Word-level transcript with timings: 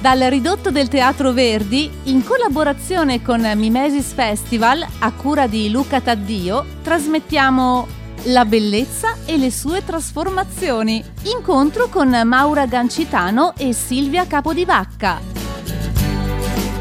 Dal 0.00 0.18
ridotto 0.18 0.70
del 0.70 0.88
Teatro 0.88 1.32
Verdi, 1.32 1.90
in 2.04 2.24
collaborazione 2.24 3.20
con 3.20 3.42
Mimesis 3.54 4.14
Festival, 4.14 4.82
a 5.00 5.12
cura 5.12 5.46
di 5.46 5.70
Luca 5.70 6.00
Taddio, 6.00 6.64
trasmettiamo 6.82 7.86
La 8.24 8.46
bellezza 8.46 9.16
e 9.26 9.36
le 9.36 9.50
sue 9.50 9.84
trasformazioni. 9.84 11.04
Incontro 11.24 11.88
con 11.88 12.18
Maura 12.24 12.64
Gancitano 12.64 13.52
e 13.58 13.74
Silvia 13.74 14.26
Capodivacca. 14.26 15.20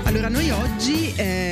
Allora, 0.04 0.30
noi 0.30 0.50
oggi, 0.52 1.14
eh, 1.18 1.49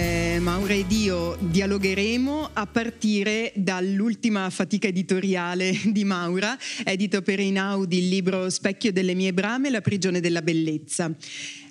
Maura 0.68 0.84
ed 0.84 0.92
io, 0.92 1.38
dialogheremo 1.40 2.50
a 2.52 2.68
partire 2.68 3.54
dall'ultima 3.56 4.50
fatica 4.50 4.90
editoriale 4.90 5.74
di 5.86 6.04
Maura, 6.04 6.58
edito 6.84 7.22
per 7.22 7.40
Inaudi 7.40 8.00
il 8.00 8.10
libro 8.10 8.50
Specchio 8.50 8.92
delle 8.92 9.14
mie 9.14 9.32
brame, 9.32 9.70
La 9.70 9.80
prigione 9.80 10.20
della 10.20 10.42
bellezza. 10.42 11.10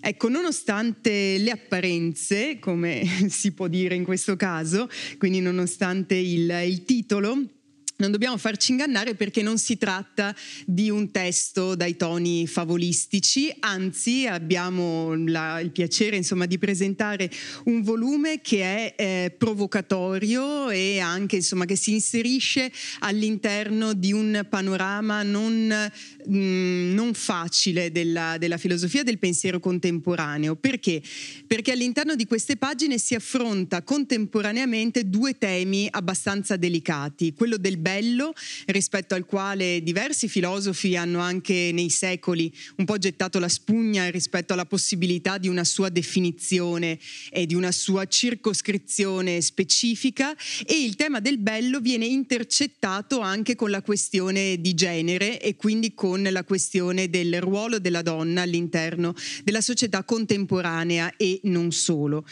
Ecco, 0.01 0.29
nonostante 0.31 1.37
le 1.37 1.51
apparenze, 1.51 2.59
come 2.59 3.05
si 3.29 3.53
può 3.53 3.69
dire 3.69 3.95
in 3.95 4.05
questo 4.05 4.35
caso, 4.35 4.89
quindi 5.19 5.41
nonostante 5.41 6.15
il, 6.15 6.49
il 6.67 6.85
titolo, 6.87 7.56
non 7.97 8.11
dobbiamo 8.11 8.37
farci 8.37 8.73
ingannare 8.73 9.15
perché 9.15 9.43
non 9.43 9.59
si 9.59 9.79
tratta 9.79 10.35
di 10.67 10.91
un 10.91 11.11
testo 11.11 11.75
dai 11.75 11.97
toni 11.97 12.47
favolistici, 12.47 13.55
anzi 13.61 14.27
abbiamo 14.27 15.15
la, 15.15 15.61
il 15.61 15.71
piacere 15.71 16.17
insomma, 16.17 16.47
di 16.47 16.59
presentare 16.59 17.31
un 17.65 17.83
volume 17.83 18.41
che 18.43 18.63
è 18.63 18.95
eh, 18.97 19.31
provocatorio 19.31 20.69
e 20.69 20.99
anche 20.99 21.37
insomma, 21.37 21.65
che 21.65 21.77
si 21.77 21.93
inserisce 21.93 22.71
all'interno 23.01 23.95
di 23.95 24.13
un 24.13 24.47
panorama 24.49 25.23
non, 25.23 25.91
mh, 26.27 26.37
mm, 26.37 26.95
non 26.95 27.15
facile 27.15 27.91
della, 27.91 28.37
della 28.39 28.59
filosofia 28.59 29.03
del 29.03 29.19
pensiero 29.19 29.59
contemporaneo. 29.59 30.55
Perché? 30.57 31.03
Perché 31.47 31.73
all'interno 31.73 32.15
di 32.15 32.27
queste 32.27 32.57
pagine 32.57 32.99
si 32.99 33.15
affronta 33.15 33.83
contemporaneamente 33.83 35.09
due 35.09 35.39
temi 35.39 35.89
abbastanza 35.91 36.57
delicati, 36.57 37.33
quello 37.33 37.57
del 37.57 37.79
bello, 37.87 38.33
rispetto 38.65 39.15
al 39.15 39.25
quale 39.25 39.81
diversi 39.81 40.27
filosofi 40.27 40.97
hanno 40.97 41.21
anche 41.21 41.71
nei 41.73 41.89
secoli 41.89 42.53
un 42.79 42.85
po' 42.85 42.99
gettato 42.99 43.39
la 43.39 43.49
spugna 43.49 44.11
rispetto 44.11 44.55
alla 44.55 44.67
possibilità 44.67 45.39
di 45.39 45.47
una 45.47 45.63
sua 45.63 45.89
definizione 45.89 46.99
e 47.31 47.47
di 47.47 47.55
una 47.55 47.71
sua 47.71 48.07
circoscrizione 48.07 49.41
specifica 49.41 50.35
e 50.67 50.83
il 50.83 50.97
tema 50.97 51.21
del 51.21 51.39
bello 51.39 51.79
viene 51.79 52.07
intercettato 52.07 53.21
anche 53.21 53.55
con 53.55 53.71
la 53.71 53.83
questione 53.83 54.61
di 54.61 54.75
genere 54.75 55.41
e 55.41 55.55
quindi 55.55 55.95
con 55.95 56.25
la 56.25 56.43
questione 56.43 57.09
del 57.09 57.41
ruolo 57.41 57.79
della 57.79 58.03
donna 58.03 58.43
all'interno 58.43 59.15
della 59.45 59.61
società 59.61 60.03
contemporanea 60.03 61.15
e 61.17 61.39
non 61.45 61.71
solo. 61.71 62.27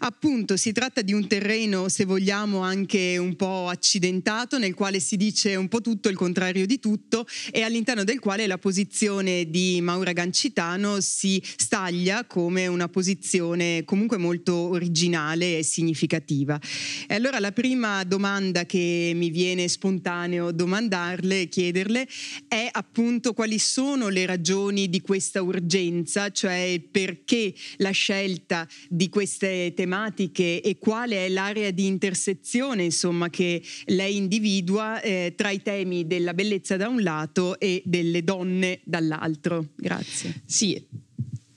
Appunto 0.00 0.58
si 0.58 0.72
tratta 0.72 1.00
di 1.00 1.14
un 1.14 1.26
terreno, 1.26 1.88
se 1.88 2.04
vogliamo, 2.04 2.58
anche 2.58 3.16
un 3.16 3.36
po' 3.36 3.68
accidentato 3.68 4.58
nel 4.58 4.74
quale 4.74 4.96
quale 4.98 5.00
si 5.00 5.16
dice 5.16 5.54
un 5.56 5.68
po' 5.68 5.80
tutto, 5.80 6.08
il 6.08 6.16
contrario 6.16 6.66
di 6.66 6.78
tutto 6.78 7.26
e 7.50 7.62
all'interno 7.62 8.04
del 8.04 8.18
quale 8.18 8.46
la 8.46 8.58
posizione 8.58 9.48
di 9.48 9.80
Maura 9.80 10.12
Gancitano 10.12 11.00
si 11.00 11.40
staglia 11.56 12.24
come 12.24 12.66
una 12.66 12.88
posizione 12.88 13.84
comunque 13.84 14.18
molto 14.18 14.54
originale 14.54 15.58
e 15.58 15.62
significativa. 15.62 16.60
E 17.06 17.14
allora 17.14 17.38
la 17.38 17.52
prima 17.52 18.04
domanda 18.04 18.66
che 18.66 19.12
mi 19.14 19.30
viene 19.30 19.68
spontaneo 19.68 20.50
domandarle, 20.52 21.48
chiederle, 21.48 22.06
è 22.48 22.68
appunto 22.70 23.32
quali 23.32 23.58
sono 23.58 24.08
le 24.08 24.26
ragioni 24.26 24.88
di 24.88 25.00
questa 25.00 25.42
urgenza, 25.42 26.30
cioè 26.30 26.80
perché 26.90 27.54
la 27.76 27.90
scelta 27.90 28.66
di 28.88 29.08
queste 29.08 29.72
tematiche 29.74 30.60
e 30.60 30.78
quale 30.78 31.26
è 31.26 31.28
l'area 31.28 31.70
di 31.70 31.86
intersezione 31.86 32.82
insomma 32.82 33.30
che 33.30 33.62
lei 33.86 34.16
individua 34.16 34.87
eh, 35.00 35.34
tra 35.36 35.50
i 35.50 35.62
temi 35.62 36.06
della 36.06 36.34
bellezza 36.34 36.76
da 36.76 36.88
un 36.88 37.02
lato 37.02 37.58
e 37.58 37.82
delle 37.84 38.24
donne 38.24 38.80
dall'altro. 38.84 39.68
Grazie. 39.76 40.42
Sì, 40.44 40.82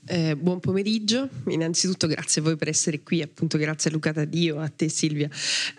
eh, 0.06 0.36
buon 0.36 0.60
pomeriggio, 0.60 1.30
innanzitutto 1.48 2.08
grazie 2.08 2.42
a 2.42 2.44
voi 2.44 2.58
per 2.58 2.68
essere 2.68 3.02
qui, 3.02 3.22
appunto 3.22 3.58
grazie 3.58 3.90
a 3.90 3.94
Luca 3.94 4.12
Tadio, 4.12 4.60
a 4.60 4.68
te 4.68 4.90
Silvia 4.90 5.30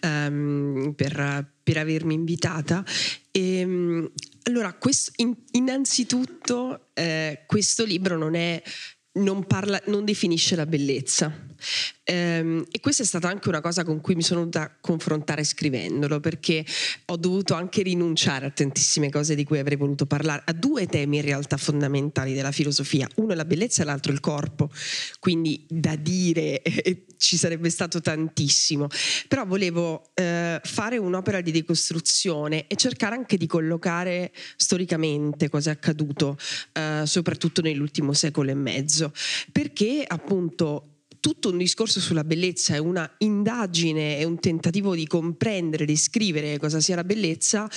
um, 0.02 0.94
per, 0.96 1.52
per, 1.62 1.76
avermi 1.76 2.14
invitata. 2.14 2.84
E, 3.30 3.64
um, 3.64 4.10
allora, 4.44 4.72
questo, 4.72 5.12
in, 5.16 5.36
innanzitutto 5.50 6.86
eh, 6.94 7.44
questo 7.46 7.84
libro 7.84 8.16
non, 8.16 8.34
è, 8.34 8.62
non, 9.18 9.44
parla, 9.44 9.80
non 9.86 10.04
definisce 10.04 10.56
la 10.56 10.66
bellezza, 10.66 11.30
Ehm, 11.30 11.51
e 12.04 12.80
questa 12.80 13.02
è 13.02 13.06
stata 13.06 13.28
anche 13.28 13.48
una 13.48 13.60
cosa 13.60 13.84
con 13.84 14.00
cui 14.00 14.14
mi 14.14 14.22
sono 14.22 14.40
dovuta 14.40 14.76
confrontare 14.80 15.44
scrivendolo, 15.44 16.20
perché 16.20 16.64
ho 17.06 17.16
dovuto 17.16 17.54
anche 17.54 17.82
rinunciare 17.82 18.46
a 18.46 18.50
tantissime 18.50 19.10
cose 19.10 19.34
di 19.34 19.44
cui 19.44 19.58
avrei 19.58 19.76
voluto 19.76 20.06
parlare, 20.06 20.42
a 20.46 20.52
due 20.52 20.86
temi 20.86 21.16
in 21.16 21.22
realtà 21.22 21.56
fondamentali 21.56 22.34
della 22.34 22.52
filosofia, 22.52 23.08
uno 23.16 23.32
è 23.32 23.34
la 23.34 23.44
bellezza 23.44 23.82
e 23.82 23.84
l'altro 23.84 24.12
il 24.12 24.20
corpo, 24.20 24.70
quindi 25.20 25.64
da 25.68 25.96
dire 25.96 26.60
eh, 26.62 27.06
ci 27.16 27.36
sarebbe 27.36 27.70
stato 27.70 28.00
tantissimo, 28.00 28.88
però 29.28 29.46
volevo 29.46 30.10
eh, 30.14 30.60
fare 30.62 30.98
un'opera 30.98 31.40
di 31.40 31.52
decostruzione 31.52 32.66
e 32.66 32.76
cercare 32.76 33.14
anche 33.14 33.36
di 33.36 33.46
collocare 33.46 34.32
storicamente 34.56 35.48
cosa 35.48 35.70
è 35.70 35.72
accaduto, 35.72 36.36
eh, 36.72 37.02
soprattutto 37.04 37.62
nell'ultimo 37.62 38.12
secolo 38.12 38.50
e 38.50 38.54
mezzo, 38.54 39.12
perché 39.52 40.04
appunto 40.06 40.91
tutto 41.22 41.50
un 41.50 41.56
discorso 41.56 42.00
sulla 42.00 42.24
bellezza, 42.24 42.74
è 42.74 42.78
una 42.78 43.08
indagine, 43.18 44.18
è 44.18 44.24
un 44.24 44.40
tentativo 44.40 44.92
di 44.96 45.06
comprendere, 45.06 45.84
di 45.84 45.94
scrivere 45.94 46.58
cosa 46.58 46.80
sia 46.80 46.96
la 46.96 47.04
bellezza, 47.04 47.70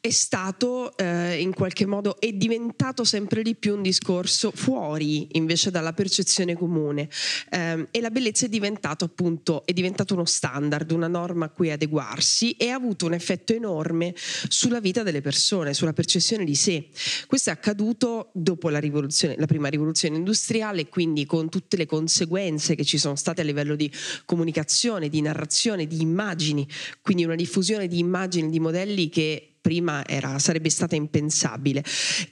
è 0.00 0.10
stato 0.10 0.94
eh, 0.98 1.40
in 1.40 1.54
qualche 1.54 1.86
modo, 1.86 2.20
è 2.20 2.30
diventato 2.32 3.04
sempre 3.04 3.40
di 3.40 3.54
più 3.54 3.74
un 3.74 3.80
discorso 3.80 4.52
fuori 4.54 5.28
invece 5.38 5.70
dalla 5.70 5.94
percezione 5.94 6.56
comune 6.56 7.08
eh, 7.48 7.88
e 7.90 8.00
la 8.02 8.10
bellezza 8.10 8.44
è 8.44 8.50
diventato 8.50 9.06
appunto, 9.06 9.64
è 9.64 9.72
diventato 9.72 10.12
uno 10.12 10.26
standard, 10.26 10.90
una 10.90 11.08
norma 11.08 11.46
a 11.46 11.48
cui 11.48 11.70
adeguarsi 11.70 12.50
e 12.50 12.68
ha 12.68 12.74
avuto 12.74 13.06
un 13.06 13.14
effetto 13.14 13.54
enorme 13.54 14.14
sulla 14.48 14.80
vita 14.80 15.02
delle 15.02 15.22
persone, 15.22 15.72
sulla 15.72 15.94
percezione 15.94 16.44
di 16.44 16.54
sé. 16.54 16.88
Questo 17.26 17.48
è 17.48 17.52
accaduto 17.54 18.28
dopo 18.34 18.68
la, 18.68 18.78
la 18.78 19.46
prima 19.46 19.68
rivoluzione 19.68 20.16
industriale, 20.16 20.86
quindi 20.90 21.24
con 21.24 21.48
tutte 21.48 21.78
le 21.78 21.86
conseguenze 21.86 22.72
che 22.74 22.84
ci 22.84 22.98
sono 22.98 23.16
state 23.16 23.40
a 23.40 23.44
livello 23.44 23.76
di 23.76 23.90
comunicazione, 24.24 25.08
di 25.08 25.20
narrazione, 25.20 25.86
di 25.86 26.00
immagini, 26.00 26.66
quindi 27.00 27.24
una 27.24 27.34
diffusione 27.34 27.88
di 27.88 27.98
immagini, 27.98 28.50
di 28.50 28.60
modelli 28.60 29.08
che 29.08 29.53
prima 29.64 30.06
era, 30.06 30.38
sarebbe 30.38 30.68
stata 30.68 30.94
impensabile. 30.94 31.82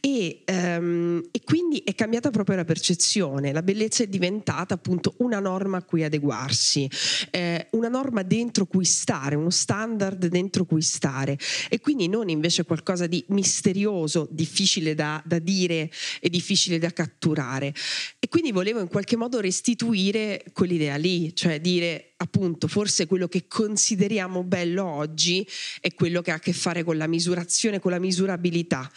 E, 0.00 0.42
um, 0.48 1.26
e, 1.30 1.40
quindi 1.44 1.78
è 1.78 1.94
cambiata 1.94 2.28
proprio 2.28 2.56
la 2.56 2.66
percezione, 2.66 3.52
la 3.52 3.62
bellezza 3.62 4.02
è 4.02 4.06
diventata 4.06 4.74
appunto 4.74 5.14
una 5.20 5.40
norma 5.40 5.78
a 5.78 5.82
cui 5.82 6.04
adeguarsi, 6.04 6.90
eh, 7.30 7.68
una 7.70 7.88
norma 7.88 8.20
dentro 8.20 8.66
cui 8.66 8.84
stare, 8.84 9.34
uno 9.34 9.48
standard 9.48 10.26
dentro 10.26 10.66
cui 10.66 10.82
stare 10.82 11.38
e 11.70 11.80
quindi 11.80 12.06
non 12.06 12.28
invece 12.28 12.64
qualcosa 12.64 13.06
di 13.06 13.24
misterioso, 13.28 14.28
difficile 14.30 14.94
da, 14.94 15.22
da 15.24 15.38
dire 15.38 15.90
e 16.20 16.28
difficile 16.28 16.78
da 16.78 16.90
catturare. 16.90 17.72
E 18.18 18.28
quindi 18.28 18.52
volevo 18.52 18.80
in 18.80 18.88
qualche 18.88 19.16
modo 19.16 19.40
restituire 19.40 20.44
quell'idea 20.52 20.96
lì, 20.96 21.34
cioè 21.34 21.62
dire 21.62 22.11
appunto 22.22 22.68
forse 22.68 23.06
quello 23.06 23.26
che 23.26 23.46
consideriamo 23.48 24.44
bello 24.44 24.84
oggi 24.84 25.46
è 25.80 25.92
quello 25.92 26.22
che 26.22 26.30
ha 26.30 26.36
a 26.36 26.38
che 26.38 26.52
fare 26.52 26.84
con 26.84 26.96
la 26.96 27.06
misurazione, 27.08 27.80
con 27.80 27.90
la 27.90 27.98
misurabilità 27.98 28.90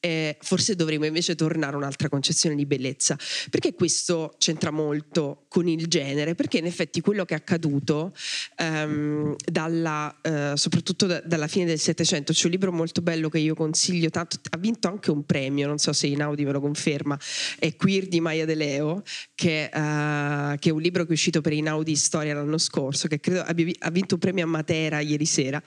eh, 0.00 0.36
forse 0.40 0.74
dovremmo 0.74 1.06
invece 1.06 1.34
tornare 1.34 1.74
a 1.74 1.76
un'altra 1.76 2.08
concezione 2.08 2.54
di 2.54 2.66
bellezza. 2.66 3.16
Perché 3.50 3.74
questo 3.74 4.34
c'entra 4.38 4.70
molto 4.70 5.44
con 5.48 5.68
il 5.68 5.86
genere? 5.86 6.34
Perché 6.34 6.58
in 6.58 6.66
effetti 6.66 7.00
quello 7.00 7.24
che 7.24 7.34
è 7.34 7.36
accaduto, 7.36 8.14
ehm, 8.56 9.34
dalla, 9.44 10.16
eh, 10.22 10.52
soprattutto 10.54 11.06
da, 11.06 11.20
dalla 11.20 11.48
fine 11.48 11.64
del 11.64 11.78
Settecento, 11.78 12.32
c'è 12.32 12.46
un 12.46 12.52
libro 12.52 12.72
molto 12.72 13.02
bello 13.02 13.28
che 13.28 13.38
io 13.38 13.54
consiglio 13.54 14.10
tanto, 14.10 14.38
ha 14.50 14.58
vinto 14.58 14.88
anche 14.88 15.10
un 15.10 15.24
premio, 15.24 15.66
non 15.66 15.78
so 15.78 15.92
se 15.92 16.06
Inaudi 16.06 16.44
me 16.44 16.52
lo 16.52 16.60
conferma, 16.60 17.18
è 17.58 17.74
Queer 17.74 18.06
di 18.06 18.20
Maya 18.20 18.44
De 18.44 18.54
Leo, 18.54 19.02
che, 19.34 19.64
eh, 19.64 20.58
che, 20.58 20.68
è 20.68 20.72
un 20.72 20.80
libro 20.80 21.02
che 21.02 21.10
è 21.10 21.12
uscito 21.12 21.40
per 21.40 21.52
Inaudi 21.52 21.96
Storia 21.96 22.34
l'anno 22.34 22.58
scorso, 22.58 23.08
che 23.08 23.20
credo 23.20 23.42
abbia 23.42 23.66
ha 23.80 23.90
vinto 23.90 24.14
un 24.14 24.20
premio 24.20 24.44
a 24.44 24.46
Matera 24.46 25.00
ieri 25.00 25.26
sera. 25.26 25.62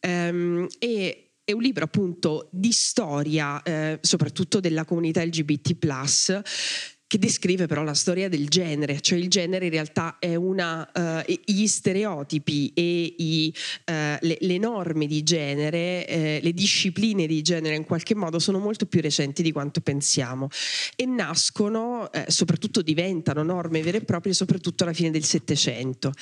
Um, 0.00 0.66
e 0.78 1.27
è 1.48 1.52
un 1.52 1.62
libro 1.62 1.84
appunto 1.84 2.50
di 2.52 2.72
storia, 2.72 3.62
eh, 3.62 3.98
soprattutto 4.02 4.60
della 4.60 4.84
comunità 4.84 5.24
LGBT, 5.24 5.76
che 7.08 7.18
descrive 7.18 7.66
però 7.66 7.82
la 7.82 7.94
storia 7.94 8.28
del 8.28 8.48
genere, 8.48 9.00
cioè 9.00 9.18
il 9.18 9.28
genere 9.30 9.64
in 9.64 9.70
realtà 9.70 10.18
è 10.18 10.34
una, 10.34 10.86
uh, 10.94 11.32
gli 11.46 11.66
stereotipi 11.66 12.70
e 12.74 13.14
i, 13.16 13.54
uh, 13.86 13.92
le, 14.20 14.36
le, 14.38 14.58
norme 14.58 15.06
di 15.06 15.22
genere, 15.22 16.04
uh, 16.06 16.44
le 16.44 16.52
discipline 16.52 17.26
di 17.26 17.40
genere 17.40 17.76
in 17.76 17.84
qualche 17.84 18.14
modo 18.14 18.38
sono 18.38 18.58
molto 18.58 18.84
più 18.84 19.00
recenti 19.00 19.42
di 19.42 19.52
quanto 19.52 19.80
pensiamo 19.80 20.48
e 20.96 21.06
nascono, 21.06 22.10
soprattutto 22.26 22.82
diventano 22.82 23.42
norme 23.42 23.80
vere 23.80 23.98
e 23.98 24.02
proprie, 24.02 24.34
soprattutto 24.34 24.84
alla 24.84 24.92
fine 24.92 25.10
del 25.10 25.24
Settecento. 25.24 26.12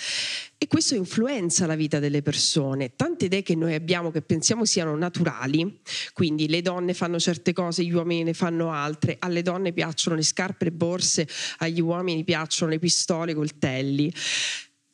E 0.59 0.69
questo 0.69 0.95
influenza 0.95 1.67
la 1.67 1.75
vita 1.75 1.99
delle 1.99 2.23
persone. 2.23 2.93
Tante 2.97 3.27
idee 3.27 3.43
che 3.43 3.55
noi 3.55 3.75
abbiamo 3.75 4.11
che 4.11 4.23
pensiamo 4.23 4.65
siano 4.65 4.97
naturali, 4.97 5.81
quindi 6.13 6.49
le 6.49 6.63
donne 6.63 6.95
fanno 6.95 7.19
certe 7.19 7.53
cose, 7.53 7.85
gli 7.85 7.93
uomini 7.93 8.23
ne 8.23 8.35
fanno 8.35 8.71
altre, 8.71 9.17
alle 9.19 9.43
donne 9.43 9.73
piacciono 9.73 10.17
le 10.17 10.23
scarpe, 10.23 10.71
borse, 10.77 11.27
agli 11.59 11.81
uomini 11.81 12.25
piacciono 12.25 12.71
le 12.71 12.79
pistole, 12.79 13.33
i 13.33 13.35
coltelli 13.35 14.13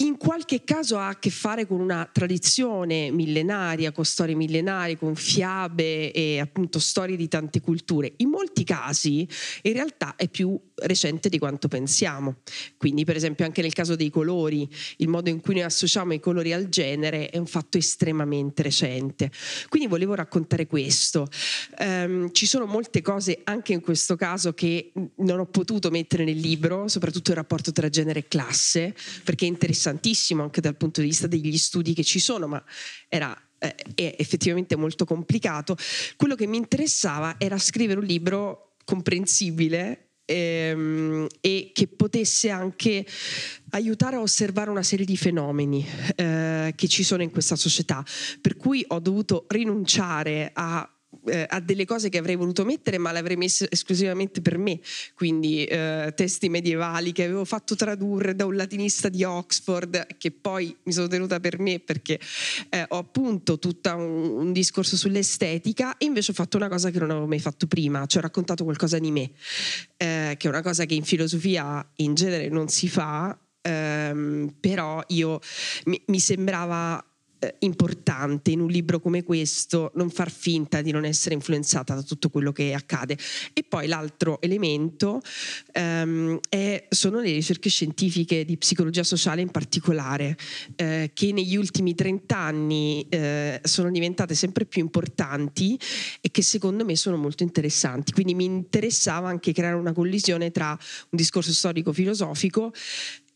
in 0.07 0.17
qualche 0.17 0.65
caso 0.65 0.99
ha 0.99 1.09
a 1.09 1.19
che 1.19 1.31
fare 1.31 1.67
con 1.67 1.81
una 1.81 2.09
tradizione 2.11 3.11
millenaria, 3.11 3.93
con 3.93 4.05
storie 4.05 4.35
millenarie, 4.35 4.97
con 4.97 5.15
fiabe 5.15 6.13
e 6.13 6.41
appunto 6.41 6.79
storie 6.79 7.17
di 7.17 7.29
tante 7.29 7.61
culture. 7.61 8.13
In 8.17 8.31
molti 8.31 8.65
casi 8.65 9.27
in 9.63 9.73
realtà 9.73 10.17
è 10.17 10.29
più 10.29 10.59
recente 10.77 11.29
di 11.29 11.39
quanto 11.39 11.69
pensiamo. 11.69 12.37
Quindi 12.77 13.05
per 13.05 13.17
esempio 13.17 13.45
anche 13.45 13.63
nel 13.63 13.73
caso 13.73 13.95
dei 13.95 14.11
colori, 14.11 14.69
il 14.99 15.09
modo 15.09 15.29
in 15.31 15.41
cui 15.41 15.55
noi 15.55 15.65
associamo 15.65 16.15
i 16.15 16.21
colori 16.21 16.53
al 16.53 16.69
genere 16.69 17.29
è 17.29 17.39
un 17.39 17.47
fatto 17.47 17.79
estremamente 17.79 18.63
recente. 18.63 19.31
Quindi 19.69 19.89
volevo 19.89 20.15
raccontare 20.15 20.67
questo. 20.67 21.29
Um, 21.79 22.33
ci 22.33 22.47
sono 22.47 22.67
molte 22.67 23.03
cose 23.03 23.41
anche 23.45 23.73
in 23.73 23.81
questo 23.81 24.17
caso 24.17 24.53
che 24.53 24.93
non 25.17 25.39
ho 25.39 25.47
potuto 25.47 25.91
mettere 25.91 26.25
nel 26.25 26.39
libro, 26.39 26.89
soprattutto 26.89 27.31
il 27.31 27.37
rapporto 27.37 27.73
tra 27.73 27.89
genere 27.89 28.21
e 28.21 28.29
classe, 28.29 28.95
perché 29.25 29.45
è 29.45 29.49
interessante 29.49 29.91
interessantissimo 29.93 30.43
anche 30.43 30.61
dal 30.61 30.77
punto 30.77 31.01
di 31.01 31.07
vista 31.07 31.27
degli 31.27 31.57
studi 31.57 31.95
che 31.95 32.03
ci 32.05 32.19
sono, 32.19 32.47
ma 32.47 32.63
era 33.09 33.37
eh, 33.59 34.15
effettivamente 34.19 34.77
molto 34.77 35.05
complicato. 35.05 35.77
Quello 36.17 36.35
che 36.35 36.47
mi 36.47 36.57
interessava 36.57 37.37
era 37.39 37.59
scrivere 37.59 38.01
un 38.01 38.07
libro 38.07 38.75
comprensibile 38.85 40.09
ehm, 40.25 41.27
e 41.41 41.71
che 41.73 41.87
potesse 41.87 42.51
anche 42.51 43.07
aiutare 43.71 44.17
a 44.17 44.21
osservare 44.21 44.71
una 44.71 44.83
serie 44.83 45.07
di 45.07 45.17
fenomeni 45.17 45.87
eh, 46.17 46.73
che 46.75 46.89
ci 46.89 47.05
sono 47.05 47.23
in 47.23 47.31
questa 47.31 47.57
società. 47.57 48.05
Per 48.41 48.57
cui 48.57 48.85
ho 48.89 48.99
dovuto 48.99 49.45
rinunciare 49.49 50.51
a 50.53 50.92
eh, 51.27 51.47
a 51.49 51.61
delle 51.61 51.85
cose 51.85 52.09
che 52.09 52.19
avrei 52.19 52.37
voluto 52.37 52.65
mettere, 52.65 52.99
ma 52.99 53.13
le 53.13 53.19
avrei 53.19 53.37
messe 53.37 53.67
esclusivamente 53.71 54.41
per 54.41 54.59
me. 54.59 54.81
Quindi 55.15 55.65
eh, 55.65 56.13
testi 56.17 56.49
medievali 56.49 57.13
che 57.13 57.25
avevo 57.25 57.45
fatto 57.45 57.77
tradurre 57.77 58.35
da 58.35 58.45
un 58.45 58.57
latinista 58.57 59.09
di 59.09 59.25
Oxford, 59.25 60.17
che 60.19 60.31
poi 60.31 60.75
mi 60.85 60.93
sono 60.93 61.09
tenuta 61.09 61.41
per 61.41 61.59
me 61.59 61.81
perché 61.81 62.19
eh, 62.71 62.85
ho 62.89 62.99
appunto 62.99 63.59
tutto 63.59 63.95
un, 63.95 64.31
un, 64.39 64.53
discorso 64.53 64.97
sull'estetica 64.97 65.97
e 65.97 66.05
invece 66.07 66.33
ho 66.33 66.35
fatto 66.35 66.57
una 66.57 66.69
cosa 66.69 66.91
che 66.91 66.99
non 66.99 67.11
avevo 67.11 67.27
mai 67.27 67.41
fatto 67.41 67.67
prima, 67.67 68.05
cioè 68.07 68.23
ho 68.23 68.27
raccontato 68.27 68.65
qualcosa 68.65 68.99
di 68.99 69.11
me, 69.11 69.31
eh, 69.97 70.35
che 70.39 70.47
è 70.47 70.49
una 70.49 70.63
cosa 70.63 70.85
che 70.85 70.95
in 70.95 71.05
filosofia 71.05 71.87
in 71.97 72.15
genere 72.15 72.49
non 72.49 72.69
si 72.69 72.89
fa. 72.89 73.37
Ehm, 73.65 74.55
però 74.59 75.01
io 75.09 75.39
mi, 75.85 76.03
mi 76.07 76.19
sembrava 76.19 77.03
eh, 77.43 77.57
importante 77.61 78.53
in 78.53 78.61
un 78.61 78.69
libro 78.69 79.01
come 79.01 79.25
questo 79.25 79.91
non 79.95 80.11
far 80.11 80.31
finta 80.31 80.81
di 80.81 80.93
non 80.93 81.05
essere 81.05 81.35
influenzata 81.35 81.93
da 81.93 82.03
tutto 82.03 82.31
quello 82.31 82.53
che 82.53 82.73
accade. 82.73 83.19
E 83.53 83.65
poi 83.65 83.89
l'altro 83.89 84.41
elemento 84.41 85.21
ehm, 85.73 86.39
è, 86.49 86.87
sono 86.89 87.19
le 87.19 87.33
ricerche 87.33 87.69
scientifiche 87.69 88.45
di 88.45 88.57
psicologia 88.57 89.03
sociale 89.03 89.41
in 89.41 89.51
particolare, 89.51 90.37
eh, 90.77 91.11
che 91.13 91.33
negli 91.33 91.57
ultimi 91.57 91.97
30 91.97 92.37
anni 92.37 93.07
eh, 93.09 93.61
sono 93.65 93.91
diventate 93.91 94.37
sempre 94.37 94.65
più 94.65 94.81
importanti 94.81 95.77
e 96.21 96.31
che 96.31 96.43
secondo 96.43 96.85
me 96.85 96.95
sono 96.95 97.17
molto 97.17 97.43
interessanti. 97.43 98.13
Quindi 98.13 98.35
mi 98.35 98.45
interessava 98.45 99.29
anche 99.29 99.53
creare 99.53 99.75
una 99.75 99.93
collisione 99.93 100.53
tra 100.53 100.71
un 100.71 101.19
discorso 101.19 101.53
storico-filosofico 101.53 102.73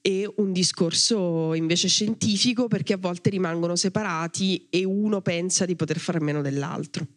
e 0.06 0.32
un 0.36 0.52
discorso 0.52 1.52
invece 1.54 1.88
scientifico 1.88 2.68
perché 2.68 2.92
a 2.92 2.96
volte 2.96 3.28
rimangono 3.28 3.74
separati 3.74 4.68
e 4.70 4.84
uno 4.84 5.20
pensa 5.20 5.64
di 5.64 5.74
poter 5.74 5.98
fare 5.98 6.20
meno 6.20 6.42
dell'altro. 6.42 7.08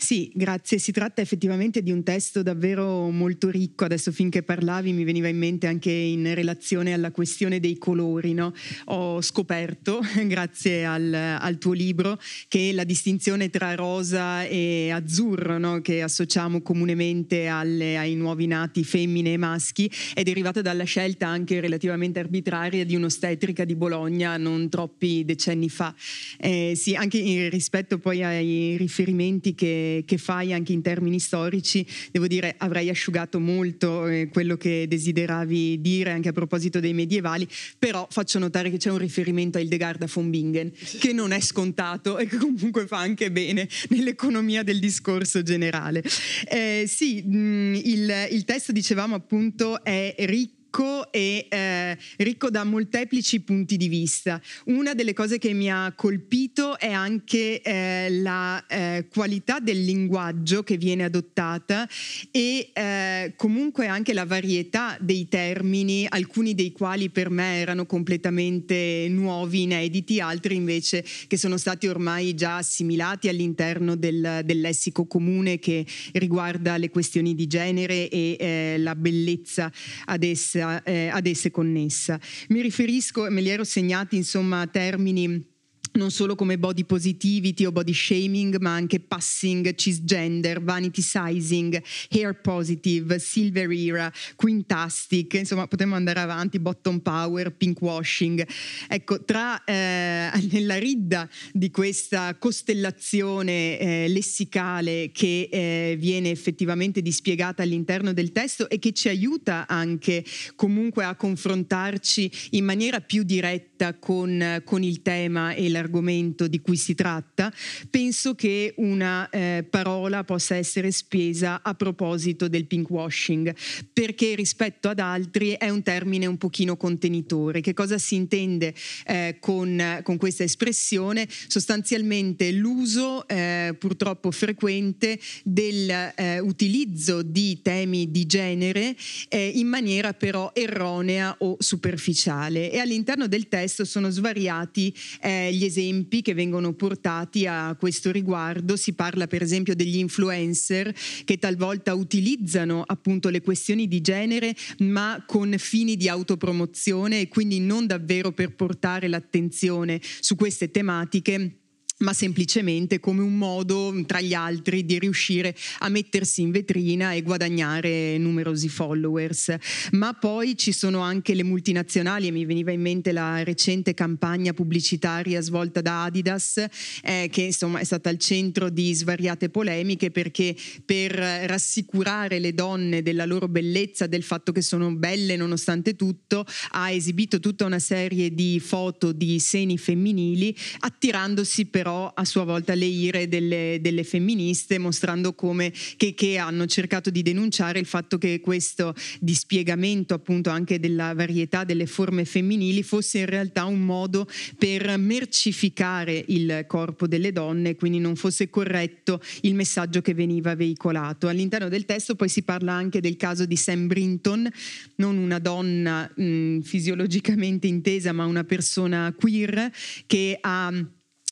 Sì, 0.00 0.32
grazie. 0.34 0.78
Si 0.78 0.92
tratta 0.92 1.20
effettivamente 1.20 1.82
di 1.82 1.92
un 1.92 2.02
testo 2.02 2.42
davvero 2.42 3.10
molto 3.10 3.50
ricco. 3.50 3.84
Adesso 3.84 4.10
finché 4.12 4.42
parlavi 4.42 4.94
mi 4.94 5.04
veniva 5.04 5.28
in 5.28 5.36
mente 5.36 5.66
anche 5.66 5.90
in 5.90 6.34
relazione 6.34 6.94
alla 6.94 7.10
questione 7.10 7.60
dei 7.60 7.76
colori. 7.76 8.32
No? 8.32 8.54
Ho 8.86 9.20
scoperto, 9.20 10.00
grazie 10.24 10.86
al, 10.86 11.12
al, 11.12 11.58
tuo 11.58 11.74
libro, 11.74 12.18
che 12.48 12.72
la 12.72 12.84
distinzione 12.84 13.50
tra 13.50 13.74
rosa 13.74 14.42
e 14.44 14.90
azzurro, 14.90 15.58
no? 15.58 15.82
che 15.82 16.00
associamo 16.00 16.62
comunemente 16.62 17.46
alle, 17.46 17.98
ai 17.98 18.14
nuovi 18.14 18.46
nati 18.46 18.84
femmine 18.84 19.34
e 19.34 19.36
maschi, 19.36 19.88
è 20.14 20.22
derivata 20.22 20.62
dalla 20.62 20.84
scelta 20.84 21.28
anche 21.28 21.60
relativamente 21.60 22.18
arbitraria 22.20 22.86
di 22.86 22.96
un'ostetrica 22.96 23.66
di 23.66 23.76
Bologna 23.76 24.38
non 24.38 24.70
troppi 24.70 25.26
decenni 25.26 25.68
fa. 25.68 25.94
Eh, 26.38 26.72
sì, 26.74 26.94
anche 26.94 27.50
rispetto 27.50 27.98
poi 27.98 28.24
ai 28.24 28.76
riferimenti 28.78 29.54
che 29.54 29.88
che, 30.06 30.18
fai 30.18 30.52
anche 30.52 30.72
in 30.72 30.82
termini 30.82 31.18
storici, 31.18 31.86
devo 32.10 32.26
dire 32.26 32.54
avrei 32.58 32.88
asciugato 32.88 33.40
molto 33.40 34.06
eh, 34.06 34.28
quello 34.30 34.56
che 34.56 34.86
desideravi 34.88 35.80
dire 35.80 36.10
anche 36.10 36.28
a 36.28 36.32
proposito 36.32 36.80
dei 36.80 36.92
medievali, 36.92 37.46
però 37.78 38.06
faccio 38.10 38.38
notare 38.38 38.70
che 38.70 38.76
c'è 38.76 38.90
un 38.90 38.98
riferimento 38.98 39.58
a 39.58 39.60
Hildegarda 39.60 40.06
von 40.12 40.30
Bingen 40.30 40.72
che 40.98 41.12
non 41.12 41.32
è 41.32 41.40
scontato 41.40 42.18
e 42.18 42.26
che 42.26 42.36
comunque 42.36 42.86
fa 42.86 42.98
anche 42.98 43.30
bene 43.30 43.68
nell'economia 43.88 44.62
del 44.62 44.78
discorso 44.78 45.42
generale. 45.42 46.02
Eh, 46.48 46.84
sì, 46.86 47.22
mh, 47.22 47.36
mm, 47.36 47.74
il, 47.74 48.28
il 48.30 48.44
testo 48.44 48.72
dicevamo 48.72 49.14
appunto 49.14 49.82
è 49.82 50.14
ricco 50.18 50.58
ricco 50.70 51.10
e 51.10 51.46
eh, 51.50 51.98
ricco 52.18 52.48
da 52.48 52.62
molteplici 52.62 53.40
punti 53.40 53.76
di 53.76 53.88
vista. 53.88 54.40
Una 54.66 54.94
delle 54.94 55.12
cose 55.12 55.38
che 55.38 55.52
mi 55.52 55.68
ha 55.68 55.92
colpito 55.96 56.78
è 56.78 56.92
anche 56.92 57.60
eh, 57.60 58.08
la 58.20 58.64
eh, 58.68 59.06
qualità 59.12 59.58
del 59.58 59.82
linguaggio 59.84 60.62
che 60.62 60.76
viene 60.76 61.02
adottata 61.04 61.88
e 62.30 62.70
eh, 62.72 63.32
comunque 63.36 63.88
anche 63.88 64.14
la 64.14 64.24
varietà 64.24 64.96
dei 65.00 65.28
termini, 65.28 66.06
alcuni 66.08 66.54
dei 66.54 66.70
quali 66.70 67.10
per 67.10 67.30
me 67.30 67.56
erano 67.56 67.84
completamente 67.84 69.08
nuovi, 69.10 69.62
inediti, 69.62 70.20
altri 70.20 70.54
invece 70.54 71.04
che 71.26 71.36
sono 71.36 71.56
stati 71.56 71.88
ormai 71.88 72.34
già 72.34 72.58
assimilati 72.58 73.28
all'interno 73.28 73.96
del, 73.96 74.42
del 74.44 74.60
lessico 74.60 75.06
comune 75.06 75.58
che 75.58 75.84
riguarda 76.12 76.76
le 76.76 76.90
questioni 76.90 77.34
di 77.34 77.48
genere 77.48 78.08
e 78.08 78.36
eh, 78.38 78.76
la 78.78 78.94
bellezza 78.94 79.72
ad 80.04 80.22
essa 80.22 80.59
eh, 80.60 81.08
ad 81.08 81.26
esse 81.26 81.50
connessa. 81.50 82.18
Mi 82.48 82.60
riferisco, 82.62 83.28
me 83.30 83.40
li 83.40 83.48
ero 83.48 83.64
segnati 83.64 84.16
insomma 84.16 84.66
termini 84.66 85.49
non 85.92 86.10
solo 86.10 86.34
come 86.34 86.58
body 86.58 86.84
positivity 86.84 87.64
o 87.64 87.72
body 87.72 87.92
shaming, 87.92 88.58
ma 88.58 88.74
anche 88.74 89.00
passing, 89.00 89.74
cisgender, 89.74 90.62
vanity 90.62 91.02
sizing, 91.02 91.82
hair 92.10 92.40
positive, 92.40 93.18
silver 93.18 93.70
era, 93.70 94.12
quintastic, 94.36 95.34
insomma 95.34 95.66
potremmo 95.66 95.94
andare 95.94 96.20
avanti, 96.20 96.58
bottom 96.58 97.00
power, 97.00 97.50
pink 97.52 97.80
washing. 97.80 98.46
Ecco, 98.88 99.24
tra 99.24 99.62
eh, 99.64 100.30
nella 100.50 100.78
ridda 100.78 101.28
di 101.52 101.70
questa 101.70 102.36
costellazione 102.36 103.78
eh, 103.78 104.08
lessicale 104.08 105.10
che 105.12 105.48
eh, 105.50 105.96
viene 105.98 106.30
effettivamente 106.30 107.02
dispiegata 107.02 107.62
all'interno 107.62 108.12
del 108.12 108.32
testo 108.32 108.68
e 108.68 108.78
che 108.78 108.92
ci 108.92 109.08
aiuta 109.08 109.66
anche 109.66 110.24
comunque 110.54 111.04
a 111.04 111.14
confrontarci 111.14 112.30
in 112.50 112.64
maniera 112.64 113.00
più 113.00 113.22
diretta 113.22 113.94
con, 113.94 114.62
con 114.64 114.82
il 114.82 115.02
tema 115.02 115.52
e 115.54 115.68
la 115.68 115.79
l'argomento 115.80 116.46
di 116.46 116.60
cui 116.60 116.76
si 116.76 116.94
tratta, 116.94 117.52
penso 117.88 118.34
che 118.34 118.74
una 118.76 119.28
eh, 119.30 119.64
parola 119.68 120.24
possa 120.24 120.56
essere 120.56 120.90
spesa 120.90 121.62
a 121.62 121.74
proposito 121.74 122.48
del 122.48 122.66
pinkwashing, 122.66 123.54
perché 123.92 124.34
rispetto 124.34 124.88
ad 124.88 124.98
altri 124.98 125.52
è 125.52 125.70
un 125.70 125.82
termine 125.82 126.26
un 126.26 126.36
pochino 126.36 126.76
contenitore. 126.76 127.60
Che 127.60 127.72
cosa 127.72 127.98
si 127.98 128.14
intende 128.14 128.74
eh, 129.06 129.36
con, 129.40 130.00
con, 130.02 130.16
questa 130.18 130.44
espressione? 130.44 131.26
Sostanzialmente 131.46 132.52
l'uso 132.52 133.26
eh, 133.26 133.74
purtroppo 133.78 134.30
frequente 134.30 135.18
dell'utilizzo 135.44 137.20
eh, 137.20 137.24
di 137.26 137.62
temi 137.62 138.10
di 138.10 138.26
genere 138.26 138.94
eh, 139.28 139.52
in 139.54 139.66
maniera 139.66 140.12
però 140.12 140.50
erronea 140.52 141.34
o 141.38 141.56
superficiale 141.58 142.70
e 142.70 142.78
all'interno 142.78 143.26
del 143.26 143.48
testo 143.48 143.84
sono 143.84 144.10
svariati 144.10 144.94
eh, 145.20 145.52
gli 145.52 145.64
esempi 145.70 146.20
che 146.20 146.34
vengono 146.34 146.72
portati 146.74 147.46
a 147.46 147.76
questo 147.78 148.10
riguardo. 148.10 148.76
Si 148.76 148.92
parla 148.92 149.26
per 149.26 149.42
esempio 149.42 149.74
degli 149.74 149.96
influencer 149.96 150.92
che 151.24 151.38
talvolta 151.38 151.94
utilizzano 151.94 152.82
appunto 152.84 153.28
le 153.28 153.40
questioni 153.40 153.86
di 153.86 154.00
genere 154.00 154.54
ma 154.78 155.22
con 155.26 155.54
fini 155.56 155.96
di 155.96 156.08
autopromozione 156.08 157.20
e 157.20 157.28
quindi 157.28 157.60
non 157.60 157.86
davvero 157.86 158.32
per 158.32 158.54
portare 158.54 159.08
l'attenzione 159.08 160.00
su 160.20 160.34
queste 160.34 160.70
tematiche 160.70 161.59
ma 162.00 162.12
semplicemente 162.12 162.98
come 162.98 163.22
un 163.22 163.36
modo 163.36 163.92
tra 164.06 164.20
gli 164.20 164.34
altri 164.34 164.84
di 164.84 164.98
riuscire 164.98 165.54
a 165.80 165.88
mettersi 165.88 166.40
in 166.42 166.50
vetrina 166.50 167.12
e 167.12 167.22
guadagnare 167.22 168.16
numerosi 168.18 168.68
followers. 168.68 169.54
Ma 169.92 170.14
poi 170.14 170.56
ci 170.56 170.72
sono 170.72 171.00
anche 171.00 171.34
le 171.34 171.42
multinazionali 171.42 172.28
e 172.28 172.30
mi 172.30 172.44
veniva 172.44 172.70
in 172.70 172.80
mente 172.80 173.12
la 173.12 173.42
recente 173.42 173.94
campagna 173.94 174.52
pubblicitaria 174.52 175.40
svolta 175.40 175.80
da 175.80 176.04
Adidas 176.04 176.64
eh, 177.02 177.28
che 177.30 177.42
insomma 177.42 177.80
è 177.80 177.84
stata 177.84 178.08
al 178.08 178.18
centro 178.18 178.70
di 178.70 178.94
svariate 178.94 179.50
polemiche 179.50 180.10
perché 180.10 180.56
per 180.84 181.12
rassicurare 181.12 182.38
le 182.38 182.54
donne 182.54 183.02
della 183.02 183.26
loro 183.26 183.48
bellezza, 183.48 184.06
del 184.06 184.22
fatto 184.22 184.52
che 184.52 184.62
sono 184.62 184.94
belle 184.94 185.36
nonostante 185.36 185.96
tutto, 185.96 186.46
ha 186.70 186.90
esibito 186.90 187.40
tutta 187.40 187.66
una 187.66 187.78
serie 187.78 188.34
di 188.34 188.58
foto 188.60 189.12
di 189.12 189.38
seni 189.38 189.76
femminili 189.76 190.56
attirandosi 190.78 191.66
però 191.66 191.89
però 191.90 192.12
a 192.14 192.24
sua 192.24 192.44
volta 192.44 192.74
le 192.74 192.84
ire 192.84 193.26
delle, 193.26 193.78
delle 193.80 194.04
femministe 194.04 194.78
mostrando 194.78 195.34
come 195.34 195.72
che, 195.96 196.14
che, 196.14 196.38
hanno 196.38 196.66
cercato 196.66 197.10
di 197.10 197.22
denunciare 197.22 197.80
il 197.80 197.86
fatto 197.86 198.16
che 198.16 198.38
questo 198.38 198.94
dispiegamento 199.18 200.14
appunto 200.14 200.50
anche 200.50 200.78
della 200.78 201.12
varietà 201.14 201.64
delle 201.64 201.86
forme 201.86 202.24
femminili 202.24 202.84
fosse 202.84 203.18
in 203.18 203.26
realtà 203.26 203.64
un 203.64 203.80
modo 203.80 204.28
per 204.56 204.96
mercificare 204.98 206.24
il 206.28 206.64
corpo 206.68 207.08
delle 207.08 207.32
donne, 207.32 207.74
quindi 207.74 207.98
non 207.98 208.14
fosse 208.14 208.48
corretto 208.50 209.20
il 209.40 209.56
messaggio 209.56 210.00
che 210.00 210.14
veniva 210.14 210.54
veicolato. 210.54 211.26
All'interno 211.26 211.68
del 211.68 211.86
testo 211.86 212.14
poi 212.14 212.28
si 212.28 212.42
parla 212.44 212.72
anche 212.72 213.00
del 213.00 213.16
caso 213.16 213.46
di 213.46 213.56
Sam 213.56 213.88
Brinton, 213.88 214.48
non 214.96 215.16
una 215.16 215.40
donna 215.40 216.08
mh, 216.14 216.60
fisiologicamente 216.60 217.66
intesa, 217.66 218.12
ma 218.12 218.26
una 218.26 218.44
persona 218.44 219.12
queer 219.18 219.72
che 220.06 220.38
ha 220.40 220.72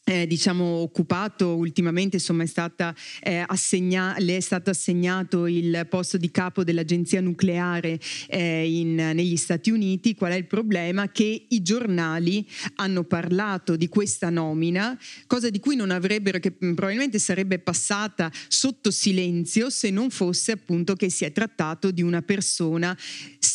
eh, 0.08 0.26
diciamo, 0.26 0.64
occupato 0.64 1.54
ultimamente, 1.54 2.16
insomma, 2.16 2.42
è 2.42 2.46
stata, 2.46 2.94
eh, 3.20 3.44
assegna- 3.46 4.16
le 4.18 4.38
è 4.38 4.40
stato 4.40 4.70
assegnato 4.70 5.46
il 5.46 5.86
posto 5.90 6.16
di 6.16 6.30
capo 6.30 6.64
dell'agenzia 6.64 7.20
nucleare 7.20 8.00
eh, 8.28 8.66
in, 8.66 8.94
negli 8.94 9.36
Stati 9.36 9.70
Uniti. 9.70 10.14
Qual 10.14 10.32
è 10.32 10.36
il 10.36 10.46
problema? 10.46 11.10
Che 11.10 11.46
i 11.48 11.62
giornali 11.62 12.48
hanno 12.76 13.04
parlato 13.04 13.76
di 13.76 13.88
questa 13.88 14.30
nomina, 14.30 14.98
cosa 15.26 15.50
di 15.50 15.60
cui 15.60 15.76
non 15.76 15.90
avrebbero, 15.90 16.38
che 16.38 16.52
probabilmente 16.52 17.18
sarebbe 17.18 17.58
passata 17.58 18.32
sotto 18.48 18.90
silenzio 18.90 19.68
se 19.68 19.90
non 19.90 20.08
fosse 20.08 20.52
appunto 20.52 20.94
che 20.94 21.10
si 21.10 21.26
è 21.26 21.32
trattato 21.32 21.90
di 21.90 22.00
una 22.00 22.22
persona 22.22 22.96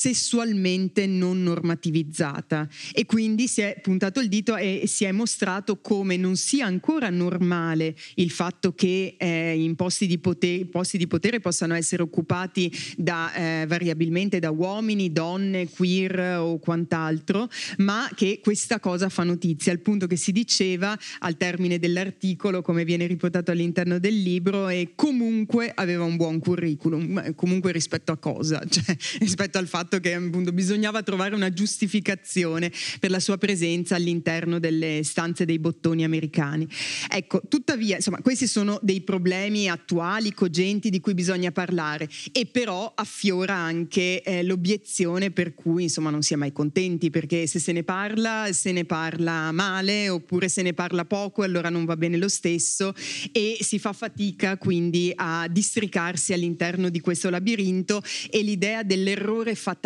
sessualmente 0.03 1.07
non 1.07 1.43
normativizzata 1.43 2.67
e 2.91 3.05
quindi 3.05 3.47
si 3.47 3.61
è 3.61 3.79
puntato 3.81 4.19
il 4.19 4.27
dito 4.27 4.57
e 4.57 4.83
si 4.85 5.05
è 5.05 5.13
mostrato 5.13 5.79
come 5.79 6.17
non 6.17 6.35
sia 6.35 6.65
ancora 6.65 7.09
normale 7.09 7.95
il 8.15 8.29
fatto 8.29 8.73
che 8.73 9.15
eh, 9.17 9.55
in 9.57 9.75
posti 9.75 10.05
di, 10.05 10.17
potere, 10.17 10.65
posti 10.65 10.97
di, 10.97 11.07
potere, 11.07 11.39
possano 11.39 11.73
essere 11.73 12.03
occupati 12.03 12.69
da, 12.97 13.33
eh, 13.33 13.65
variabilmente 13.65 14.39
da 14.39 14.51
uomini, 14.51 15.13
donne, 15.13 15.69
queer 15.69 16.37
o 16.39 16.59
quant'altro, 16.59 17.47
ma 17.77 18.09
che 18.13 18.41
questa 18.43 18.81
cosa 18.81 19.07
fa 19.07 19.23
notizia, 19.23 19.71
al 19.71 19.79
punto 19.79 20.05
che 20.05 20.17
si 20.17 20.33
diceva 20.33 20.99
al 21.19 21.37
termine 21.37 21.79
dell'articolo, 21.79 22.61
come 22.61 22.83
viene 22.83 23.07
riportato 23.07 23.51
all'interno 23.51 23.99
del 23.99 24.21
libro, 24.21 24.67
e 24.67 24.91
comunque 24.95 25.71
aveva 25.73 26.03
un 26.03 26.17
buon 26.17 26.39
curriculum, 26.39 27.33
comunque 27.35 27.71
rispetto 27.71 28.11
a 28.11 28.17
cosa? 28.17 28.61
Cioè, 28.73 28.97
rispetto 29.19 29.59
al 29.59 29.67
fatto 29.67 29.92
che 29.99 30.13
appunto 30.13 30.51
bisognava 30.51 31.03
trovare 31.03 31.35
una 31.35 31.51
giustificazione 31.51 32.71
per 32.99 33.09
la 33.09 33.19
sua 33.19 33.37
presenza 33.37 33.95
all'interno 33.95 34.59
delle 34.59 35.01
stanze 35.03 35.45
dei 35.45 35.59
bottoni 35.59 36.03
americani. 36.03 36.67
Ecco, 37.09 37.41
tuttavia, 37.47 37.97
insomma, 37.97 38.21
questi 38.21 38.47
sono 38.47 38.79
dei 38.81 39.01
problemi 39.01 39.69
attuali, 39.69 40.33
cogenti, 40.33 40.89
di 40.89 40.99
cui 40.99 41.13
bisogna 41.13 41.51
parlare 41.51 42.09
e 42.31 42.45
però 42.45 42.91
affiora 42.95 43.55
anche 43.55 44.21
eh, 44.21 44.43
l'obiezione 44.43 45.31
per 45.31 45.53
cui 45.53 45.83
insomma 45.83 46.09
non 46.09 46.21
si 46.21 46.33
è 46.33 46.37
mai 46.37 46.51
contenti, 46.51 47.09
perché 47.09 47.47
se 47.47 47.59
se 47.59 47.71
ne 47.71 47.83
parla, 47.83 48.49
se 48.51 48.71
ne 48.71 48.85
parla 48.85 49.51
male 49.51 50.09
oppure 50.09 50.49
se 50.49 50.61
ne 50.61 50.73
parla 50.73 51.05
poco, 51.05 51.43
allora 51.43 51.69
non 51.69 51.85
va 51.85 51.95
bene 51.95 52.17
lo 52.17 52.27
stesso 52.27 52.93
e 53.31 53.57
si 53.61 53.79
fa 53.79 53.93
fatica 53.93 54.57
quindi 54.57 55.11
a 55.15 55.47
districarsi 55.49 56.33
all'interno 56.33 56.89
di 56.89 56.99
questo 56.99 57.29
labirinto 57.29 58.01
e 58.29 58.41
l'idea 58.41 58.83
dell'errore 58.83 59.55
fatale, 59.55 59.82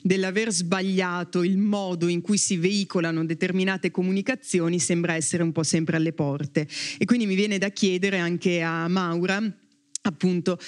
dell'aver 0.00 0.52
sbagliato 0.52 1.42
il 1.42 1.58
modo 1.58 2.06
in 2.06 2.20
cui 2.20 2.38
si 2.38 2.56
veicolano 2.56 3.24
determinate 3.24 3.90
comunicazioni 3.90 4.78
sembra 4.78 5.14
essere 5.14 5.42
un 5.42 5.50
po' 5.50 5.64
sempre 5.64 5.96
alle 5.96 6.12
porte. 6.12 6.68
E 6.98 7.04
quindi 7.04 7.26
mi 7.26 7.34
viene 7.34 7.58
da 7.58 7.70
chiedere 7.70 8.18
anche 8.18 8.62
a 8.62 8.86
Maura 8.86 9.42
appunto 10.02 10.58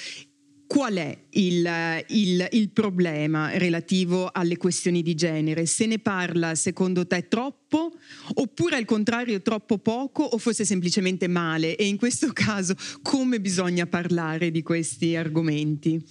qual 0.67 0.95
è 0.95 1.17
il, 1.31 2.03
il, 2.07 2.47
il, 2.51 2.69
problema 2.71 3.57
relativo 3.57 4.29
alle 4.31 4.57
questioni 4.57 5.01
di 5.01 5.15
genere? 5.15 5.65
Se 5.65 5.85
ne 5.85 5.97
parla 5.97 6.55
secondo 6.55 7.07
te 7.07 7.27
troppo 7.29 7.93
oppure 8.35 8.75
al 8.75 8.85
contrario 8.85 9.41
troppo 9.41 9.77
poco 9.77 10.23
o 10.23 10.37
forse 10.37 10.65
semplicemente 10.65 11.27
male? 11.27 11.77
E 11.77 11.87
in 11.87 11.97
questo 11.97 12.31
caso 12.33 12.75
come 13.01 13.39
bisogna 13.39 13.87
parlare 13.87 14.51
di 14.51 14.61
questi 14.61 15.15
argomenti? 15.15 16.03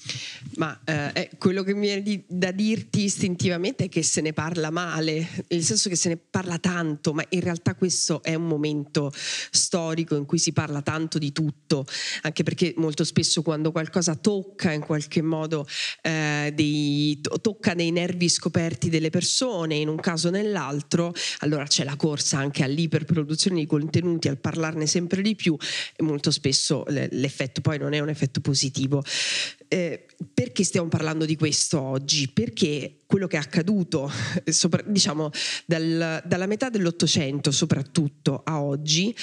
Ma 0.56 0.80
eh, 0.84 1.30
quello 1.36 1.62
che 1.62 1.75
mi 1.75 1.86
viene 1.86 2.25
da 2.26 2.50
dirti 2.50 3.04
istintivamente 3.04 3.84
è 3.84 3.88
che 3.90 4.02
se 4.02 4.22
ne 4.22 4.32
parla 4.32 4.70
male, 4.70 5.44
nel 5.48 5.62
senso 5.62 5.90
che 5.90 5.96
se 5.96 6.08
ne 6.08 6.16
parla 6.16 6.58
tanto, 6.58 7.12
ma 7.12 7.25
in 7.28 7.40
realtà 7.40 7.75
questo 7.75 8.22
è 8.22 8.34
un 8.34 8.46
momento 8.46 9.12
storico 9.50 10.16
in 10.16 10.25
cui 10.25 10.38
si 10.38 10.52
parla 10.52 10.80
tanto 10.80 11.18
di 11.18 11.30
tutto, 11.32 11.84
anche 12.22 12.42
perché 12.42 12.72
molto 12.78 13.04
spesso 13.04 13.42
quando 13.42 13.70
qualcosa 13.70 14.14
tocca 14.14 14.44
in 14.72 14.80
qualche 14.80 15.06
qualche 15.06 15.22
modo 15.22 15.66
eh, 16.02 16.52
dei, 16.54 17.20
tocca 17.40 17.74
dei 17.74 17.90
nervi 17.90 18.28
scoperti 18.28 18.88
delle 18.88 19.10
persone 19.10 19.76
in 19.76 19.88
un 19.88 19.96
caso 19.96 20.28
o 20.28 20.30
nell'altro, 20.30 21.12
allora 21.38 21.64
c'è 21.64 21.84
la 21.84 21.96
corsa 21.96 22.38
anche 22.38 22.62
all'iperproduzione 22.62 23.60
di 23.60 23.66
contenuti, 23.66 24.28
al 24.28 24.38
parlarne 24.38 24.86
sempre 24.86 25.22
di 25.22 25.34
più 25.34 25.56
e 25.94 26.02
molto 26.02 26.30
spesso 26.30 26.84
l'effetto 26.88 27.60
poi 27.60 27.78
non 27.78 27.92
è 27.92 28.00
un 28.00 28.08
effetto 28.08 28.40
positivo. 28.40 29.02
Eh, 29.68 30.06
perché 30.32 30.64
stiamo 30.64 30.88
parlando 30.88 31.25
di 31.25 31.37
questo 31.37 31.80
oggi? 31.80 32.28
Perché 32.28 33.00
quello 33.06 33.26
che 33.26 33.37
è 33.37 33.40
accaduto, 33.40 34.11
sopra, 34.46 34.82
diciamo, 34.87 35.30
dal, 35.64 36.23
dalla 36.25 36.46
metà 36.46 36.68
dell'Ottocento 36.68 37.50
soprattutto 37.50 38.42
a 38.44 38.61
oggi, 38.61 39.14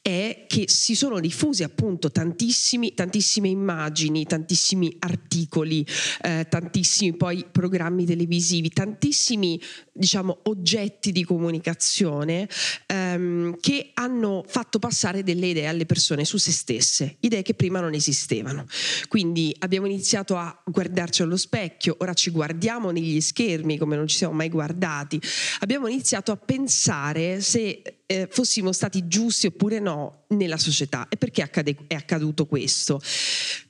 è 0.00 0.46
che 0.48 0.64
si 0.66 0.96
sono 0.96 1.20
diffusi 1.20 1.62
appunto 1.62 2.10
tantissime 2.10 3.48
immagini, 3.48 4.24
tantissimi 4.24 4.96
articoli, 4.98 5.86
eh, 6.22 6.46
tantissimi 6.48 7.16
poi 7.16 7.44
programmi 7.50 8.04
televisivi, 8.04 8.70
tantissimi 8.70 9.60
diciamo 9.92 10.40
oggetti 10.44 11.12
di 11.12 11.22
comunicazione 11.22 12.48
ehm, 12.86 13.56
che 13.60 13.90
hanno 13.94 14.44
fatto 14.46 14.80
passare 14.80 15.22
delle 15.22 15.48
idee 15.48 15.66
alle 15.66 15.86
persone 15.86 16.24
su 16.24 16.36
se 16.36 16.50
stesse, 16.50 17.16
idee 17.20 17.42
che 17.42 17.54
prima 17.54 17.78
non 17.78 17.94
esistevano. 17.94 18.66
Quindi 19.06 19.54
abbiamo 19.60 19.86
iniziato 19.92 20.36
a 20.36 20.62
guardarci 20.66 21.22
allo 21.22 21.36
specchio, 21.36 21.96
ora 22.00 22.14
ci 22.14 22.30
guardiamo 22.30 22.90
negli 22.90 23.20
schermi 23.20 23.78
come 23.78 23.96
non 23.96 24.06
ci 24.06 24.16
siamo 24.16 24.34
mai 24.34 24.48
guardati, 24.48 25.20
abbiamo 25.60 25.86
iniziato 25.86 26.32
a 26.32 26.36
pensare 26.36 27.40
se 27.40 27.82
eh, 28.06 28.28
fossimo 28.30 28.72
stati 28.72 29.06
giusti 29.06 29.46
oppure 29.46 29.78
no 29.78 30.24
nella 30.28 30.58
società. 30.58 31.06
E 31.08 31.16
perché 31.16 31.42
accade, 31.42 31.76
è 31.86 31.94
accaduto 31.94 32.46
questo? 32.46 33.00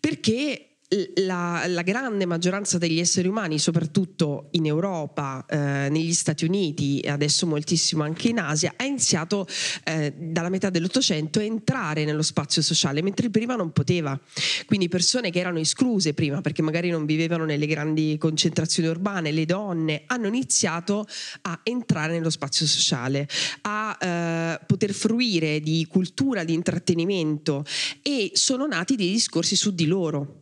Perché 0.01 0.72
la, 1.17 1.65
la, 1.67 1.83
grande 1.83 2.27
maggioranza 2.27 2.77
degli 2.79 2.99
esseri 2.99 3.29
umani, 3.29 3.59
soprattutto 3.59 4.49
in 4.53 4.67
Europa, 4.67 5.45
eh, 5.49 5.89
negli 5.89 6.13
Stati 6.13 6.45
Uniti 6.45 7.01
e 7.01 7.11
adesso 7.11 7.47
moltissimo 7.47 8.03
anche 8.03 8.29
in 8.29 8.39
Asia, 8.39 8.75
ha 8.77 8.85
iniziato 8.85 9.47
eh, 9.85 10.13
dalla 10.17 10.51
metà 10.51 10.71
dell'Ottocento 10.71 11.39
a 11.39 11.43
entrare 11.43 12.05
nello 12.05 12.23
spazio 12.23 12.61
sociale, 12.63 13.03
mentre 13.03 13.31
prima 13.31 13.57
non 13.57 13.73
poteva. 13.73 14.19
Quindi 14.67 14.89
persone 14.89 15.31
che 15.31 15.39
erano 15.39 15.59
escluse 15.59 16.13
prima 16.15 16.41
perché 16.41 16.63
magari 16.63 16.91
non 16.91 17.07
vivevano 17.07 17.45
nelle 17.45 17.67
grandi 17.67 18.17
concentrazioni 18.19 18.89
urbane, 18.89 19.33
le 19.33 19.47
donne, 19.47 20.03
hanno 20.07 20.27
iniziato 20.27 21.07
a 21.43 21.61
entrare 21.63 22.13
nello 22.13 22.31
spazio 22.31 22.67
sociale, 22.67 23.27
a 23.63 23.97
eh, 23.99 24.61
poter 24.67 24.93
fruire 24.93 25.61
di 25.61 25.87
cultura, 25.89 26.45
di 26.45 26.53
intrattenimento 26.53 27.65
e 28.03 28.31
sono 28.35 28.67
nati 28.67 28.97
dei 28.97 29.11
discorsi 29.11 29.57
su 29.57 29.73
di 29.75 29.87
loro 29.87 30.41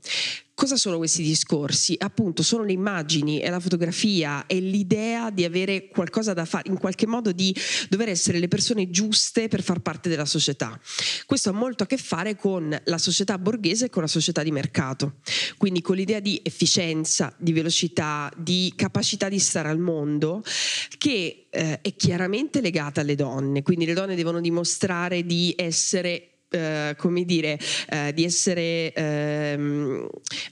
Cosa 0.61 0.77
sono 0.77 0.99
questi 0.99 1.23
discorsi? 1.23 1.95
Appunto, 1.99 2.43
sono 2.43 2.65
le 2.65 2.73
immagini, 2.73 3.39
è 3.39 3.49
la 3.49 3.61
fotografia, 3.61 4.45
è 4.47 4.61
l'idea 4.61 5.31
di 5.31 5.45
avere 5.45 5.89
qualcosa 5.89 6.35
da 6.35 6.45
fare, 6.45 6.69
in 6.69 6.77
qualche 6.77 7.07
modo 7.07 7.33
di 7.33 7.57
dover 7.89 8.11
essere 8.11 8.39
le 8.39 8.47
persone 8.47 8.91
giuste 8.91 9.49
per 9.49 9.63
far 9.63 9.81
parte 9.81 10.11
della 10.11 10.27
società. 10.27 10.79
Questo 11.25 11.49
ha 11.49 11.53
molto 11.53 11.85
a 11.85 11.87
che 11.87 11.97
fare 11.97 12.37
con 12.37 12.79
la 12.85 12.99
società 12.99 13.39
borghese 13.39 13.87
e 13.87 13.89
con 13.89 14.03
la 14.03 14.09
società 14.09 14.43
di 14.43 14.51
mercato, 14.51 15.21
quindi 15.57 15.81
con 15.81 15.97
l'idea 15.97 16.21
di 16.21 16.39
efficienza, 16.45 17.35
di 17.39 17.53
velocità, 17.53 18.31
di 18.37 18.71
capacità 18.77 19.31
di 19.31 19.39
stare 19.39 19.71
al 19.71 19.79
mondo, 19.79 20.43
che 20.99 21.47
eh, 21.49 21.81
è 21.81 21.97
chiaramente 21.97 22.61
legata 22.61 23.01
alle 23.01 23.15
donne, 23.15 23.63
quindi 23.63 23.87
le 23.87 23.95
donne 23.95 24.15
devono 24.15 24.41
dimostrare 24.41 25.25
di 25.25 25.55
essere 25.57 26.30
eh, 26.51 26.95
come 26.97 27.25
dire, 27.25 27.59
eh, 27.89 28.13
di 28.13 28.25
essere 28.25 28.93
ehm, 28.93 30.09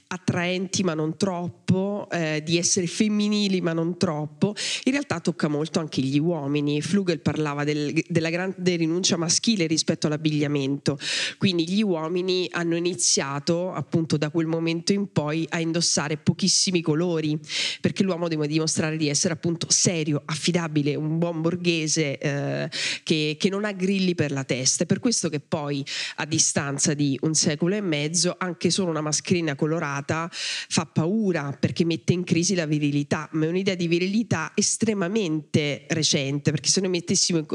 attraenti 0.07 0.83
ma 0.83 0.93
non 0.93 1.17
troppo, 1.17 2.07
eh, 2.11 2.41
di 2.43 2.57
essere 2.57 2.87
femminili 2.87 3.61
ma 3.61 3.73
non 3.73 3.97
troppo, 3.97 4.55
in 4.85 4.91
realtà 4.91 5.19
tocca 5.19 5.47
molto 5.47 5.79
anche 5.79 6.01
gli 6.01 6.19
uomini. 6.19 6.81
Flugel 6.81 7.19
parlava 7.19 7.63
del, 7.63 8.03
della 8.07 8.29
grande 8.29 8.75
rinuncia 8.75 9.17
maschile 9.17 9.67
rispetto 9.67 10.07
all'abbigliamento, 10.07 10.97
quindi 11.37 11.69
gli 11.69 11.81
uomini 11.81 12.47
hanno 12.51 12.75
iniziato 12.75 13.71
appunto 13.71 14.17
da 14.17 14.29
quel 14.29 14.47
momento 14.47 14.93
in 14.93 15.11
poi 15.11 15.45
a 15.49 15.59
indossare 15.59 16.17
pochissimi 16.17 16.81
colori, 16.81 17.37
perché 17.81 18.03
l'uomo 18.03 18.27
deve 18.27 18.47
dimostrare 18.47 18.97
di 18.97 19.09
essere 19.09 19.33
appunto 19.33 19.67
serio, 19.69 20.21
affidabile, 20.25 20.95
un 20.95 21.17
buon 21.17 21.41
borghese 21.41 22.17
eh, 22.17 22.69
che, 23.03 23.35
che 23.37 23.49
non 23.49 23.65
ha 23.65 23.71
grilli 23.71 24.15
per 24.15 24.31
la 24.31 24.43
testa. 24.43 24.83
È 24.83 24.87
per 24.87 24.99
questo 24.99 25.29
che 25.29 25.39
poi 25.39 25.85
a 26.15 26.25
distanza 26.25 26.93
di 26.93 27.17
un 27.21 27.33
secolo 27.33 27.75
e 27.75 27.81
mezzo, 27.81 28.35
anche 28.37 28.69
solo 28.69 28.89
una 28.89 29.01
mascherina 29.01 29.55
colorata 29.55 30.29
fa 30.31 30.85
paura 30.85 31.55
perché 31.59 31.85
mette 31.85 32.13
in 32.13 32.23
crisi 32.23 32.55
la 32.55 32.65
virilità, 32.65 33.29
ma 33.33 33.45
è 33.45 33.49
un'idea 33.49 33.75
di 33.75 33.87
virilità 33.87 34.51
estremamente 34.55 35.85
recente, 35.89 36.51
perché 36.51 36.69
se 36.69 36.81
noi 36.81 36.89
mettessimo 36.89 37.45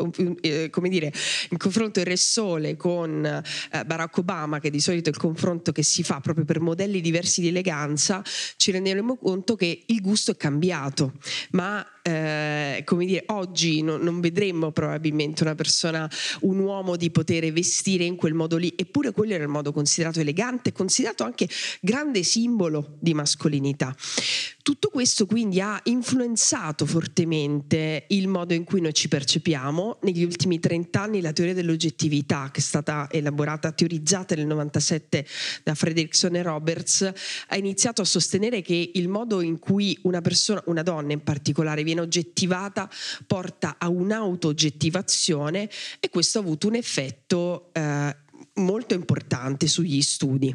eh, 0.40 0.70
come 0.70 0.88
dire, 0.88 1.12
in 1.50 1.56
confronto 1.56 2.00
il 2.00 2.06
Re 2.06 2.16
Sole 2.16 2.76
con 2.76 3.24
eh, 3.24 3.84
Barack 3.84 4.18
Obama, 4.18 4.60
che 4.60 4.70
di 4.70 4.80
solito 4.80 5.08
è 5.08 5.12
il 5.12 5.18
confronto 5.18 5.72
che 5.72 5.82
si 5.82 6.02
fa 6.02 6.20
proprio 6.20 6.44
per 6.44 6.60
modelli 6.60 7.00
diversi 7.00 7.40
di 7.40 7.48
eleganza, 7.48 8.22
ci 8.56 8.70
renderemo 8.70 9.16
conto 9.16 9.56
che 9.56 9.84
il 9.86 10.00
gusto 10.00 10.32
è 10.32 10.36
cambiato, 10.36 11.12
ma 11.50 11.86
eh, 12.06 12.82
come 12.84 13.06
dire, 13.06 13.24
oggi 13.28 13.80
no, 13.80 13.96
non 13.96 14.20
vedremmo 14.20 14.72
probabilmente 14.72 15.42
una 15.42 15.54
persona, 15.54 16.08
un 16.40 16.58
uomo 16.58 16.96
di 16.96 17.10
poter 17.10 17.50
vestire 17.50 18.04
in 18.04 18.16
quel 18.16 18.34
modo 18.34 18.58
lì, 18.58 18.74
eppure 18.76 19.12
quello 19.12 19.32
era 19.32 19.42
il 19.42 19.48
modo 19.48 19.72
considerato 19.72 20.20
elegante, 20.20 20.72
considerato 20.72 21.24
anche 21.24 21.48
grande 21.80 22.22
simbolo 22.22 22.96
di 23.00 23.14
mascolinità. 23.14 23.96
Tutto 24.64 24.88
questo 24.88 25.26
quindi 25.26 25.60
ha 25.60 25.78
influenzato 25.84 26.86
fortemente 26.86 28.06
il 28.08 28.28
modo 28.28 28.54
in 28.54 28.64
cui 28.64 28.80
noi 28.80 28.94
ci 28.94 29.08
percepiamo. 29.08 29.98
Negli 30.00 30.24
ultimi 30.24 30.58
30 30.58 31.02
anni 31.02 31.20
la 31.20 31.34
teoria 31.34 31.52
dell'oggettività, 31.52 32.48
che 32.50 32.60
è 32.60 32.62
stata 32.62 33.08
elaborata, 33.10 33.72
teorizzata 33.72 34.34
nel 34.34 34.46
97 34.46 35.26
da 35.62 35.74
Fredrickson 35.74 36.36
e 36.36 36.42
Roberts, 36.42 37.12
ha 37.48 37.56
iniziato 37.58 38.00
a 38.00 38.06
sostenere 38.06 38.62
che 38.62 38.92
il 38.94 39.06
modo 39.06 39.42
in 39.42 39.58
cui 39.58 39.98
una 40.04 40.22
persona, 40.22 40.62
una 40.64 40.82
donna 40.82 41.12
in 41.12 41.22
particolare, 41.22 41.82
viene 41.82 42.00
oggettivata 42.00 42.88
porta 43.26 43.76
a 43.76 43.90
un'auto-oggettivazione 43.90 45.68
e 46.00 46.08
questo 46.08 46.38
ha 46.38 46.40
avuto 46.40 46.68
un 46.68 46.76
effetto 46.76 47.68
eh, 47.74 48.16
molto 48.54 48.94
importante 48.94 49.66
sugli 49.66 50.00
studi. 50.02 50.54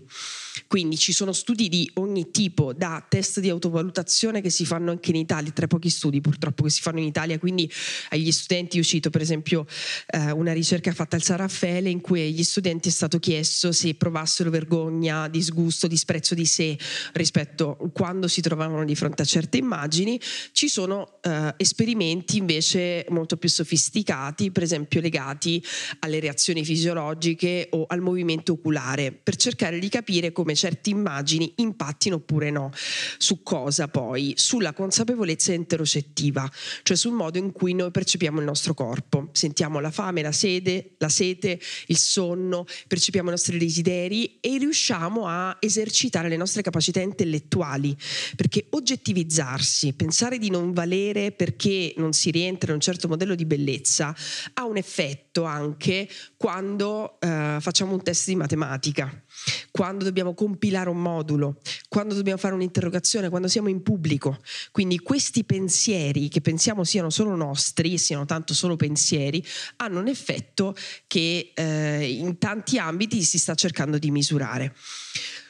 Quindi 0.67 0.97
ci 0.97 1.13
sono 1.13 1.31
studi 1.31 1.69
di 1.69 1.89
ogni 1.95 2.31
tipo, 2.31 2.73
da 2.73 3.03
test 3.07 3.39
di 3.39 3.49
autovalutazione 3.49 4.41
che 4.41 4.49
si 4.49 4.65
fanno 4.65 4.91
anche 4.91 5.09
in 5.09 5.15
Italia, 5.15 5.51
tra 5.51 5.67
pochi 5.67 5.89
studi 5.89 6.21
purtroppo 6.21 6.63
che 6.63 6.69
si 6.69 6.81
fanno 6.81 6.99
in 6.99 7.05
Italia, 7.05 7.39
quindi 7.39 7.69
agli 8.09 8.31
studenti 8.31 8.77
è 8.77 8.79
uscito 8.79 9.09
per 9.09 9.21
esempio 9.21 9.65
eh, 10.07 10.31
una 10.31 10.53
ricerca 10.53 10.91
fatta 10.91 11.15
al 11.15 11.23
San 11.23 11.47
in 11.87 12.01
cui 12.01 12.21
agli 12.21 12.43
studenti 12.43 12.89
è 12.89 12.91
stato 12.91 13.19
chiesto 13.19 13.71
se 13.71 13.95
provassero 13.95 14.49
vergogna, 14.49 15.27
disgusto, 15.27 15.87
disprezzo 15.87 16.35
di 16.35 16.45
sé 16.45 16.77
rispetto 17.13 17.77
a 17.81 17.89
quando 17.91 18.27
si 18.27 18.41
trovavano 18.41 18.85
di 18.85 18.95
fronte 18.95 19.21
a 19.21 19.25
certe 19.25 19.57
immagini. 19.57 20.19
Ci 20.51 20.67
sono 20.67 21.19
eh, 21.21 21.53
esperimenti 21.57 22.37
invece 22.37 23.05
molto 23.09 23.37
più 23.37 23.49
sofisticati, 23.49 24.51
per 24.51 24.63
esempio 24.63 25.01
legati 25.01 25.63
alle 25.99 26.19
reazioni 26.19 26.63
fisiologiche 26.63 27.67
o 27.71 27.85
al 27.89 28.01
movimento 28.01 28.53
oculare, 28.53 29.11
per 29.11 29.35
cercare 29.35 29.79
di 29.79 29.89
capire 29.89 30.31
come 30.31 30.55
certe 30.55 30.89
immagini 30.89 31.53
impattino 31.57 32.15
oppure 32.15 32.49
no. 32.49 32.71
Su 33.17 33.43
cosa 33.43 33.87
poi? 33.87 34.33
Sulla 34.35 34.73
consapevolezza 34.73 35.53
interocettiva, 35.53 36.49
cioè 36.83 36.97
sul 36.97 37.13
modo 37.13 37.37
in 37.37 37.51
cui 37.51 37.73
noi 37.73 37.91
percepiamo 37.91 38.39
il 38.39 38.45
nostro 38.45 38.73
corpo. 38.73 39.29
Sentiamo 39.33 39.79
la 39.79 39.91
fame, 39.91 40.21
la 40.21 40.31
sete, 40.31 40.95
la 40.97 41.09
sete, 41.09 41.59
il 41.87 41.97
sonno, 41.97 42.65
percepiamo 42.87 43.29
i 43.29 43.31
nostri 43.31 43.57
desideri 43.57 44.39
e 44.39 44.57
riusciamo 44.57 45.27
a 45.27 45.57
esercitare 45.59 46.29
le 46.29 46.37
nostre 46.37 46.61
capacità 46.61 47.01
intellettuali, 47.01 47.95
perché 48.35 48.67
oggettivizzarsi, 48.71 49.93
pensare 49.93 50.37
di 50.37 50.49
non 50.49 50.73
valere 50.73 51.31
perché 51.31 51.93
non 51.97 52.13
si 52.13 52.31
rientra 52.31 52.69
in 52.69 52.75
un 52.75 52.81
certo 52.81 53.07
modello 53.07 53.35
di 53.35 53.45
bellezza, 53.45 54.15
ha 54.53 54.65
un 54.65 54.77
effetto 54.77 55.43
anche 55.43 56.07
quando 56.37 57.19
eh, 57.19 57.57
facciamo 57.59 57.78
un 57.83 58.03
test 58.03 58.27
di 58.27 58.35
matematica, 58.35 59.23
quando 59.71 60.03
dobbiamo 60.03 60.33
compilare 60.33 60.89
un 60.89 61.01
modulo, 61.01 61.59
quando 61.87 62.13
dobbiamo 62.13 62.37
fare 62.37 62.53
un'interrogazione, 62.53 63.29
quando 63.29 63.47
siamo 63.47 63.69
in 63.69 63.81
pubblico. 63.81 64.39
Quindi 64.71 64.99
questi 64.99 65.43
pensieri 65.43 66.29
che 66.29 66.41
pensiamo 66.41 66.83
siano 66.83 67.09
solo 67.09 67.35
nostri, 67.35 67.97
siano 67.97 68.25
tanto 68.25 68.53
solo 68.53 68.75
pensieri, 68.75 69.43
hanno 69.77 69.99
un 69.99 70.07
effetto 70.07 70.75
che 71.07 71.51
eh, 71.53 72.09
in 72.09 72.37
tanti 72.37 72.77
ambiti 72.77 73.23
si 73.23 73.37
sta 73.37 73.55
cercando 73.55 73.97
di 73.97 74.11
misurare. 74.11 74.75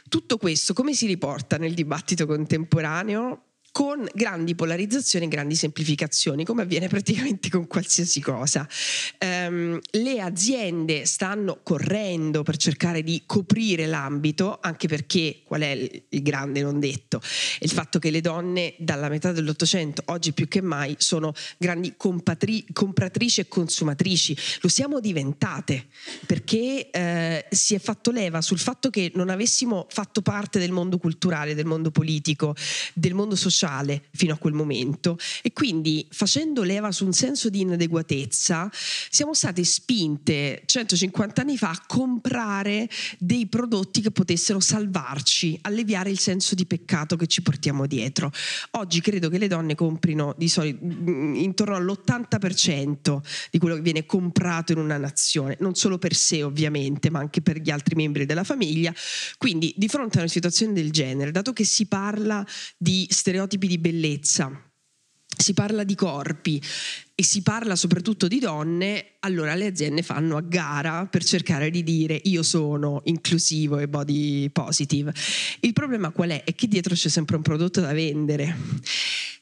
Tutto 0.08 0.38
questo 0.38 0.74
come 0.74 0.94
si 0.94 1.06
riporta 1.06 1.58
nel 1.58 1.74
dibattito 1.74 2.26
contemporaneo? 2.26 3.49
Con 3.72 4.08
grandi 4.14 4.56
polarizzazioni 4.56 5.26
e 5.26 5.28
grandi 5.28 5.56
semplificazioni, 5.56 6.44
come 6.44 6.64
avviene 6.64 6.88
praticamente 6.90 7.50
con 7.50 7.68
qualsiasi 7.68 8.20
cosa. 8.20 8.68
Um, 9.20 9.80
le 9.92 10.22
aziende 10.22 11.06
stanno 11.06 11.60
correndo 11.64 12.44
per 12.44 12.58
cercare 12.58 13.04
di 13.04 13.24
coprire 13.26 13.86
l'ambito, 13.86 14.58
anche 14.62 14.88
perché 14.88 15.42
qual 15.44 15.62
è 15.62 15.70
il, 15.70 16.22
grande 16.22 16.62
non 16.62 16.80
detto? 16.80 17.22
Il 17.60 17.70
fatto 17.70 18.00
che 18.00 18.12
le 18.12 18.22
donne 18.22 18.74
dalla 18.78 19.10
metà 19.10 19.32
dell'Ottocento, 19.32 20.04
oggi 20.08 20.34
più 20.34 20.48
che 20.48 20.62
mai, 20.62 20.96
sono 20.98 21.34
grandi 21.58 21.94
compatri- 21.96 22.66
compratrici 22.74 23.42
e 23.42 23.48
consumatrici. 23.48 24.36
Lo 24.62 24.70
siamo 24.70 25.00
diventate 25.00 25.88
perché 26.26 26.90
eh, 26.90 27.46
si 27.50 27.76
è 27.76 27.80
fatto 27.80 28.12
leva 28.12 28.42
sul 28.42 28.60
fatto 28.60 28.90
che 28.90 29.12
non 29.16 29.30
avessimo 29.30 29.88
fatto 29.90 30.22
parte 30.22 30.60
del 30.60 30.72
mondo 30.72 30.98
culturale, 30.98 31.56
del 31.56 31.66
mondo 31.66 31.92
politico, 31.92 32.56
del 32.94 33.14
mondo 33.14 33.36
sociale 33.36 33.59
sociale 33.60 34.04
fino 34.14 34.34
a 34.34 34.38
quel 34.38 34.54
momento 34.54 35.18
e 35.42 35.52
quindi 35.52 36.08
facendo 36.10 36.64
leva 36.64 36.92
su 36.92 37.06
un 37.06 37.12
senso 37.14 37.50
di 37.50 37.62
inadeguatezza 37.62 38.72
siamo 39.10 39.34
state 39.34 39.64
spinte 39.64 40.64
150 40.66 41.42
anni 41.42 41.58
fa 41.58 41.72
a 41.72 41.84
comprare 41.86 42.90
dei 43.18 43.48
prodotti 43.48 44.02
che 44.02 44.12
potessero 44.12 44.60
salvarci, 44.60 45.58
alleviare 45.64 46.10
il 46.10 46.20
senso 46.20 46.56
di 46.56 46.66
peccato 46.66 47.16
che 47.16 47.28
ci 47.28 47.42
portiamo 47.42 47.86
dietro. 47.86 48.32
Oggi 48.72 49.02
credo 49.02 49.30
che 49.30 49.38
le 49.38 49.48
donne 49.48 49.76
comprino 49.76 50.34
di 50.38 50.48
solito 50.48 50.84
mm, 50.84 51.36
intorno 51.36 51.76
all'80% 51.76 53.20
di 53.52 53.60
quello 53.60 53.76
che 53.76 53.82
viene 53.82 54.06
comprato 54.06 54.72
in 54.72 54.78
una 54.78 54.98
nazione, 54.98 55.58
non 55.60 55.76
solo 55.76 55.98
per 55.98 56.16
sé 56.16 56.44
ovviamente, 56.44 57.10
ma 57.10 57.20
anche 57.20 57.42
per 57.42 57.60
gli 57.60 57.70
altri 57.70 57.96
membri 57.96 58.26
della 58.26 58.44
famiglia. 58.44 58.94
Quindi 59.38 59.74
di 59.76 59.88
fronte 59.88 60.18
a 60.18 60.22
una 60.22 60.30
situazione 60.30 60.74
del 60.74 60.92
genere, 60.92 61.32
dato 61.32 61.52
che 61.54 61.64
si 61.64 61.88
parla 61.88 62.46
di 62.78 63.08
stereotipi 63.10 63.49
stereotipi 63.50 63.68
di 63.68 63.80
bellezza, 63.80 64.64
si 65.26 65.54
parla 65.54 65.84
di 65.84 65.96
corpi 65.96 66.62
e 67.16 67.24
si 67.24 67.42
parla 67.42 67.76
soprattutto 67.76 68.28
di 68.28 68.40
donne, 68.40 69.16
allora 69.22 69.56
le 69.56 69.66
aziende 69.66 70.04
fanno 70.04 70.38
a 70.38 70.42
gara 70.42 71.08
per 71.08 71.24
cercare 71.24 71.72
di 71.72 71.82
dire 71.84 72.20
io 72.26 72.44
sono 72.44 73.02
inclusivo 73.06 73.80
e 73.80 73.88
body 73.88 74.50
positive. 74.52 75.14
Il 75.62 75.74
problema 75.74 76.12
qual 76.12 76.30
è? 76.30 76.44
È 76.44 76.54
che 76.54 76.68
dietro 76.68 76.94
c'è 76.94 77.10
sempre 77.10 77.38
un 77.38 77.42
prodotto 77.42 77.82
da 77.82 77.92
vendere 77.94 78.56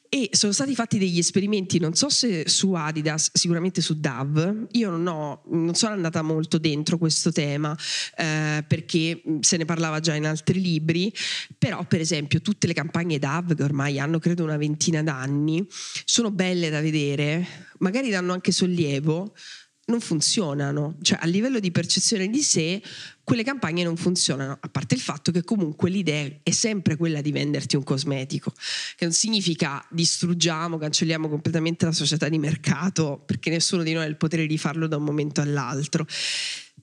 e 0.09 0.29
sono 0.31 0.53
stati 0.53 0.73
fatti 0.75 0.97
degli 0.97 1.17
esperimenti, 1.17 1.79
non 1.79 1.93
so 1.93 2.09
se 2.09 2.47
su 2.47 2.73
Adidas, 2.73 3.29
sicuramente 3.33 3.81
su 3.81 3.99
Dove. 3.99 4.67
Io 4.71 4.89
non, 4.89 5.07
ho, 5.07 5.43
non 5.51 5.75
sono 5.75 5.93
andata 5.93 6.21
molto 6.21 6.57
dentro 6.57 6.97
questo 6.97 7.31
tema 7.31 7.75
eh, 8.15 8.63
perché 8.67 9.21
se 9.41 9.57
ne 9.57 9.65
parlava 9.65 9.99
già 9.99 10.15
in 10.15 10.25
altri 10.25 10.61
libri, 10.61 11.13
però 11.57 11.85
per 11.85 12.01
esempio 12.01 12.41
tutte 12.41 12.67
le 12.67 12.73
campagne 12.73 13.19
Dove, 13.19 13.55
che 13.55 13.63
ormai 13.63 13.99
hanno 13.99 14.19
credo 14.19 14.43
una 14.43 14.57
ventina 14.57 15.03
d'anni, 15.03 15.65
sono 16.05 16.31
belle 16.31 16.69
da 16.69 16.81
vedere, 16.81 17.45
magari 17.79 18.09
danno 18.09 18.33
anche 18.33 18.51
sollievo, 18.51 19.33
non 19.87 20.01
funzionano, 20.01 20.97
cioè 21.01 21.19
a 21.21 21.25
livello 21.25 21.59
di 21.59 21.71
percezione 21.71 22.27
di 22.27 22.41
sé 22.41 22.81
quelle 23.27 23.43
campagne 23.43 23.83
non 23.83 23.97
funzionano, 23.97 24.57
a 24.57 24.69
parte 24.69 24.95
il 24.95 25.01
fatto 25.01 25.33
che 25.33 25.43
comunque 25.43 25.89
l'idea 25.89 26.31
è 26.43 26.51
sempre 26.51 26.95
quella 26.95 27.19
di 27.19 27.33
venderti 27.33 27.75
un 27.75 27.83
cosmetico, 27.83 28.53
che 28.95 29.03
non 29.03 29.11
significa 29.11 29.85
distruggiamo, 29.89 30.77
cancelliamo 30.77 31.27
completamente 31.27 31.83
la 31.83 31.91
società 31.91 32.29
di 32.29 32.37
mercato, 32.37 33.21
perché 33.25 33.49
nessuno 33.49 33.83
di 33.83 33.91
noi 33.91 34.05
ha 34.05 34.07
il 34.07 34.15
potere 34.15 34.47
di 34.47 34.57
farlo 34.57 34.87
da 34.87 34.95
un 34.95 35.03
momento 35.03 35.41
all'altro. 35.41 36.05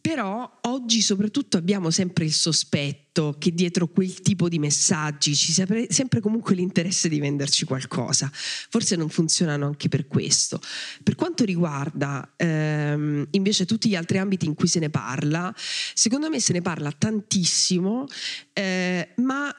Però 0.07 0.59
oggi 0.65 1.01
soprattutto 1.01 1.57
abbiamo 1.57 1.91
sempre 1.91 2.27
il 2.27 2.33
sospetto 2.35 3.37
che 3.39 3.55
dietro 3.55 3.89
quel 3.89 4.21
tipo 4.21 4.51
di 4.51 4.59
messaggi 4.59 5.35
ci 5.35 5.51
sia 5.51 5.67
sempre 5.89 6.21
comunque 6.21 6.55
l'interesse 6.55 7.09
di 7.09 7.19
venderci 7.21 7.65
qualcosa. 7.65 8.31
Forse 8.35 8.97
non 8.97 9.09
funzionano 9.09 9.65
anche 9.65 9.89
per 9.89 10.07
questo. 10.07 10.61
Per 11.03 11.15
quanto 11.15 11.45
riguarda 11.45 12.35
ehm, 12.37 13.29
invece 13.31 13.65
tutti 13.65 13.89
gli 13.89 13.97
altri 13.97 14.19
ambiti 14.19 14.45
in 14.45 14.53
cui 14.53 14.69
se 14.69 14.79
ne 14.79 14.91
parla, 14.91 15.55
secondo 15.95 16.29
me 16.29 16.34
se 16.41 16.53
ne 16.53 16.63
parla 16.63 16.93
tantissimo, 16.93 18.07
eh, 18.53 19.13
ma 19.17 19.53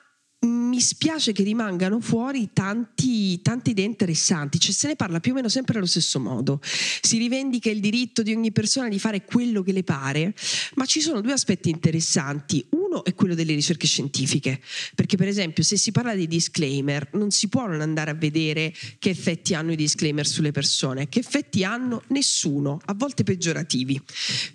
mi 0.76 0.82
spiace 0.82 1.32
che 1.32 1.44
rimangano 1.44 2.02
fuori 2.02 2.50
tanti, 2.52 3.42
tante 3.42 3.70
idee 3.70 3.86
interessanti, 3.86 4.60
cioè 4.60 4.74
se 4.74 4.88
ne 4.88 4.96
parla 4.98 5.22
più 5.22 5.32
o 5.32 5.36
meno 5.36 5.48
sempre 5.48 5.78
allo 5.78 5.88
stesso 5.88 6.20
modo. 6.20 6.60
Si 6.62 7.18
rivendica 7.18 7.70
il 7.70 7.80
diritto 7.80 8.22
di 8.22 8.34
ogni 8.34 8.52
persona 8.52 8.90
di 8.90 9.00
fare 9.00 9.24
quello 9.24 9.64
che 9.64 9.72
le 9.72 9.84
pare, 9.84 10.34
ma 10.76 10.86
ci 10.86 11.00
sono 11.00 11.22
due 11.22 11.32
aspetti 11.32 11.70
interessanti. 11.70 12.66
Uno 12.72 13.06
è 13.06 13.14
quello 13.14 13.36
delle 13.36 13.54
ricerche 13.54 13.88
scientifiche, 13.88 14.62
perché 14.96 15.16
per 15.16 15.30
esempio 15.30 15.64
se 15.64 15.78
si 15.78 15.92
parla 15.92 16.14
di 16.14 16.28
disclaimer 16.28 17.10
non 17.14 17.32
si 17.32 17.48
può 17.48 17.68
non 17.68 17.82
andare 17.82 18.12
a 18.12 18.16
vedere 18.16 18.74
che 19.00 19.10
effetti 19.10 19.54
hanno 19.54 19.72
i 19.72 19.76
disclaimer 19.78 20.28
sulle 20.28 20.52
persone, 20.52 21.08
che 21.08 21.20
effetti 21.20 21.64
hanno 21.64 22.04
nessuno, 22.08 22.80
a 22.86 22.94
volte 22.94 23.24
peggiorativi. 23.24 24.02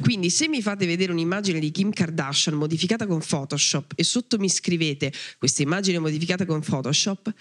Quindi 0.00 0.28
se 0.30 0.48
mi 0.48 0.60
fate 0.60 0.86
vedere 0.86 1.12
un'immagine 1.12 1.58
di 1.58 1.70
Kim 1.70 1.90
Kardashian 1.90 2.56
modificata 2.56 3.06
con 3.06 3.20
Photoshop 3.26 3.92
e 3.96 4.04
sotto 4.04 4.38
mi 4.38 4.48
scrivete 4.48 5.12
questa 5.38 5.62
immagine 5.62 5.69
immagine 5.70 6.00
modificata 6.00 6.44
con 6.44 6.60
Photoshop, 6.60 7.32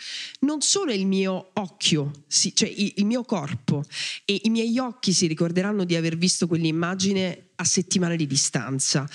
non 0.42 0.62
solo 0.62 0.92
il 0.92 1.08
mio 1.08 1.50
occhio, 1.54 2.12
cioè 2.28 2.70
il 2.70 3.06
mio 3.06 3.24
corpo 3.24 3.84
e 4.24 4.42
i 4.44 4.50
miei 4.52 4.78
occhi 4.78 5.14
si 5.14 5.26
ricorderanno 5.26 5.84
di 5.84 5.96
aver 5.96 6.16
visto 6.16 6.46
quell'immagine 6.46 7.48
a 7.56 7.64
settimane 7.64 8.16
di 8.16 8.28
distanza, 8.28 9.10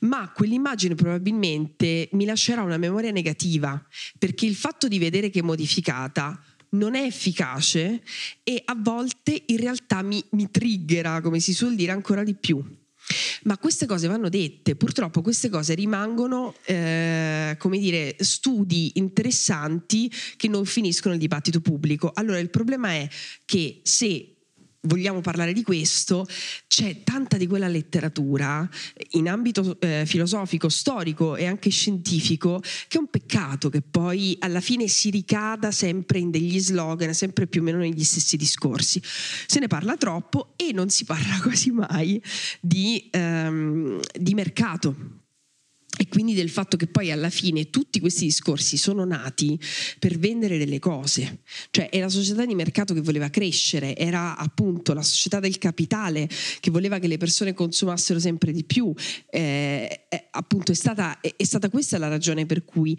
ma 0.00 0.32
quell'immagine 0.34 0.94
probabilmente 0.94 2.08
mi 2.12 2.24
lascerà 2.24 2.62
una 2.62 2.78
memoria 2.78 3.10
negativa, 3.10 3.80
perché 4.18 4.46
il 4.46 4.56
fatto 4.56 4.88
di 4.88 4.98
vedere 4.98 5.28
che 5.28 5.40
è 5.40 5.42
modificata 5.42 6.42
non 6.70 6.94
è 6.94 7.04
efficace 7.04 8.02
e 8.42 8.62
a 8.64 8.74
volte 8.76 9.42
in 9.46 9.58
realtà 9.58 10.02
mi, 10.02 10.24
mi 10.30 10.50
triggera, 10.50 11.20
come 11.20 11.38
si 11.38 11.52
suol 11.52 11.74
dire, 11.76 11.92
ancora 11.92 12.24
di 12.24 12.34
più. 12.34 12.64
Ma 13.44 13.58
queste 13.58 13.86
cose 13.86 14.08
vanno 14.08 14.28
dette, 14.28 14.76
purtroppo 14.76 15.20
queste 15.20 15.48
cose 15.48 15.74
rimangono, 15.74 16.54
eh, 16.64 17.56
come 17.58 17.78
dire, 17.78 18.16
studi 18.18 18.92
interessanti 18.94 20.10
che 20.36 20.48
non 20.48 20.64
finiscono 20.64 21.12
nel 21.12 21.20
dibattito 21.20 21.60
pubblico. 21.60 22.10
Allora 22.14 22.38
il 22.38 22.50
problema 22.50 22.90
è 22.90 23.08
che 23.44 23.80
se 23.82 24.33
vogliamo 24.84 25.20
parlare 25.20 25.52
di 25.52 25.62
questo, 25.62 26.26
c'è 26.66 27.02
tanta 27.02 27.36
di 27.36 27.46
quella 27.46 27.68
letteratura 27.68 28.68
in 29.10 29.28
ambito 29.28 29.78
eh, 29.80 30.04
filosofico, 30.06 30.68
storico 30.68 31.36
e 31.36 31.46
anche 31.46 31.70
scientifico 31.70 32.60
che 32.88 32.96
è 32.96 33.00
un 33.00 33.08
peccato 33.08 33.68
che 33.68 33.82
poi 33.82 34.36
alla 34.40 34.60
fine 34.60 34.88
si 34.88 35.10
ricada 35.10 35.70
sempre 35.70 36.18
in 36.18 36.30
degli 36.30 36.58
slogan, 36.58 37.14
sempre 37.14 37.46
più 37.46 37.60
o 37.60 37.64
meno 37.64 37.78
negli 37.78 38.04
stessi 38.04 38.36
discorsi. 38.36 39.00
Se 39.02 39.58
ne 39.60 39.66
parla 39.66 39.96
troppo 39.96 40.52
e 40.56 40.72
non 40.72 40.88
si 40.88 41.04
parla 41.04 41.40
quasi 41.42 41.70
mai 41.70 42.22
di, 42.60 43.08
ehm, 43.10 44.00
di 44.18 44.34
mercato 44.34 45.22
e 45.96 46.08
quindi 46.08 46.34
del 46.34 46.50
fatto 46.50 46.76
che 46.76 46.86
poi 46.86 47.10
alla 47.10 47.30
fine 47.30 47.70
tutti 47.70 48.00
questi 48.00 48.24
discorsi 48.24 48.76
sono 48.76 49.04
nati 49.04 49.58
per 49.98 50.18
vendere 50.18 50.58
delle 50.58 50.78
cose, 50.78 51.40
cioè 51.70 51.88
è 51.88 52.00
la 52.00 52.08
società 52.08 52.44
di 52.44 52.54
mercato 52.54 52.94
che 52.94 53.00
voleva 53.00 53.30
crescere, 53.30 53.96
era 53.96 54.36
appunto 54.36 54.92
la 54.92 55.02
società 55.02 55.40
del 55.40 55.58
capitale 55.58 56.28
che 56.60 56.70
voleva 56.70 56.98
che 56.98 57.06
le 57.06 57.16
persone 57.16 57.54
consumassero 57.54 58.18
sempre 58.18 58.52
di 58.52 58.64
più, 58.64 58.92
eh, 59.30 60.06
eh, 60.08 60.28
appunto 60.32 60.72
è 60.72 60.74
stata, 60.74 61.20
è, 61.20 61.32
è 61.36 61.44
stata 61.44 61.68
questa 61.68 61.98
la 61.98 62.08
ragione 62.08 62.46
per 62.46 62.64
cui 62.64 62.98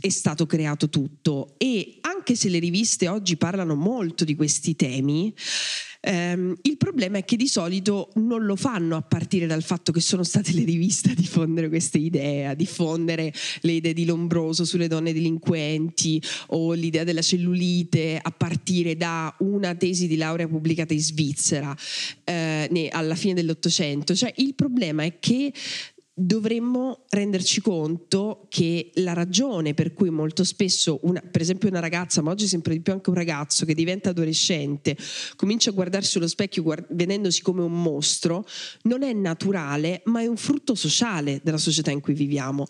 è 0.00 0.08
stato 0.08 0.46
creato 0.46 0.88
tutto. 0.88 1.54
E 1.58 1.98
anche 2.00 2.34
se 2.34 2.48
le 2.48 2.58
riviste 2.58 3.08
oggi 3.08 3.36
parlano 3.36 3.74
molto 3.74 4.24
di 4.24 4.34
questi 4.34 4.74
temi, 4.74 5.32
Um, 6.04 6.56
il 6.62 6.76
problema 6.78 7.18
è 7.18 7.24
che 7.24 7.36
di 7.36 7.46
solito 7.46 8.10
non 8.14 8.44
lo 8.44 8.56
fanno 8.56 8.96
a 8.96 9.02
partire 9.02 9.46
dal 9.46 9.62
fatto 9.62 9.92
che 9.92 10.00
sono 10.00 10.24
state 10.24 10.52
le 10.52 10.64
riviste 10.64 11.12
a 11.12 11.14
diffondere 11.14 11.68
queste 11.68 11.98
idee, 11.98 12.46
a 12.46 12.54
diffondere 12.54 13.32
le 13.60 13.72
idee 13.72 13.92
di 13.92 14.04
Lombroso 14.04 14.64
sulle 14.64 14.88
donne 14.88 15.12
delinquenti 15.12 16.20
o 16.48 16.72
l'idea 16.72 17.04
della 17.04 17.22
cellulite 17.22 18.18
a 18.20 18.30
partire 18.32 18.96
da 18.96 19.32
una 19.38 19.76
tesi 19.76 20.08
di 20.08 20.16
laurea 20.16 20.48
pubblicata 20.48 20.92
in 20.92 21.00
Svizzera 21.00 21.76
eh, 22.24 22.88
alla 22.90 23.14
fine 23.14 23.34
dell'Ottocento. 23.34 24.14
Cioè, 24.14 24.32
il 24.38 24.54
problema 24.54 25.04
è 25.04 25.20
che 25.20 25.52
dovremmo 26.14 27.04
renderci 27.08 27.62
conto 27.62 28.46
che 28.50 28.90
la 28.94 29.14
ragione 29.14 29.72
per 29.72 29.94
cui 29.94 30.10
molto 30.10 30.44
spesso, 30.44 31.00
una, 31.02 31.20
per 31.20 31.40
esempio 31.40 31.68
una 31.68 31.80
ragazza, 31.80 32.20
ma 32.20 32.30
oggi 32.30 32.46
sempre 32.46 32.74
di 32.74 32.80
più 32.80 32.92
anche 32.92 33.08
un 33.08 33.16
ragazzo 33.16 33.64
che 33.64 33.74
diventa 33.74 34.10
adolescente, 34.10 34.96
comincia 35.36 35.70
a 35.70 35.72
guardarsi 35.72 36.18
allo 36.18 36.28
specchio 36.28 36.62
guard- 36.62 36.86
vedendosi 36.90 37.40
come 37.42 37.62
un 37.62 37.80
mostro, 37.80 38.46
non 38.82 39.02
è 39.02 39.12
naturale, 39.12 40.02
ma 40.04 40.20
è 40.20 40.26
un 40.26 40.36
frutto 40.36 40.74
sociale 40.74 41.40
della 41.42 41.58
società 41.58 41.90
in 41.90 42.00
cui 42.00 42.14
viviamo. 42.14 42.66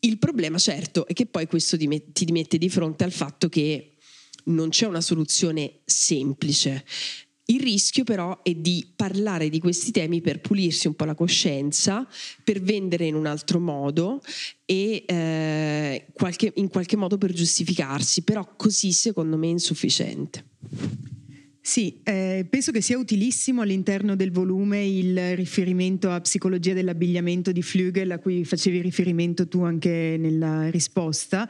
Il 0.00 0.18
problema, 0.18 0.58
certo, 0.58 1.06
è 1.06 1.12
che 1.12 1.26
poi 1.26 1.46
questo 1.46 1.76
ti 1.76 1.86
mette 1.86 2.58
di 2.58 2.68
fronte 2.68 3.04
al 3.04 3.12
fatto 3.12 3.48
che 3.48 3.94
non 4.44 4.68
c'è 4.68 4.86
una 4.86 5.00
soluzione 5.00 5.80
semplice. 5.84 6.84
Il 7.46 7.60
rischio 7.60 8.04
però 8.04 8.42
è 8.42 8.54
di 8.54 8.86
parlare 8.96 9.50
di 9.50 9.58
questi 9.58 9.90
temi 9.90 10.22
per 10.22 10.40
pulirsi 10.40 10.86
un 10.86 10.94
po' 10.94 11.04
la 11.04 11.14
coscienza, 11.14 12.08
per 12.42 12.62
vendere 12.62 13.04
in 13.04 13.14
un 13.14 13.26
altro 13.26 13.60
modo 13.60 14.22
e 14.64 15.04
eh, 15.06 16.06
qualche, 16.14 16.52
in 16.56 16.68
qualche 16.68 16.96
modo 16.96 17.18
per 17.18 17.32
giustificarsi, 17.32 18.22
però 18.22 18.54
così 18.56 18.92
secondo 18.92 19.36
me 19.36 19.48
è 19.48 19.50
insufficiente. 19.50 20.44
Sì, 21.66 21.98
eh, 22.02 22.46
penso 22.48 22.72
che 22.72 22.82
sia 22.82 22.98
utilissimo 22.98 23.62
all'interno 23.62 24.16
del 24.16 24.30
volume 24.30 24.84
il 24.84 25.34
riferimento 25.34 26.10
a 26.10 26.20
psicologia 26.20 26.74
dell'abbigliamento 26.74 27.52
di 27.52 27.62
Flügel, 27.62 28.10
a 28.10 28.18
cui 28.18 28.44
facevi 28.44 28.82
riferimento 28.82 29.48
tu 29.48 29.62
anche 29.62 30.16
nella 30.18 30.68
risposta, 30.68 31.48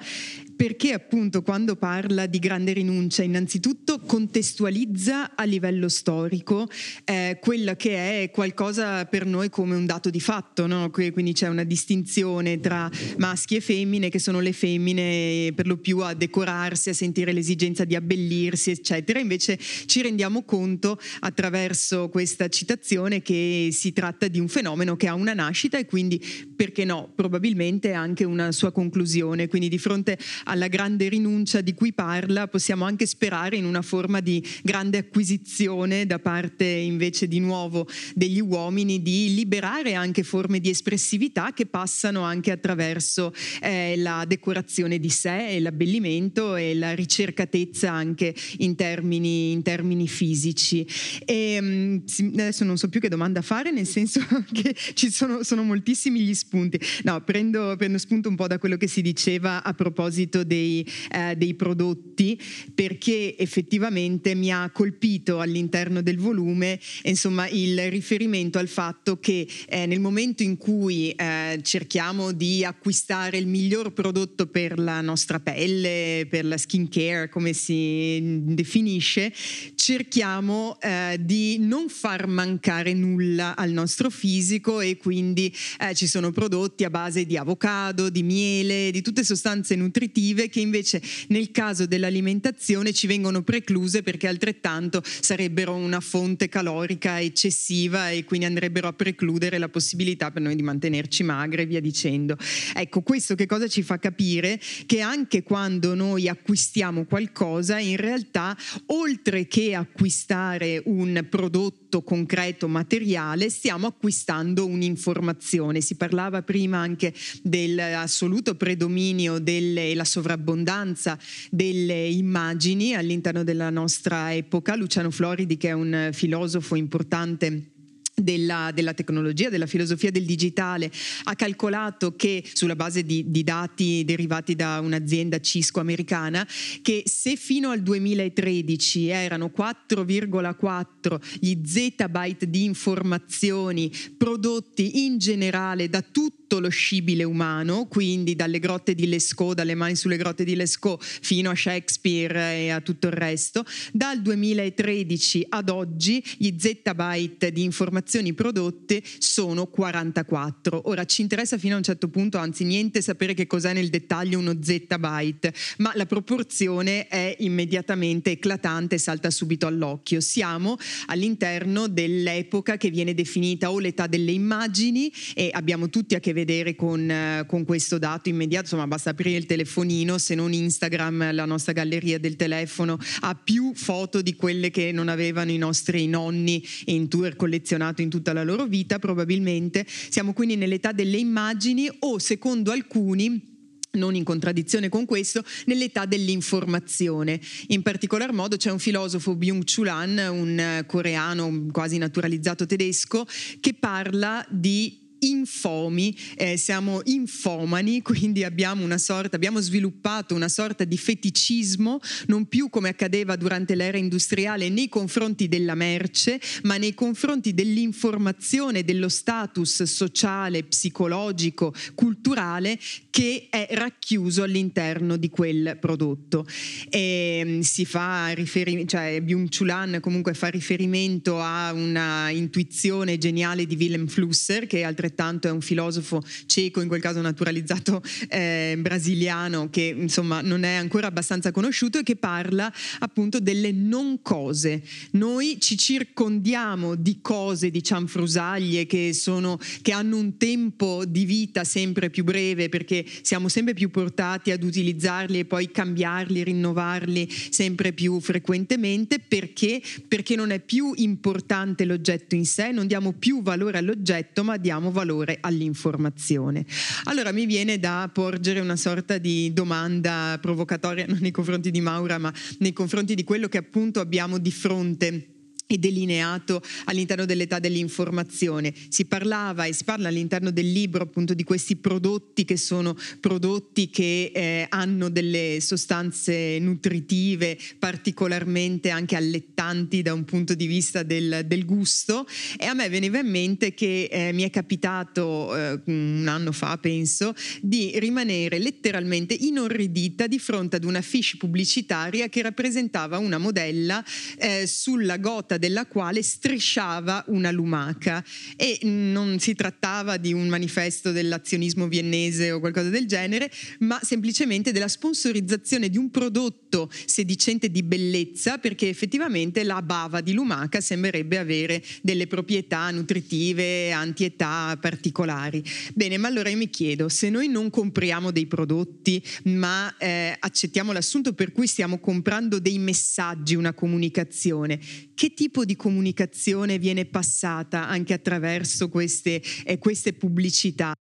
perché 0.57 0.93
appunto 0.93 1.43
quando 1.43 1.77
parla 1.77 2.27
di 2.27 2.39
grande 2.39 2.73
rinuncia, 2.73 3.23
innanzitutto 3.23 4.01
contestualizza 4.01 5.35
a 5.35 5.45
livello 5.45 5.89
storico 5.89 6.69
eh, 7.05 7.39
quella 7.41 7.77
che 7.77 8.23
è 8.23 8.31
qualcosa 8.31 9.05
per 9.07 9.27
noi 9.27 9.49
come 9.51 9.75
un 9.75 9.87
dato 9.87 10.11
di 10.11 10.21
fatto, 10.21 10.67
no? 10.67 10.91
quindi 10.91 11.33
c'è 11.33 11.49
una 11.49 11.65
distinzione 11.65 12.61
tra 12.61 12.91
maschi 13.19 13.57
e 13.57 13.61
femmine, 13.61 14.09
che 14.09 14.19
sono 14.19 14.41
le 14.41 14.53
femmine 14.53 15.53
per 15.55 15.67
lo 15.67 15.77
più 15.77 15.99
a 16.01 16.15
decorarsi, 16.15 16.91
a 16.91 16.95
sentire 16.95 17.33
l'esigenza 17.33 17.85
di 17.85 17.95
abbellirsi, 17.95 18.71
eccetera. 18.71 19.19
Invece 19.19 19.59
ci 19.59 20.03
rendiamo 20.03 20.43
conto 20.43 20.99
attraverso 21.21 22.09
questa 22.09 22.49
citazione 22.49 23.23
che 23.23 23.69
si 23.73 23.93
tratta 23.93 24.29
di 24.29 24.41
un 24.41 24.49
fenomeno 24.49 24.97
che 24.97 25.09
ha 25.09 25.15
una 25.15 25.35
nascita 25.35 25.79
e 25.79 25.87
quindi, 25.87 26.23
perché 26.55 26.85
no, 26.85 27.11
probabilmente 27.15 27.93
anche 27.93 28.25
una 28.25 28.53
sua 28.53 28.73
conclusione. 28.73 29.49
Quindi 29.49 29.69
di 29.69 29.79
fronte 29.79 30.19
alla 30.45 30.69
grande 30.69 31.09
rinuncia 31.09 31.61
di 31.61 31.75
cui 31.75 31.93
parla 31.93 32.49
possiamo 32.49 32.85
anche 32.85 33.07
sperare 33.07 33.57
in 33.57 33.65
una 33.65 33.83
forma 33.83 34.21
di 34.21 34.45
grande 34.63 34.99
acquisizione 34.99 36.07
da 36.07 36.19
parte 36.19 36.65
invece 36.65 37.29
di 37.29 37.41
nuovo 37.41 37.87
degli 38.15 38.41
uomini 38.41 39.03
di 39.03 39.35
liberare 39.35 39.95
anche 39.95 40.23
forme 40.23 40.61
di 40.61 40.71
espressività 40.71 41.53
che 41.53 41.67
passano 41.67 42.23
anche 42.23 42.51
attraverso 42.51 43.33
eh, 43.61 43.95
la 43.97 44.25
decorazione 44.27 44.99
di 44.99 45.11
sé 45.11 45.51
e 45.51 45.61
l'abbellimento 45.61 46.57
e 46.57 46.75
la 46.75 46.95
ricercatezza 46.95 47.91
anche 47.91 48.35
in 48.59 48.75
termini, 48.75 49.53
in 49.53 49.63
termini 49.63 50.09
fisici. 50.09 50.87
E, 51.25 51.59
mm, 51.61 51.99
adesso 52.35 52.65
non 52.65 52.77
so 52.77 52.89
più 52.89 53.01
che 53.01 53.09
domanda 53.09 53.43
fare, 53.43 53.71
nel 53.71 53.87
senso 53.87 54.21
che 54.53 54.75
ci 54.95 55.11
sono, 55.11 55.43
sono 55.43 55.63
moltissimi 55.63 56.21
gli 56.21 56.35
spunti. 56.35 56.81
No, 57.03 57.21
prendo, 57.23 57.75
prendo, 57.77 57.99
spunto 57.99 58.29
un 58.29 58.37
po' 58.37 58.47
da 58.47 58.59
quello 58.59 58.77
che 58.77 58.87
si 58.87 59.03
diceva 59.03 59.63
a 59.63 59.73
proposito 59.75 60.34
l'ambito 60.35 60.43
dei, 60.43 60.85
eh, 61.13 61.37
dei 61.37 61.55
prodotti 61.55 62.41
perché 62.75 63.37
effettivamente 63.39 64.35
mi 64.35 64.53
ha 64.53 64.69
colpito 64.71 65.39
all'interno 65.39 66.03
del 66.03 66.19
volume 66.19 66.81
insomma, 67.03 67.49
il 67.49 67.91
riferimento 67.91 68.59
al 68.59 68.69
fatto 68.69 69.19
che 69.21 69.47
eh, 69.69 69.87
nel 69.87 70.01
momento 70.01 70.43
in 70.43 70.57
cui 70.57 71.11
eh, 71.11 71.61
cerchiamo 71.63 72.33
di 72.33 72.65
acquistare 72.65 73.39
il 73.39 73.47
miglior 73.47 73.93
prodotto 73.93 74.47
per 74.47 74.79
la 74.79 75.01
nostra 75.01 75.39
pelle, 75.39 76.27
per 76.29 76.45
la 76.45 76.57
skin 76.57 76.89
care 76.89 77.29
come 77.29 77.53
si 77.53 78.41
definisce, 78.45 79.33
cerchiamo 79.75 80.79
eh, 80.81 81.19
di 81.21 81.59
non 81.59 81.89
far 81.89 82.27
mancare 82.27 82.93
nulla 82.95 83.55
al 83.57 83.71
nostro 83.71 84.11
fisico 84.11 84.81
e 84.81 84.97
quindi 84.97 85.55
eh, 85.79 85.95
ci 85.95 86.07
sono 86.07 86.31
prodotti 86.31 86.85
a 86.85 86.91
base 86.91 87.25
di 87.25 87.37
avocado, 87.37 88.09
di 88.09 88.23
miele, 88.23 88.91
di 88.91 89.03
tutte 89.03 89.23
sostanze 89.25 89.77
nutritive 89.77 90.24
che 90.33 90.61
invece 90.61 91.03
nel 91.29 91.51
caso 91.51 91.85
dell'alimentazione 91.87 92.93
ci 92.93 93.07
vengono 93.07 93.43
precluse 93.43 94.03
perché 94.03 94.27
altrettanto 94.27 95.03
sarebbero 95.05 95.75
una 95.75 96.01
fonte 96.01 96.49
calorica 96.49 97.21
eccessiva 97.21 98.11
e 98.11 98.25
quindi 98.25 98.47
andrebbero 98.47 98.89
a 98.89 98.93
precludere 98.93 99.59
la 99.59 99.69
possibilità 99.69 100.31
per 100.31 100.41
noi 100.43 100.57
di 100.57 100.63
mantenerci 100.63 101.23
magre 101.23 101.63
e 101.63 101.67
via 101.67 101.81
dicendo. 101.81 102.37
Ecco, 102.75 103.03
questo 103.03 103.35
che 103.35 103.47
cosa 103.47 103.69
ci 103.69 103.83
fa 103.83 103.99
capire? 103.99 104.59
Che 104.87 105.01
anche 105.01 105.43
quando 105.43 105.95
noi 105.95 106.29
acquistiamo 106.29 107.05
qualcosa, 107.05 107.79
in 107.79 107.97
realtà 107.97 108.57
oltre 108.87 109.47
che 109.47 109.75
acquistare 109.75 110.81
un 110.87 111.27
prodotto 111.29 112.03
concreto, 112.03 112.69
materiale, 112.69 113.51
stiamo 113.51 113.87
acquistando 113.87 114.67
un'informazione. 114.67 115.81
Si 115.81 115.97
parlava 115.97 116.43
prima 116.43 116.79
anche 116.79 117.13
dell'assoluto 117.43 118.55
predominio 118.55 119.43
e 119.45 119.95
la 119.95 120.05
sovrabbondanza 120.15 121.19
delle 121.51 122.07
immagini 122.07 122.95
all'interno 122.95 123.43
della 123.43 123.71
nostra 123.71 124.33
epoca. 124.33 124.77
Luciano 124.77 125.11
Floridi, 125.11 125.57
che 125.57 125.69
è 125.69 125.73
un 125.73 126.11
filosofo 126.13 126.77
importante 126.77 127.71
della, 128.15 128.71
della, 128.73 128.95
tecnologia, 128.95 129.49
della 129.49 129.67
filosofia 129.67 130.13
del 130.13 130.25
digitale, 130.25 130.89
ha 131.25 131.35
calcolato 131.35 132.15
che 132.15 132.45
sulla 132.53 132.77
base 132.77 133.03
di, 133.03 133.29
di, 133.29 133.43
dati 133.43 134.05
derivati 134.05 134.55
da 134.55 134.79
un'azienda 134.81 135.41
Cisco 135.41 135.81
americana, 135.81 136.47
che 136.81 137.03
se 137.07 137.35
fino 137.35 137.71
al 137.71 137.83
2013 137.83 139.09
erano 139.09 139.51
4,4 139.57 141.21
gli 141.41 141.59
zettabyte 141.65 142.49
di 142.49 142.65
informazioni 142.65 143.91
prodotti 144.17 145.05
in 145.05 145.19
generale 145.19 145.89
da 145.89 146.03
tutti 146.03 146.44
tutto 146.45 146.61
lo 146.61 146.69
scibile 146.69 147.25
umano, 147.25 147.87
quindi 147.87 148.37
dalle 148.37 148.59
grotte 148.59 148.95
di 148.95 149.09
Lescaut, 149.09 149.55
dalle 149.55 149.75
mani 149.75 149.97
sulle 149.97 150.19
grotte 150.19 150.45
di 150.45 150.55
Lescaut 150.55 151.03
fino 151.03 151.51
a 151.51 151.55
Shakespeare 151.55 152.57
e 152.57 152.69
a 152.69 152.81
tutto 152.83 153.07
il 153.07 153.15
resto. 153.15 153.65
Dal 153.93 154.21
2013 154.21 155.47
ad 155.49 155.71
oggi 155.71 156.23
gli 156.37 156.55
zettabyte 156.59 157.51
di 157.51 157.63
informazioni 157.63 158.35
prodotte 158.35 159.03
sono 159.19 159.67
44. 159.67 160.83
Ora 160.85 161.05
ci 161.07 161.23
interessa 161.23 161.57
fino 161.57 161.75
a 161.75 161.79
un 161.79 161.83
certo 161.83 162.09
punto, 162.09 162.37
anzi 162.37 162.65
niente 162.65 163.01
sapere 163.01 163.33
che 163.33 163.47
cos'è 163.47 163.73
nel 163.73 163.89
dettaglio 163.89 164.39
uno 164.39 164.59
zettabyte, 164.61 165.55
ma 165.79 165.93
la 165.95 166.07
proporzione 166.07 167.09
è 167.09 167.37
immediatamente 167.39 168.33
eclatante 168.33 168.97
e 168.97 168.99
salta 168.99 169.31
subito 169.31 169.67
all'occhio. 169.67 170.21
Siamo 170.21 170.77
all'interno 171.07 171.89
dell'epoca 171.89 172.77
che 172.77 172.91
viene 172.91 173.15
definita 173.15 173.71
o 173.71 173.79
l'età 173.79 174.07
delle 174.07 174.33
immagini 174.33 175.11
e 175.35 175.49
abbiamo 175.51 175.89
tutti 175.89 176.15
a 176.15 176.21
che 176.21 176.33
vedere 176.35 176.43
vedere 176.45 176.77
con, 176.77 177.11
eh, 177.11 177.45
con, 177.47 177.65
questo 177.65 177.99
dato 177.99 178.29
immediato, 178.29 178.65
insomma 178.65 178.87
basta 178.87 179.11
aprire 179.11 179.39
il 179.39 179.47
telefonino, 179.47 180.19
se 180.19 180.35
non 180.35 180.53
Instagram, 180.53 181.33
la 181.33 181.47
nostra 181.47 181.73
galleria 181.73 182.19
del 182.19 182.37
telefono 182.37 182.99
ha 183.21 183.35
più 183.35 183.73
foto 183.75 184.21
di 184.21 184.35
quelle 184.37 184.71
che 184.71 184.93
non 184.93 185.09
avevano 185.09 185.51
i 185.51 185.59
nostri 185.59 186.07
nonni 186.07 186.63
in 186.87 187.09
tour 187.09 187.35
collezionato 187.35 188.03
in 188.03 188.11
tutta 188.11 188.33
la 188.33 188.45
loro 188.45 188.67
vita, 188.67 188.99
probabilmente. 188.99 189.87
Siamo 189.89 190.35
quindi 190.35 190.57
nell'età 190.57 190.93
delle 190.93 191.17
immagini 191.17 191.89
o 192.01 192.19
secondo 192.19 192.71
alcuni 192.71 193.53
non 193.95 194.17
in 194.17 194.25
contraddizione 194.25 194.89
con 194.89 195.05
questo, 195.05 195.45
nell'età 195.67 196.05
dell'informazione. 196.05 197.41
In 197.69 197.83
particolar 197.83 198.33
modo 198.33 198.57
c'è 198.57 198.73
un 198.73 198.81
filosofo 198.81 199.37
Byung-Chul 199.37 199.87
Han, 199.87 200.19
un 200.31 200.85
coreano 200.87 201.67
quasi 201.71 201.97
naturalizzato 201.97 202.67
tedesco, 202.67 203.25
che 203.61 203.75
parla 203.75 204.45
di 204.51 205.04
infomi, 205.29 206.17
eh, 206.37 206.57
siamo 206.57 207.01
infomani, 207.05 208.03
quindi 208.03 208.45
abbiamo 208.45 208.85
una 208.85 208.99
sorta, 208.99 209.37
abbiamo 209.37 209.61
sviluppato 209.61 210.35
una 210.35 210.49
sorta 210.49 210.85
di 210.85 210.97
feticismo, 210.97 212.01
non 212.27 212.47
più 212.47 212.69
come 212.69 212.89
accadeva 212.89 213.37
durante 213.37 213.75
l'era 213.75 213.99
industriale 213.99 214.69
nei 214.69 214.89
confronti 214.89 215.49
della 215.49 215.75
merce, 215.75 216.41
ma 216.63 216.77
nei 216.77 216.95
confronti 216.95 217.55
dell'informazione, 217.55 218.85
dello 218.85 219.09
status 219.09 219.83
sociale, 219.85 220.65
psicologico, 220.65 221.75
culturale 221.95 222.79
che 223.11 223.47
è 223.49 223.69
racchiuso 223.71 224.43
all'interno 224.43 225.17
di 225.17 225.31
quel 225.31 225.79
prodotto. 225.81 226.47
E 226.91 227.43
mm, 227.45 227.61
si 227.61 227.85
fa 227.85 228.29
riferimento, 228.31 228.97
cioè 228.97 229.21
Byung-Chul 229.23 229.71
Han 229.71 229.99
comunque 230.01 230.35
fa 230.35 230.49
riferimento 230.49 231.41
a 231.41 231.73
una 231.73 232.31
intuizione 232.31 233.19
geniale 233.19 233.67
di 233.67 233.77
Willem 233.77 234.07
Flusser, 234.07 234.67
che 234.67 234.81
è 234.81 234.83
altrettanto 234.83 235.14
altrettanto 235.15 235.49
è 235.49 235.51
un 235.51 235.61
filosofo 235.61 236.23
cieco, 236.47 236.81
in 236.81 236.89
quel 236.89 237.01
caso 237.01 237.21
naturalizzato 237.21 238.03
eh, 238.29 238.77
brasiliano, 238.79 239.71
che 239.71 239.95
insomma 239.97 240.41
non 240.41 240.65
è 240.65 240.75
ancora 240.75 241.07
abbastanza 241.07 241.53
conosciuto 241.53 241.99
e 241.99 242.03
che 242.03 242.17
parla 242.17 242.71
appunto 242.99 243.39
delle 243.39 243.71
non 243.73 244.21
cose. 244.21 244.83
Noi 245.13 245.59
ci 245.61 245.79
circondiamo 245.79 246.97
di 246.97 247.21
cose, 247.23 247.71
di 247.71 247.83
cianfrusaglie 247.83 248.87
che, 248.87 249.13
sono, 249.15 249.59
che 249.81 249.93
hanno 249.93 250.17
un 250.17 250.37
tempo 250.37 251.05
di 251.07 251.25
vita 251.25 251.65
sempre 251.65 252.11
più 252.11 252.25
breve 252.25 252.69
perché 252.69 253.05
siamo 253.23 253.49
sempre 253.49 253.75
più 253.75 253.91
portati 253.91 254.51
ad 254.51 254.63
utilizzarli 254.63 255.39
e 255.39 255.45
poi 255.45 255.71
cambiarli, 255.71 256.43
rinnovarli 256.43 257.29
sempre 257.51 257.93
più 257.93 258.21
frequentemente 258.21 259.21
perché, 259.21 259.81
perché 260.09 260.35
non 260.35 260.51
è 260.51 260.59
più 260.61 260.93
importante 260.97 261.85
l'oggetto 261.85 262.35
in 262.35 262.45
sé, 262.45 262.73
non 262.73 262.87
diamo 262.87 263.13
più 263.13 263.43
valore 263.43 263.79
all'oggetto 263.79 264.43
ma 264.43 264.57
diamo 264.57 264.91
valore 264.91 265.04
valore 265.05 265.37
all'informazione. 265.41 266.65
Allora 267.05 267.31
mi 267.31 267.45
viene 267.45 267.79
da 267.79 268.11
porgere 268.13 268.61
una 268.61 268.77
sorta 268.77 269.19
di 269.19 269.53
domanda 269.53 270.39
provocatoria 270.41 271.05
non 271.07 271.19
nei 271.21 271.31
confronti 271.31 271.71
di 271.71 271.81
Maura, 271.83 272.19
ma 272.19 272.33
nei 272.59 272.73
confronti 272.73 273.15
di 273.15 273.23
quello 273.23 273.49
che 273.49 273.59
appunto 273.59 274.01
abbiamo 274.01 274.39
di 274.39 274.51
fronte 274.51 275.29
e 275.67 275.79
delineato 275.79 276.63
all'interno 276.85 277.25
dell'età 277.25 277.59
dell'informazione. 277.59 278.73
Si 278.89 279.07
parlava 279.07 279.65
e 279.65 279.73
si 279.73 279.85
parla 279.85 280.09
all'interno 280.09 280.51
del 280.51 280.71
libro 280.71 281.03
appunto 281.03 281.35
di 281.35 281.45
questi 281.45 281.77
prodotti 281.77 282.45
che 282.45 282.57
sono 282.57 282.97
prodotti 283.21 283.89
che 283.89 284.31
eh, 284.35 284.67
hanno 284.69 285.09
delle 285.09 285.59
sostanze 285.61 286.59
nutritive 286.59 287.59
particolarmente 287.79 288.91
anche 288.91 289.17
allettanti 289.17 290.03
da 290.03 290.13
un 290.13 290.25
punto 290.25 290.55
di 290.55 290.67
vista 290.67 291.03
del, 291.03 291.43
del 291.47 291.65
gusto 291.65 292.27
e 292.59 292.67
a 292.67 292.75
me 292.75 292.89
veniva 292.89 293.19
in 293.19 293.29
mente 293.29 293.75
che 293.75 294.09
eh, 294.11 294.33
mi 294.33 294.43
è 294.43 294.51
capitato 294.51 295.57
eh, 295.57 295.81
un 295.87 296.27
anno 296.29 296.53
fa 296.53 296.77
penso 296.79 297.35
di 297.61 297.99
rimanere 297.99 298.59
letteralmente 298.59 299.35
inorridita 299.35 300.27
di 300.27 300.39
fronte 300.39 300.77
ad 300.77 300.85
una 300.85 301.01
fiche 301.01 301.37
pubblicitaria 301.39 302.29
che 302.29 302.43
rappresentava 302.43 303.19
una 303.19 303.39
modella 303.39 304.05
eh, 304.39 304.67
sulla 304.67 305.17
gota 305.17 305.54
porta 305.55 305.59
della 305.59 305.87
quale 305.87 306.23
strisciava 306.23 307.25
una 307.29 307.51
lumaca 307.51 308.25
e 308.57 308.79
non 308.83 309.39
si 309.39 309.55
trattava 309.55 310.17
di 310.17 310.33
un 310.33 310.49
manifesto 310.49 311.13
dell'azionismo 311.13 311.89
viennese 311.89 312.51
o 312.51 312.61
qualcosa 312.61 312.89
del 312.89 313.07
genere, 313.07 313.51
ma 313.81 313.99
semplicemente 314.03 314.73
della 314.73 314.89
sponsorizzazione 314.89 315.89
di 315.89 315.97
un 315.97 316.11
prodotto 316.11 316.91
sedicente 317.07 317.71
di 317.71 317.83
bellezza 317.83 318.59
perché 318.59 318.89
effettivamente 318.89 319.63
la 319.65 319.81
bava 319.83 320.21
di 320.21 320.33
lumaca 320.33 320.81
sembrerebbe 320.81 321.39
avere 321.39 321.83
delle 322.03 322.27
proprietà 322.27 322.91
nutritive, 322.91 323.93
antietà 323.93 324.77
particolari. 324.81 325.63
Bene, 325.95 326.19
ma 326.19 326.29
allora 326.29 326.49
io 326.49 326.57
mi 326.57 326.71
chiedo, 326.71 327.09
se 327.09 327.31
noi 327.31 327.49
non 327.49 327.71
compriamo 327.71 328.31
dei 328.31 328.47
prodotti 328.47 329.23
ma 329.45 329.95
eh, 329.99 330.37
accettiamo 330.39 330.93
l'assunto 330.93 331.33
per 331.33 331.53
cui 331.53 331.67
stiamo 331.67 331.99
comprando 331.99 332.59
dei 332.59 332.79
messaggi, 332.79 333.55
una 333.55 333.73
comunicazione, 333.73 334.79
che 335.15 335.33
tipo 335.35 335.44
di 335.65 335.77
comunicazione 335.77 336.79
viene 336.79 337.05
passata 337.05 337.89
anche 337.89 338.13
attraverso 338.15 338.89
queste, 338.89 339.43
eh, 339.65 339.79
queste 339.79 340.13
pubblicità? 340.13 340.93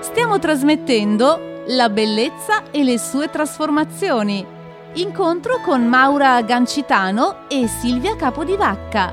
Stiamo 0.00 0.38
trasmettendo 0.38 1.64
La 1.68 1.88
bellezza 1.88 2.70
e 2.70 2.82
le 2.82 2.98
sue 2.98 3.30
trasformazioni. 3.30 4.44
Incontro 4.94 5.60
con 5.60 5.86
Maura 5.86 6.42
Gancitano 6.42 7.48
e 7.48 7.68
Silvia 7.68 8.16
Capodivacca. 8.16 9.12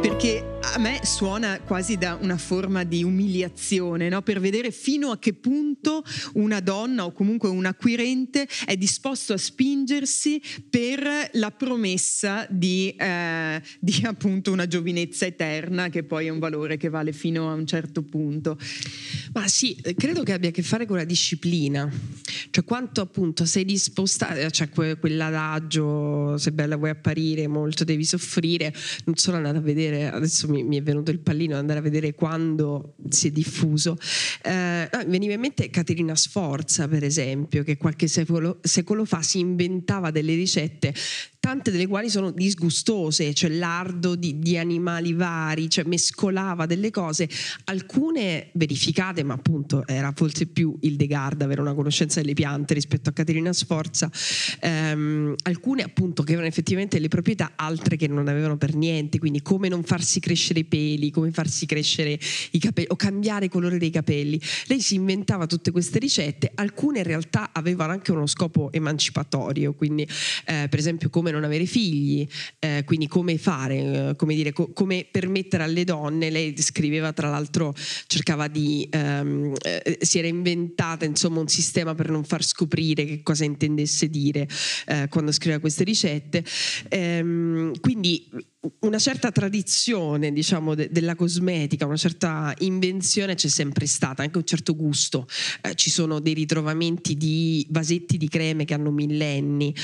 Perché 0.00 0.51
a 0.62 0.78
me 0.78 1.00
suona 1.02 1.60
quasi 1.60 1.96
da 1.96 2.16
una 2.20 2.36
forma 2.36 2.84
di 2.84 3.02
umiliazione, 3.02 4.08
no? 4.08 4.22
per 4.22 4.38
vedere 4.38 4.70
fino 4.70 5.10
a 5.10 5.18
che 5.18 5.34
punto 5.34 6.04
una 6.34 6.60
donna 6.60 7.04
o 7.04 7.12
comunque 7.12 7.48
un 7.48 7.66
acquirente 7.66 8.46
è 8.64 8.76
disposto 8.76 9.32
a 9.32 9.36
spingersi 9.36 10.40
per 10.70 11.30
la 11.32 11.50
promessa 11.50 12.46
di, 12.48 12.94
eh, 12.96 13.60
di 13.80 14.02
appunto 14.04 14.52
una 14.52 14.68
giovinezza 14.68 15.26
eterna 15.26 15.88
che 15.88 16.04
poi 16.04 16.26
è 16.26 16.30
un 16.30 16.38
valore 16.38 16.76
che 16.76 16.88
vale 16.88 17.12
fino 17.12 17.50
a 17.50 17.54
un 17.54 17.66
certo 17.66 18.02
punto. 18.02 18.56
Ma 19.32 19.48
sì, 19.48 19.76
credo 19.96 20.22
che 20.22 20.32
abbia 20.32 20.50
a 20.50 20.52
che 20.52 20.62
fare 20.62 20.86
con 20.86 20.96
la 20.96 21.04
disciplina, 21.04 21.90
cioè 22.50 22.64
quanto 22.64 23.00
appunto 23.00 23.44
sei 23.44 23.64
disposta, 23.64 24.48
cioè 24.50 24.68
quell'adagio, 24.68 26.38
se 26.38 26.52
bella 26.52 26.76
vuoi 26.76 26.90
apparire, 26.90 27.48
molto 27.48 27.82
devi 27.82 28.04
soffrire, 28.04 28.72
non 29.04 29.16
sono 29.16 29.38
andata 29.38 29.58
a 29.58 29.62
vedere, 29.62 30.10
adesso 30.10 30.46
mi, 30.52 30.62
mi 30.62 30.76
è 30.76 30.82
venuto 30.82 31.10
il 31.10 31.18
pallino, 31.18 31.56
andare 31.56 31.78
a 31.78 31.82
vedere 31.82 32.14
quando 32.14 32.94
si 33.08 33.28
è 33.28 33.30
diffuso. 33.30 33.96
Eh, 34.42 34.88
veniva 35.06 35.32
in 35.32 35.40
mente 35.40 35.70
Caterina 35.70 36.14
Sforza, 36.14 36.86
per 36.86 37.02
esempio, 37.02 37.62
che 37.62 37.76
qualche 37.76 38.06
secolo, 38.06 38.58
secolo 38.62 39.04
fa 39.04 39.22
si 39.22 39.38
inventava 39.38 40.10
delle 40.10 40.34
ricette 40.34 40.94
tante 41.42 41.72
delle 41.72 41.88
quali 41.88 42.08
sono 42.08 42.30
disgustose, 42.30 43.34
cioè 43.34 43.50
lardo 43.50 44.14
di, 44.14 44.38
di, 44.38 44.56
animali 44.56 45.12
vari, 45.12 45.68
cioè 45.68 45.84
mescolava 45.84 46.66
delle 46.66 46.92
cose, 46.92 47.28
alcune 47.64 48.50
verificate, 48.52 49.24
ma 49.24 49.34
appunto 49.34 49.84
era 49.88 50.12
forse 50.14 50.46
più 50.46 50.78
il 50.82 50.94
De 50.94 51.08
Garda 51.08 51.44
avere 51.44 51.60
una 51.60 51.74
conoscenza 51.74 52.20
delle 52.20 52.34
piante 52.34 52.74
rispetto 52.74 53.10
a 53.10 53.12
Caterina 53.12 53.52
Sforza, 53.52 54.08
ehm, 54.60 55.34
alcune 55.42 55.82
appunto 55.82 56.22
che 56.22 56.28
avevano 56.28 56.48
effettivamente 56.48 57.00
le 57.00 57.08
proprietà, 57.08 57.54
altre 57.56 57.96
che 57.96 58.06
non 58.06 58.28
avevano 58.28 58.56
per 58.56 58.76
niente, 58.76 59.18
quindi 59.18 59.42
come 59.42 59.66
non 59.66 59.82
farsi 59.82 60.20
crescere 60.20 60.60
i 60.60 60.64
peli, 60.64 61.10
come 61.10 61.32
farsi 61.32 61.66
crescere 61.66 62.20
i 62.52 62.60
capelli 62.60 62.86
o 62.90 62.94
cambiare 62.94 63.48
colore 63.48 63.78
dei 63.78 63.90
capelli. 63.90 64.40
Lei 64.66 64.80
si 64.80 64.94
inventava 64.94 65.46
tutte 65.46 65.72
queste 65.72 65.98
ricette, 65.98 66.52
alcune 66.54 66.98
in 66.98 67.04
realtà 67.04 67.50
avevano 67.52 67.90
anche 67.90 68.12
uno 68.12 68.28
scopo 68.28 68.70
emancipatorio, 68.70 69.74
quindi 69.74 70.06
eh, 70.46 70.68
per 70.70 70.78
esempio 70.78 71.10
come 71.10 71.30
non 71.32 71.44
avere 71.44 71.66
figli, 71.66 72.26
eh, 72.58 72.82
quindi 72.84 73.08
come 73.08 73.38
fare, 73.38 74.10
eh, 74.10 74.16
come, 74.16 74.34
dire, 74.34 74.52
co- 74.52 74.72
come 74.72 75.06
permettere 75.10 75.64
alle 75.64 75.84
donne, 75.84 76.30
lei 76.30 76.54
scriveva 76.58 77.12
tra 77.12 77.28
l'altro, 77.28 77.74
cercava 78.06 78.48
di, 78.48 78.86
ehm, 78.90 79.54
eh, 79.62 79.98
si 80.00 80.18
era 80.18 80.28
inventata 80.28 81.04
insomma 81.04 81.40
un 81.40 81.48
sistema 81.48 81.94
per 81.94 82.10
non 82.10 82.24
far 82.24 82.44
scoprire 82.44 83.04
che 83.04 83.22
cosa 83.22 83.44
intendesse 83.44 84.08
dire 84.08 84.46
eh, 84.86 85.08
quando 85.08 85.32
scriveva 85.32 85.60
queste 85.60 85.84
ricette, 85.84 86.44
ehm, 86.88 87.80
quindi 87.80 88.28
una 88.80 88.98
certa 88.98 89.32
tradizione 89.32 90.32
diciamo 90.32 90.74
de- 90.74 90.88
della 90.90 91.16
cosmetica, 91.16 91.84
una 91.86 91.96
certa 91.96 92.54
invenzione 92.60 93.34
c'è 93.34 93.48
sempre 93.48 93.86
stata, 93.86 94.22
anche 94.22 94.38
un 94.38 94.44
certo 94.44 94.76
gusto. 94.76 95.26
Eh, 95.62 95.74
ci 95.74 95.90
sono 95.90 96.20
dei 96.20 96.34
ritrovamenti 96.34 97.16
di 97.16 97.66
vasetti 97.70 98.16
di 98.16 98.28
creme 98.28 98.64
che 98.64 98.74
hanno 98.74 98.92
millenni. 98.92 99.74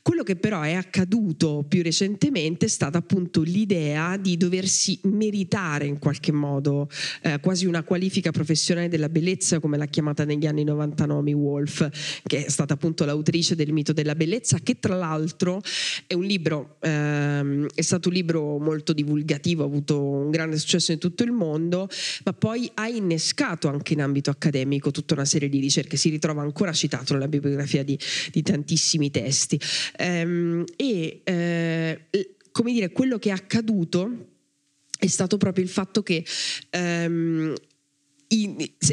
Quello 0.00 0.22
che 0.22 0.36
però 0.36 0.62
è 0.62 0.72
accaduto 0.72 1.64
più 1.68 1.82
recentemente 1.82 2.66
è 2.66 2.68
stata 2.68 2.98
appunto 2.98 3.42
l'idea 3.42 4.16
di 4.16 4.36
doversi 4.38 4.98
meritare 5.02 5.86
in 5.86 5.98
qualche 5.98 6.32
modo 6.32 6.88
eh, 7.22 7.38
quasi 7.40 7.66
una 7.66 7.82
qualifica 7.82 8.30
professionale 8.30 8.88
della 8.88 9.10
bellezza 9.10 9.60
come 9.60 9.76
l'ha 9.76 9.86
chiamata 9.86 10.24
negli 10.24 10.46
anni 10.46 10.64
90 10.64 11.04
Naomi 11.04 11.34
Wolf, 11.34 11.86
che 12.22 12.46
è 12.46 12.48
stata 12.48 12.74
appunto 12.74 13.04
l'autrice 13.04 13.54
del 13.54 13.72
mito 13.72 13.92
della 13.92 14.14
bellezza, 14.14 14.58
che 14.58 14.78
tra 14.78 14.94
l'altro 14.94 15.60
è 16.06 16.14
un 16.14 16.24
libro, 16.24 16.76
ehm, 16.80 17.66
è 17.74 17.82
stato 17.82 18.08
un 18.08 18.14
libro 18.14 18.21
libro 18.22 18.58
molto 18.58 18.92
divulgativo, 18.92 19.62
ha 19.62 19.66
avuto 19.66 20.00
un 20.00 20.30
grande 20.30 20.56
successo 20.56 20.92
in 20.92 20.98
tutto 20.98 21.24
il 21.24 21.32
mondo, 21.32 21.88
ma 22.24 22.32
poi 22.32 22.70
ha 22.74 22.88
innescato 22.88 23.68
anche 23.68 23.92
in 23.92 24.00
ambito 24.00 24.30
accademico 24.30 24.90
tutta 24.90 25.14
una 25.14 25.24
serie 25.24 25.48
di 25.48 25.58
ricerche, 25.58 25.96
si 25.96 26.08
ritrova 26.08 26.42
ancora 26.42 26.72
citato 26.72 27.12
nella 27.12 27.28
bibliografia 27.28 27.82
di, 27.82 27.98
di 28.30 28.42
tantissimi 28.42 29.10
testi. 29.10 29.60
Ehm, 29.96 30.64
e 30.76 31.20
eh, 31.24 32.06
come 32.50 32.72
dire, 32.72 32.92
quello 32.92 33.18
che 33.18 33.30
è 33.30 33.32
accaduto 33.32 34.28
è 34.98 35.06
stato 35.08 35.36
proprio 35.36 35.64
il 35.64 35.70
fatto 35.70 36.02
che 36.02 36.24
ehm, 36.70 37.54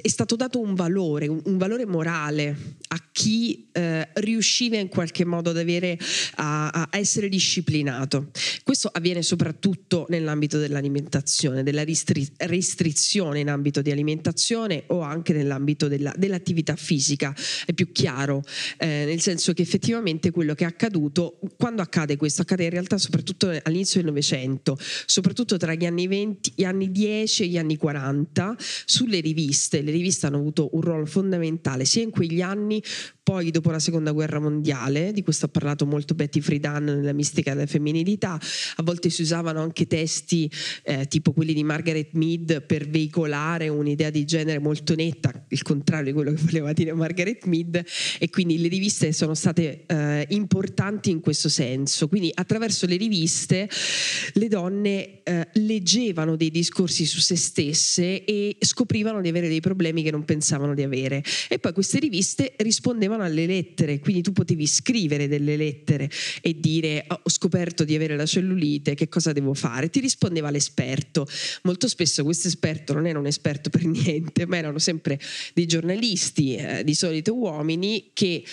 è 0.01 0.07
stato 0.07 0.35
dato 0.35 0.59
un 0.59 0.75
valore, 0.75 1.27
un 1.27 1.57
valore 1.57 1.85
morale 1.85 2.77
a 2.89 3.01
chi 3.11 3.69
eh, 3.71 4.09
riusciva 4.15 4.77
in 4.77 4.89
qualche 4.89 5.23
modo 5.23 5.51
ad 5.51 5.57
avere, 5.57 5.97
a, 6.35 6.69
a, 6.69 6.87
essere 6.91 7.29
disciplinato. 7.29 8.31
Questo 8.63 8.89
avviene 8.91 9.21
soprattutto 9.21 10.05
nell'ambito 10.09 10.57
dell'alimentazione, 10.57 11.63
della 11.63 11.83
ristri- 11.83 12.29
restrizione 12.37 13.39
in 13.39 13.49
ambito 13.49 13.81
di 13.81 13.91
alimentazione 13.91 14.83
o 14.87 15.01
anche 15.01 15.31
nell'ambito 15.31 15.87
della, 15.87 16.13
dell'attività 16.17 16.75
fisica. 16.75 17.33
È 17.65 17.71
più 17.71 17.91
chiaro, 17.93 18.43
eh, 18.77 19.05
nel 19.05 19.21
senso 19.21 19.53
che 19.53 19.61
effettivamente 19.61 20.31
quello 20.31 20.53
che 20.53 20.65
è 20.65 20.67
accaduto, 20.67 21.39
quando 21.57 21.81
accade 21.81 22.17
questo, 22.17 22.41
accade 22.41 22.65
in 22.65 22.71
realtà 22.71 22.97
soprattutto 22.97 23.57
all'inizio 23.63 24.01
del 24.01 24.09
Novecento, 24.09 24.77
soprattutto 25.05 25.55
tra 25.55 25.73
gli 25.75 25.85
anni 25.85 26.07
20, 26.07 26.53
gli 26.55 26.63
anni 26.65 26.91
10 26.91 27.43
e 27.43 27.47
gli 27.47 27.57
anni 27.57 27.77
40, 27.77 28.55
sulle 28.85 29.21
riviste. 29.33 29.81
Le 29.81 29.91
riviste 29.91 30.25
hanno 30.25 30.37
avuto 30.37 30.69
un 30.73 30.81
ruolo 30.81 31.05
fondamentale 31.05 31.85
sia 31.85 32.03
in 32.03 32.09
quegli 32.09 32.41
anni 32.41 32.81
poi 33.29 33.51
dopo 33.51 33.69
la 33.69 33.77
seconda 33.77 34.11
guerra 34.11 34.39
mondiale, 34.39 35.13
di 35.13 35.21
questo 35.21 35.45
ha 35.45 35.49
parlato 35.49 35.85
molto 35.85 36.15
Betty 36.15 36.41
Friedan 36.41 36.83
nella 36.83 37.13
mistica 37.13 37.53
della 37.53 37.67
femminilità, 37.67 38.39
a 38.77 38.81
volte 38.81 39.11
si 39.11 39.21
usavano 39.21 39.61
anche 39.61 39.85
testi 39.85 40.49
eh, 40.81 41.05
tipo 41.05 41.31
quelli 41.31 41.53
di 41.53 41.63
Margaret 41.63 42.09
Mead 42.13 42.63
per 42.63 42.89
veicolare 42.89 43.67
un'idea 43.67 44.09
di 44.09 44.25
genere 44.25 44.57
molto 44.57 44.95
netta, 44.95 45.45
il 45.49 45.61
contrario 45.61 46.05
di 46.05 46.13
quello 46.13 46.33
che 46.33 46.41
voleva 46.43 46.73
dire 46.73 46.91
Margaret 46.93 47.45
Mead, 47.45 47.85
e 48.17 48.29
quindi 48.31 48.59
le 48.59 48.67
riviste 48.67 49.11
sono 49.11 49.35
state 49.35 49.83
eh, 49.85 50.25
importanti 50.29 51.11
in 51.11 51.19
questo 51.19 51.49
senso. 51.49 52.07
Quindi 52.07 52.31
attraverso 52.33 52.87
le 52.87 52.97
riviste 52.97 53.69
le 54.33 54.47
donne 54.47 55.21
eh, 55.21 55.47
leggevano 55.53 56.35
dei 56.35 56.49
discorsi 56.49 57.05
su 57.05 57.19
se 57.19 57.35
stesse 57.35 58.25
e 58.25 58.57
scoprivano 58.59 59.21
di 59.21 59.27
avere 59.27 59.47
dei 59.47 59.59
problemi 59.59 60.01
che 60.01 60.09
non 60.09 60.25
pensavano 60.25 60.73
di 60.73 60.81
avere. 60.81 61.23
E 61.47 61.59
poi 61.59 61.73
queste 61.73 61.99
riviste 61.99 62.55
rispondevano 62.57 63.17
rispondevano 63.19 63.23
alle 63.23 63.45
lettere, 63.45 63.99
quindi 63.99 64.21
tu 64.21 64.31
potevi 64.31 64.65
scrivere 64.65 65.27
delle 65.27 65.57
lettere 65.57 66.09
e 66.41 66.59
dire 66.59 67.05
oh, 67.07 67.21
ho 67.23 67.29
scoperto 67.29 67.83
di 67.83 67.95
avere 67.95 68.15
la 68.15 68.25
cellulite, 68.25 68.95
che 68.95 69.09
cosa 69.09 69.33
devo 69.33 69.53
fare? 69.53 69.89
Ti 69.89 69.99
rispondeva 69.99 70.49
l'esperto. 70.49 71.27
Molto 71.63 71.87
spesso 71.87 72.23
questo 72.23 72.47
esperto 72.47 72.93
non 72.93 73.05
era 73.05 73.19
un 73.19 73.27
esperto 73.27 73.69
per 73.69 73.83
niente, 73.85 74.45
ma 74.45 74.57
erano 74.57 74.79
sempre 74.79 75.19
dei 75.53 75.65
giornalisti, 75.65 76.55
eh, 76.55 76.83
di 76.83 76.93
solito 76.93 77.35
uomini, 77.35 78.11
che 78.13 78.43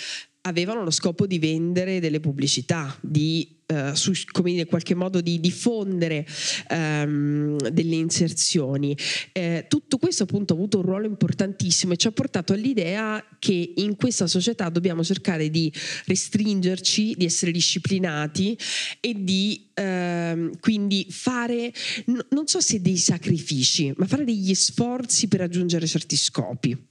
avevano 0.43 0.83
lo 0.83 0.91
scopo 0.91 1.27
di 1.27 1.39
vendere 1.39 2.01
delle 2.01 2.21
pubblicità, 2.21 2.97
di 3.01 3.56
Uh, 3.67 3.95
su, 3.95 4.13
come 4.31 4.53
in 4.53 4.65
qualche 4.67 4.95
modo 4.95 5.21
di 5.21 5.41
diffondere 5.41 6.25
um, 6.71 7.57
delle 7.57 7.97
inserzioni. 7.97 8.97
Eh, 9.33 9.67
tutto 9.69 9.99
questo 9.99 10.23
appunto 10.23 10.53
ha 10.53 10.57
avuto 10.57 10.77
un 10.77 10.85
ruolo 10.85 11.07
importantissimo 11.07 11.93
e 11.93 11.97
ci 11.97 12.07
ha 12.07 12.13
portato 12.13 12.53
all'idea 12.53 13.21
che 13.41 13.73
in 13.75 13.97
questa 13.97 14.29
società 14.29 14.69
dobbiamo 14.69 15.03
cercare 15.03 15.51
di 15.51 15.73
restringerci, 16.05 17.15
di 17.17 17.25
essere 17.25 17.51
disciplinati 17.51 18.57
e 19.01 19.15
di 19.25 19.67
uh, 19.75 20.51
quindi 20.61 21.05
fare, 21.11 21.73
n- 22.05 22.25
non 22.31 22.47
so 22.47 22.61
se 22.61 22.81
dei 22.81 22.97
sacrifici, 22.97 23.93
ma 23.97 24.07
fare 24.07 24.23
degli 24.23 24.55
sforzi 24.55 25.27
per 25.27 25.41
raggiungere 25.41 25.89
certi 25.89 26.17
scopi. 26.17 26.87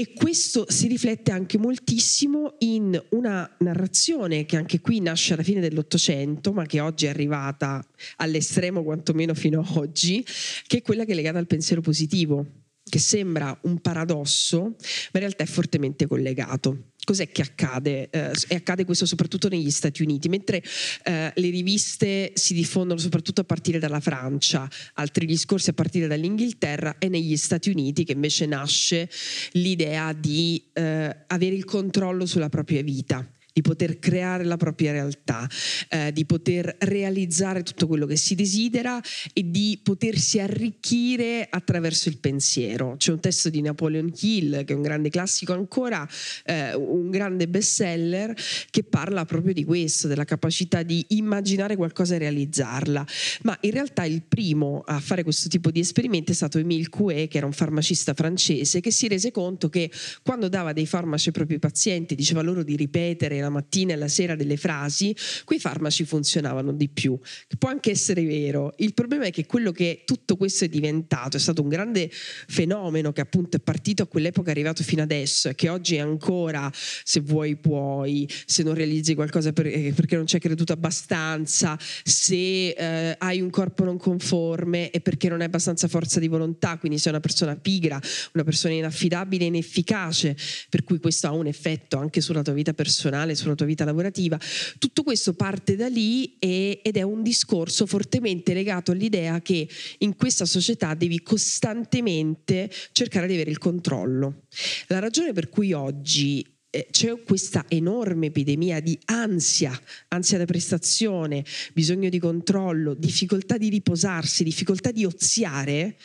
E 0.00 0.12
questo 0.12 0.64
si 0.68 0.86
riflette 0.86 1.32
anche 1.32 1.58
moltissimo 1.58 2.54
in 2.58 2.96
una 3.10 3.56
narrazione 3.58 4.44
che 4.44 4.56
anche 4.56 4.80
qui 4.80 5.00
nasce 5.00 5.32
alla 5.32 5.42
fine 5.42 5.58
dell'Ottocento, 5.58 6.52
ma 6.52 6.66
che 6.66 6.78
oggi 6.78 7.06
è 7.06 7.08
arrivata 7.08 7.84
all'estremo 8.18 8.84
quantomeno 8.84 9.34
fino 9.34 9.58
ad 9.58 9.76
oggi, 9.76 10.24
che 10.68 10.76
è 10.76 10.82
quella 10.82 11.04
che 11.04 11.10
è 11.10 11.14
legata 11.16 11.38
al 11.38 11.48
pensiero 11.48 11.80
positivo, 11.80 12.46
che 12.88 12.98
sembra 12.98 13.56
un 13.62 13.80
paradosso, 13.80 14.60
ma 14.62 14.74
in 15.14 15.20
realtà 15.20 15.44
è 15.44 15.46
fortemente 15.46 16.06
collegato 16.06 16.88
cos'è 17.08 17.30
che 17.30 17.40
accade? 17.40 18.10
Eh, 18.10 18.32
e 18.48 18.54
accade 18.56 18.84
questo 18.84 19.06
soprattutto 19.06 19.48
negli 19.48 19.70
Stati 19.70 20.02
Uniti, 20.02 20.28
mentre 20.28 20.62
eh, 21.04 21.32
le 21.34 21.48
riviste 21.48 22.32
si 22.34 22.52
diffondono 22.52 23.00
soprattutto 23.00 23.40
a 23.40 23.44
partire 23.44 23.78
dalla 23.78 24.00
Francia, 24.00 24.68
altri 24.94 25.24
discorsi 25.24 25.70
a 25.70 25.72
partire 25.72 26.06
dall'Inghilterra, 26.06 26.98
è 26.98 27.08
negli 27.08 27.38
Stati 27.38 27.70
Uniti 27.70 28.04
che 28.04 28.12
invece 28.12 28.44
nasce 28.44 29.08
l'idea 29.52 30.12
di 30.12 30.62
eh, 30.74 31.24
avere 31.28 31.54
il 31.54 31.64
controllo 31.64 32.26
sulla 32.26 32.50
propria 32.50 32.82
vita 32.82 33.26
di 33.58 33.62
poter 33.62 33.98
creare 33.98 34.44
la 34.44 34.56
propria 34.56 34.92
realtà, 34.92 35.48
eh, 35.88 36.12
di 36.12 36.24
poter 36.24 36.76
realizzare 36.78 37.64
tutto 37.64 37.88
quello 37.88 38.06
che 38.06 38.14
si 38.14 38.36
desidera 38.36 39.02
e 39.32 39.50
di 39.50 39.80
potersi 39.82 40.38
arricchire 40.38 41.44
attraverso 41.50 42.08
il 42.08 42.18
pensiero. 42.18 42.94
C'è 42.96 43.10
un 43.10 43.18
testo 43.18 43.50
di 43.50 43.60
Napoleon 43.60 44.12
Hill, 44.20 44.64
che 44.64 44.74
è 44.74 44.76
un 44.76 44.82
grande 44.82 45.10
classico 45.10 45.54
ancora, 45.54 46.08
eh, 46.44 46.72
un 46.74 47.10
grande 47.10 47.48
bestseller, 47.48 48.32
che 48.70 48.84
parla 48.84 49.24
proprio 49.24 49.52
di 49.52 49.64
questo, 49.64 50.06
della 50.06 50.24
capacità 50.24 50.84
di 50.84 51.04
immaginare 51.08 51.74
qualcosa 51.74 52.14
e 52.14 52.18
realizzarla. 52.18 53.04
Ma 53.42 53.58
in 53.62 53.72
realtà 53.72 54.04
il 54.04 54.22
primo 54.22 54.84
a 54.86 55.00
fare 55.00 55.24
questo 55.24 55.48
tipo 55.48 55.72
di 55.72 55.80
esperimenti 55.80 56.30
è 56.30 56.34
stato 56.36 56.58
Emile 56.58 56.88
Coué, 56.90 57.26
che 57.26 57.38
era 57.38 57.46
un 57.46 57.52
farmacista 57.52 58.14
francese, 58.14 58.78
che 58.78 58.92
si 58.92 59.08
rese 59.08 59.32
conto 59.32 59.68
che 59.68 59.90
quando 60.22 60.48
dava 60.48 60.72
dei 60.72 60.86
farmaci 60.86 61.28
ai 61.28 61.34
propri 61.34 61.58
pazienti, 61.58 62.14
diceva 62.14 62.40
loro 62.40 62.62
di 62.62 62.76
ripetere 62.76 63.40
la 63.40 63.46
mattina 63.50 63.92
e 63.92 63.96
la 63.96 64.08
sera 64.08 64.34
delle 64.34 64.56
frasi, 64.56 65.14
quei 65.44 65.58
farmaci 65.58 66.04
funzionavano 66.04 66.72
di 66.72 66.88
più. 66.88 67.18
Può 67.58 67.68
anche 67.68 67.90
essere 67.90 68.24
vero. 68.24 68.74
Il 68.78 68.94
problema 68.94 69.24
è 69.24 69.30
che 69.30 69.46
quello 69.46 69.72
che 69.72 70.02
tutto 70.04 70.36
questo 70.36 70.64
è 70.64 70.68
diventato 70.68 71.36
è 71.36 71.40
stato 71.40 71.62
un 71.62 71.68
grande 71.68 72.10
fenomeno 72.10 73.12
che 73.12 73.20
appunto 73.20 73.56
è 73.56 73.60
partito 73.60 74.02
a 74.02 74.06
quell'epoca, 74.06 74.48
è 74.48 74.52
arrivato 74.52 74.82
fino 74.82 75.02
adesso 75.02 75.48
e 75.48 75.54
che 75.54 75.68
oggi 75.68 75.96
è 75.96 76.00
ancora, 76.00 76.70
se 76.72 77.20
vuoi 77.20 77.56
puoi, 77.56 78.28
se 78.46 78.62
non 78.62 78.74
realizzi 78.74 79.14
qualcosa 79.14 79.52
per, 79.52 79.66
eh, 79.66 79.92
perché 79.94 80.16
non 80.16 80.26
ci 80.26 80.36
hai 80.36 80.40
creduto 80.40 80.72
abbastanza, 80.72 81.78
se 81.78 82.70
eh, 82.70 83.14
hai 83.18 83.40
un 83.40 83.50
corpo 83.50 83.84
non 83.84 83.96
conforme 83.98 84.90
e 84.90 85.00
perché 85.00 85.28
non 85.28 85.40
hai 85.40 85.46
abbastanza 85.46 85.88
forza 85.88 86.20
di 86.20 86.28
volontà, 86.28 86.78
quindi 86.78 86.98
sei 86.98 87.12
una 87.12 87.20
persona 87.20 87.56
pigra, 87.56 88.00
una 88.32 88.44
persona 88.44 88.74
inaffidabile 88.74 89.44
inefficace, 89.44 90.36
per 90.68 90.84
cui 90.84 90.98
questo 90.98 91.26
ha 91.26 91.32
un 91.32 91.46
effetto 91.46 91.98
anche 91.98 92.20
sulla 92.20 92.42
tua 92.42 92.52
vita 92.52 92.72
personale, 92.72 93.34
sulla 93.42 93.54
tua 93.54 93.66
vita 93.66 93.84
lavorativa. 93.84 94.38
Tutto 94.78 95.02
questo 95.02 95.34
parte 95.34 95.76
da 95.76 95.88
lì 95.88 96.36
e, 96.38 96.80
ed 96.82 96.96
è 96.96 97.02
un 97.02 97.22
discorso 97.22 97.86
fortemente 97.86 98.52
legato 98.54 98.92
all'idea 98.92 99.40
che 99.40 99.68
in 99.98 100.16
questa 100.16 100.44
società 100.44 100.94
devi 100.94 101.22
costantemente 101.22 102.70
cercare 102.92 103.26
di 103.26 103.34
avere 103.34 103.50
il 103.50 103.58
controllo. 103.58 104.42
La 104.88 104.98
ragione 104.98 105.32
per 105.32 105.48
cui 105.48 105.72
oggi 105.72 106.44
eh, 106.70 106.88
c'è 106.90 107.22
questa 107.22 107.64
enorme 107.68 108.26
epidemia 108.26 108.80
di 108.80 108.98
ansia, 109.06 109.72
ansia 110.08 110.36
da 110.36 110.44
prestazione, 110.44 111.42
bisogno 111.72 112.10
di 112.10 112.18
controllo, 112.18 112.92
difficoltà 112.92 113.56
di 113.56 113.70
riposarsi, 113.70 114.44
difficoltà 114.44 114.90
di 114.90 115.06
oziare, 115.06 115.96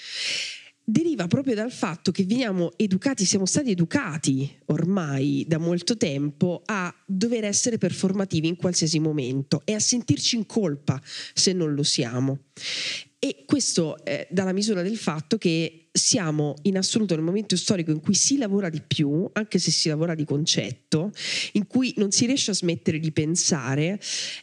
deriva 0.84 1.28
proprio 1.28 1.56
dal 1.56 1.72
fatto 1.72 2.12
che 2.12 2.26
veniamo 2.26 2.72
educati, 2.76 3.26
siamo 3.26 3.46
stati 3.46 3.72
educati 3.72 4.60
ormai 4.66 5.46
da 5.48 5.58
molto 5.58 5.96
tempo 5.96 6.62
a 6.66 6.94
dover 7.06 7.46
essere 7.46 7.78
performativi 7.78 8.48
in 8.48 8.56
qualsiasi 8.56 9.00
momento 9.00 9.62
e 9.66 9.74
a 9.74 9.80
sentirci 9.80 10.36
in 10.36 10.46
colpa 10.46 11.02
se 11.34 11.54
non 11.54 11.74
lo 11.74 11.84
siamo. 11.84 12.40
E 13.24 13.46
questo 13.46 14.04
eh, 14.04 14.28
dà 14.30 14.44
la 14.44 14.52
misura 14.52 14.82
del 14.82 14.98
fatto 14.98 15.38
che 15.38 15.88
siamo 15.94 16.56
in 16.64 16.76
assoluto 16.76 17.16
nel 17.16 17.24
momento 17.24 17.56
storico 17.56 17.92
in 17.92 18.02
cui 18.02 18.16
si 18.16 18.36
lavora 18.36 18.68
di 18.68 18.82
più, 18.86 19.30
anche 19.32 19.60
se 19.60 19.72
si 19.72 19.88
lavora 19.88 20.14
di 20.14 20.26
concetto, 20.26 21.10
in 21.54 21.66
cui 21.66 21.94
non 21.96 22.12
si 22.12 22.26
riesce 22.26 22.52
a 22.52 22.54
smettere 22.54 23.00
di 23.00 23.14
pensare 23.14 23.98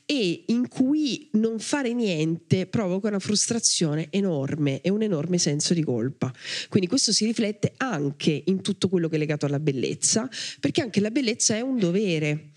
e 0.07 0.45
in 0.47 0.67
cui 0.69 1.29
non 1.33 1.59
fare 1.59 1.93
niente 1.93 2.65
provoca 2.69 3.09
una 3.09 3.19
frustrazione 3.19 4.07
enorme 4.09 4.81
e 4.81 4.89
un 4.89 5.03
enorme 5.03 5.37
senso 5.37 5.75
di 5.75 5.85
colpa. 5.85 6.33
Quindi 6.71 6.89
questo 6.89 7.13
si 7.13 7.27
riflette 7.27 7.75
anche 7.77 8.45
in 8.47 8.63
tutto 8.63 8.89
quello 8.89 9.11
che 9.11 9.17
è 9.17 9.19
legato 9.19 9.45
alla 9.45 9.61
bellezza, 9.61 10.27
perché 10.59 10.81
anche 10.81 11.01
la 11.01 11.11
bellezza 11.11 11.55
è 11.55 11.61
un 11.61 11.79
dovere. 11.79 12.53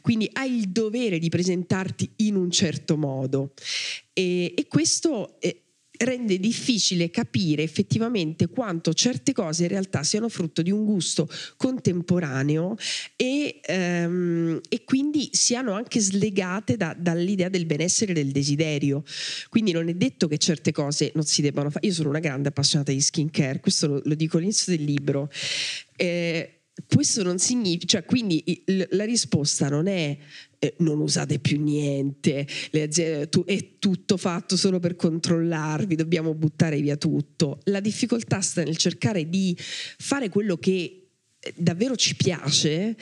Quindi 0.00 0.28
hai 0.32 0.56
il 0.56 0.70
dovere 0.70 1.18
di 1.18 1.28
presentarti 1.28 2.10
in 2.16 2.34
un 2.34 2.50
certo 2.50 2.96
modo 2.96 3.52
e, 4.12 4.52
e 4.56 4.66
questo 4.66 5.40
eh, 5.40 5.61
rende 6.04 6.38
difficile 6.38 7.10
capire 7.10 7.62
effettivamente 7.62 8.48
quanto 8.48 8.92
certe 8.92 9.32
cose 9.32 9.62
in 9.64 9.68
realtà 9.68 10.02
siano 10.02 10.28
frutto 10.28 10.62
di 10.62 10.70
un 10.70 10.84
gusto 10.84 11.28
contemporaneo 11.56 12.76
e, 13.16 13.60
ehm, 13.62 14.60
e 14.68 14.84
quindi 14.84 15.30
siano 15.32 15.72
anche 15.72 16.00
slegate 16.00 16.76
da, 16.76 16.94
dall'idea 16.98 17.48
del 17.48 17.66
benessere 17.66 18.12
e 18.12 18.14
del 18.14 18.32
desiderio. 18.32 19.02
Quindi 19.48 19.72
non 19.72 19.88
è 19.88 19.94
detto 19.94 20.28
che 20.28 20.38
certe 20.38 20.72
cose 20.72 21.12
non 21.14 21.24
si 21.24 21.42
debbano 21.42 21.70
fare. 21.70 21.86
Io 21.86 21.92
sono 21.92 22.08
una 22.08 22.20
grande 22.20 22.48
appassionata 22.48 22.92
di 22.92 23.00
skincare, 23.00 23.60
questo 23.60 23.86
lo, 23.86 24.02
lo 24.04 24.14
dico 24.14 24.36
all'inizio 24.36 24.76
del 24.76 24.84
libro. 24.84 25.30
Eh, 25.96 26.61
questo 26.86 27.22
non 27.22 27.38
significa, 27.38 27.86
cioè 27.86 28.04
quindi 28.04 28.62
la 28.90 29.04
risposta 29.04 29.68
non 29.68 29.86
è 29.86 30.16
eh, 30.58 30.74
non 30.78 31.00
usate 31.00 31.40
più 31.40 31.60
niente, 31.60 32.46
aziende, 32.72 33.28
tu, 33.28 33.44
è 33.44 33.78
tutto 33.80 34.16
fatto 34.16 34.56
solo 34.56 34.78
per 34.78 34.94
controllarvi, 34.94 35.96
dobbiamo 35.96 36.34
buttare 36.34 36.80
via 36.80 36.96
tutto. 36.96 37.58
La 37.64 37.80
difficoltà 37.80 38.40
sta 38.40 38.62
nel 38.62 38.76
cercare 38.76 39.28
di 39.28 39.56
fare 39.58 40.28
quello 40.28 40.56
che 40.58 41.08
eh, 41.40 41.54
davvero 41.56 41.96
ci 41.96 42.14
piace 42.14 42.96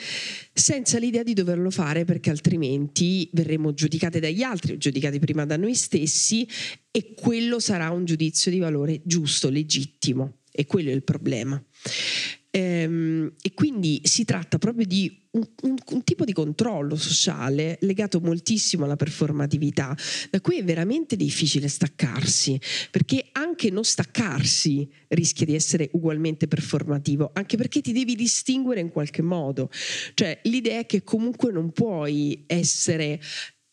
senza 0.51 0.97
l'idea 0.97 1.21
di 1.21 1.33
doverlo 1.33 1.69
fare 1.69 2.03
perché 2.03 2.31
altrimenti 2.31 3.29
verremo 3.33 3.75
giudicate 3.75 4.19
dagli 4.19 4.41
altri, 4.41 4.79
giudicati 4.79 5.19
prima 5.19 5.45
da 5.45 5.55
noi 5.55 5.75
stessi 5.75 6.47
e 6.89 7.13
quello 7.13 7.59
sarà 7.59 7.91
un 7.91 8.05
giudizio 8.05 8.49
di 8.49 8.57
valore 8.57 9.01
giusto, 9.03 9.49
legittimo 9.51 10.39
e 10.51 10.65
quello 10.65 10.89
è 10.89 10.93
il 10.93 11.03
problema. 11.03 11.63
Ehm, 12.53 13.33
e 13.41 13.53
quindi 13.53 14.01
si 14.03 14.25
tratta 14.25 14.57
proprio 14.57 14.85
di 14.85 15.19
un, 15.31 15.47
un, 15.61 15.75
un, 15.91 16.03
tipo 16.03 16.25
di 16.25 16.33
controllo 16.33 16.97
sociale 16.97 17.77
legato 17.81 18.19
moltissimo 18.19 18.83
alla 18.83 18.97
performatività, 18.97 19.95
da 20.29 20.41
cui 20.41 20.57
è 20.57 20.63
veramente 20.63 21.15
difficile 21.15 21.69
staccarsi, 21.69 22.59
perché 22.91 23.29
anche 23.31 23.69
non 23.69 23.85
staccarsi 23.85 24.89
rischia 25.07 25.45
di 25.45 25.55
essere 25.55 25.89
ugualmente 25.93 26.49
performativo, 26.49 27.31
anche 27.33 27.55
perché 27.55 27.79
ti 27.79 27.93
devi 27.93 28.15
distinguere 28.15 28.81
in 28.81 28.89
qualche 28.89 29.21
modo. 29.21 29.69
Cioè 30.13 30.41
l'idea 30.43 30.79
è 30.79 30.85
che 30.85 31.03
comunque 31.03 31.53
non 31.53 31.71
puoi 31.71 32.43
essere 32.47 33.21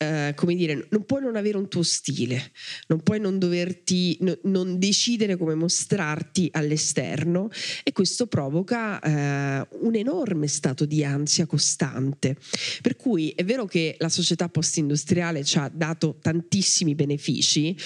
Uh, 0.00 0.32
come 0.36 0.54
dire, 0.54 0.86
non 0.90 1.04
puoi 1.04 1.20
non 1.22 1.34
avere 1.34 1.56
un 1.56 1.66
tuo 1.66 1.82
stile, 1.82 2.52
non 2.86 3.02
puoi 3.02 3.18
non 3.18 3.36
doverti, 3.40 4.16
no, 4.20 4.38
non 4.44 4.78
decidere 4.78 5.36
come 5.36 5.56
mostrarti 5.56 6.48
all'esterno 6.52 7.50
e 7.82 7.90
questo 7.90 8.28
provoca 8.28 9.00
uh, 9.02 9.66
un 9.86 9.96
enorme 9.96 10.46
stato 10.46 10.84
di 10.84 11.02
ansia 11.02 11.46
costante. 11.46 12.36
Per 12.80 12.94
cui 12.94 13.30
è 13.30 13.44
vero 13.44 13.66
che 13.66 13.96
la 13.98 14.08
società 14.08 14.48
post-industriale 14.48 15.42
ci 15.42 15.58
ha 15.58 15.68
dato 15.68 16.18
tantissimi 16.22 16.94
benefici, 16.94 17.76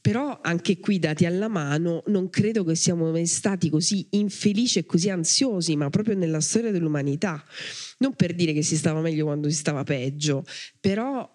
però 0.00 0.40
anche 0.42 0.78
qui 0.78 0.98
dati 0.98 1.26
alla 1.26 1.48
mano 1.48 2.02
non 2.06 2.30
credo 2.30 2.64
che 2.64 2.74
siamo 2.74 3.10
mai 3.10 3.26
stati 3.26 3.68
così 3.68 4.06
infelici 4.10 4.78
e 4.78 4.86
così 4.86 5.10
ansiosi, 5.10 5.76
ma 5.76 5.90
proprio 5.90 6.16
nella 6.16 6.40
storia 6.40 6.70
dell'umanità. 6.70 7.44
Non 7.98 8.14
per 8.14 8.34
dire 8.34 8.52
che 8.52 8.62
si 8.62 8.76
stava 8.76 9.00
meglio 9.00 9.24
quando 9.24 9.48
si 9.48 9.56
stava 9.56 9.84
peggio, 9.84 10.44
però 10.80 11.28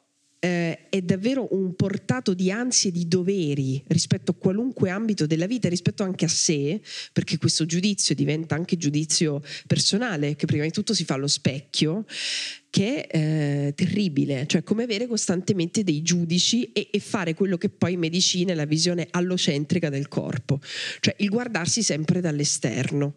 eh, 0.46 0.90
è 0.90 1.02
davvero 1.02 1.48
un 1.56 1.74
portato 1.74 2.36
di 2.36 2.52
ansie 2.52 2.92
e 2.92 2.94
di 2.94 3.08
doveri 3.08 3.84
rispetto 3.88 4.30
a 4.30 4.36
qualunque 4.36 4.92
ambito 4.92 5.26
della 5.26 5.48
vita, 5.48 5.70
rispetto 5.70 6.04
anche 6.04 6.26
a 6.26 6.28
sé, 6.28 6.80
perché 7.12 7.40
questo 7.40 7.66
giudizio 7.66 8.14
diventa 8.14 8.54
anche 8.54 8.78
giudizio 8.78 9.42
personale, 9.66 10.36
che 10.36 10.46
prima 10.46 10.64
di 10.64 10.72
tutto 10.72 10.94
si 10.94 11.04
fa 11.04 11.16
allo 11.16 11.28
specchio, 11.28 12.06
che 12.70 13.08
è 13.08 13.18
eh, 13.18 13.74
terribile, 13.74 14.46
cioè 14.46 14.62
come 14.62 14.84
avere 14.84 15.08
costantemente 15.08 15.84
dei 15.84 16.04
giudici 16.04 16.72
e, 16.74 16.90
e, 16.92 17.00
fare 17.00 17.34
quello 17.34 17.58
che 17.58 17.70
poi 17.70 17.94
in 17.94 18.00
medicina 18.00 18.52
è 18.52 18.56
la 18.56 18.66
visione 18.66 19.08
allocentrica 19.10 19.90
del 19.90 20.10
corpo, 20.10 20.60
cioè 21.00 21.16
il 21.20 21.30
guardarsi 21.30 21.82
sempre 21.82 22.22
dall'esterno. 22.22 23.16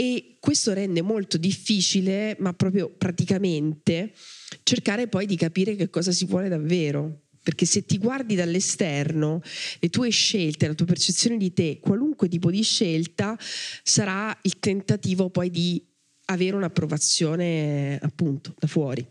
E 0.00 0.38
questo 0.40 0.72
rende 0.72 1.02
molto 1.02 1.36
difficile, 1.36 2.34
ma 2.38 2.54
proprio 2.54 2.88
praticamente, 2.88 4.14
cercare 4.62 5.08
poi 5.08 5.26
di 5.26 5.36
capire 5.36 5.76
che 5.76 5.90
cosa 5.90 6.10
si 6.10 6.24
vuole 6.24 6.48
davvero. 6.48 7.24
Perché 7.42 7.66
se 7.66 7.84
ti 7.84 7.98
guardi 7.98 8.34
dall'esterno, 8.34 9.42
le 9.78 9.90
tue 9.90 10.08
scelte, 10.08 10.66
la 10.66 10.72
tua 10.72 10.86
percezione 10.86 11.36
di 11.36 11.52
te, 11.52 11.80
qualunque 11.82 12.28
tipo 12.28 12.50
di 12.50 12.62
scelta, 12.62 13.38
sarà 13.82 14.34
il 14.40 14.58
tentativo 14.58 15.28
poi 15.28 15.50
di 15.50 15.86
avere 16.26 16.56
un'approvazione 16.56 17.98
appunto 18.00 18.54
da 18.58 18.68
fuori. 18.68 19.06